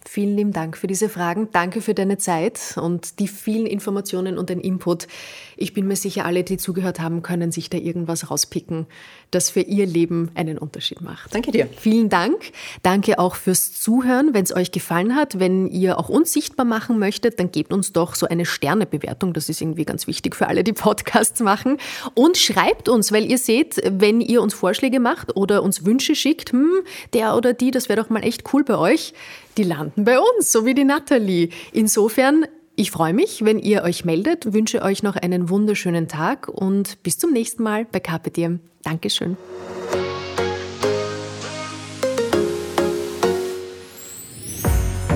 Vielen 0.09 0.37
lieben 0.37 0.53
Dank 0.53 0.77
für 0.77 0.87
diese 0.87 1.09
Fragen. 1.09 1.49
Danke 1.53 1.81
für 1.81 1.93
deine 1.93 2.17
Zeit 2.17 2.77
und 2.81 3.19
die 3.19 3.27
vielen 3.27 3.67
Informationen 3.67 4.39
und 4.39 4.51
den 4.51 4.61
Input. 4.61 5.09
Ich 5.57 5.73
bin 5.73 5.89
mir 5.89 5.97
sicher, 5.97 6.25
alle, 6.25 6.45
die 6.45 6.59
zugehört 6.59 7.01
haben, 7.01 7.23
können 7.23 7.51
sich 7.51 7.71
da 7.71 7.79
irgendwas 7.79 8.31
rauspicken, 8.31 8.87
das 9.33 9.51
für 9.51 9.61
ihr 9.61 9.85
Leben 9.85 10.31
einen 10.35 10.59
Unterschied 10.59 11.01
macht. 11.01 11.35
Danke 11.35 11.51
dir. 11.51 11.69
Vielen 11.77 12.09
Dank. 12.09 12.53
Danke 12.83 13.19
auch 13.19 13.35
fürs 13.35 13.73
Zuhören. 13.73 14.33
Wenn 14.33 14.45
es 14.45 14.55
euch 14.55 14.71
gefallen 14.71 15.17
hat, 15.17 15.41
wenn 15.41 15.67
ihr 15.67 15.99
auch 15.99 16.09
uns 16.09 16.33
sichtbar 16.33 16.67
machen 16.67 17.01
möchtet, 17.01 17.41
dann 17.41 17.51
gebt 17.51 17.73
uns 17.73 17.93
doch 17.93 18.15
so 18.15 18.27
eine 18.29 18.47
Sternebewertung. 18.47 19.33
Das 19.33 19.49
ist 19.49 19.61
irgendwie 19.61 19.85
ganz 19.85 20.07
wichtig 20.07 20.37
für 20.37 20.47
alle, 20.47 20.63
die 20.63 20.73
Podcasts 20.73 21.41
machen. 21.41 21.79
Und 22.15 22.39
schreibt 22.39 22.89
uns, 22.89 23.11
weil 23.11 23.29
ihr 23.29 23.39
seht, 23.39 23.83
wenn 23.85 24.21
ihr 24.21 24.41
uns 24.41 24.55
Vorschläge 24.55 25.01
macht 25.01 25.35
oder 25.35 25.65
uns 25.65 25.85
Wünsche 25.85 26.15
schickt, 26.15 26.53
hm, 26.53 26.71
der 27.13 27.35
oder 27.35 27.53
die, 27.55 27.73
das 27.73 27.89
wäre 27.89 28.01
doch 28.01 28.09
mal 28.09 28.23
echt 28.23 28.55
cool 28.55 28.63
bei 28.63 28.79
euch 28.79 29.13
die 29.57 29.65
landen 29.65 30.05
bei 30.05 30.19
uns, 30.19 30.53
so 30.53 30.65
wie 30.65 30.75
die 30.75 30.85
Nathalie. 30.85 31.51
Insofern, 31.73 32.47
ich 32.75 32.91
freue 32.91 33.13
mich, 33.13 33.45
wenn 33.45 33.59
ihr 33.59 33.83
euch 33.83 34.05
meldet, 34.05 34.53
wünsche 34.53 34.83
euch 34.83 35.03
noch 35.03 35.17
einen 35.17 35.49
wunderschönen 35.49 36.09
Tag 36.09 36.49
und 36.49 37.03
bis 37.03 37.19
zum 37.19 37.33
nächsten 37.33 37.63
Mal 37.63 37.85
bei 37.85 38.01
Carpe 38.01 38.31
Diem. 38.31 38.61
Dankeschön. 38.83 39.37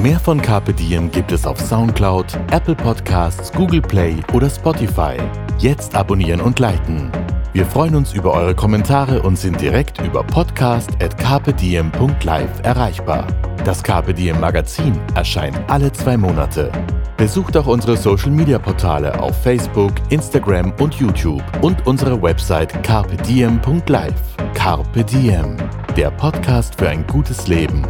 Mehr 0.03 0.18
von 0.18 0.41
Carpe 0.41 0.72
Diem 0.72 1.11
gibt 1.11 1.30
es 1.30 1.47
auf 1.47 1.61
Soundcloud, 1.61 2.34
Apple 2.53 2.74
Podcasts, 2.74 3.53
Google 3.53 3.82
Play 3.82 4.16
oder 4.32 4.49
Spotify. 4.49 5.18
Jetzt 5.59 5.95
abonnieren 5.95 6.41
und 6.41 6.59
liken. 6.59 7.12
Wir 7.53 7.66
freuen 7.66 7.96
uns 7.96 8.12
über 8.12 8.32
eure 8.32 8.55
Kommentare 8.55 9.22
und 9.22 9.36
sind 9.36 9.61
direkt 9.61 10.01
über 10.03 10.22
podcast.carpediem.live 10.22 12.61
erreichbar. 12.62 13.26
Das 13.64 13.82
Diem 13.82 14.38
Magazin 14.38 14.96
erscheint 15.16 15.59
alle 15.66 15.90
zwei 15.90 16.16
Monate. 16.16 16.70
Besucht 17.16 17.57
auch 17.57 17.66
unsere 17.66 17.96
Social 17.96 18.30
Media 18.30 18.61
Portale 18.61 19.20
auf 19.20 19.36
Facebook, 19.42 19.94
Instagram 20.11 20.72
und 20.78 20.94
YouTube 20.94 21.42
und 21.61 21.84
unsere 21.88 22.22
Website 22.22 22.84
carpediem.live. 22.84 24.36
Carpe 24.55 25.03
Diem, 25.03 25.57
der 25.96 26.12
Podcast 26.12 26.76
für 26.76 26.88
ein 26.88 27.05
gutes 27.09 27.48
Leben. 27.48 27.84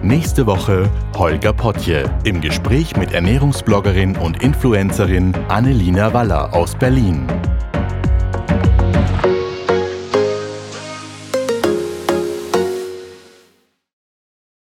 Nächste 0.00 0.46
Woche 0.46 0.88
Holger 1.16 1.52
Potje 1.52 2.08
im 2.22 2.40
Gespräch 2.40 2.96
mit 2.96 3.12
Ernährungsbloggerin 3.12 4.16
und 4.16 4.44
Influencerin 4.44 5.32
Annelina 5.48 6.14
Waller 6.14 6.54
aus 6.54 6.76
Berlin. 6.76 7.26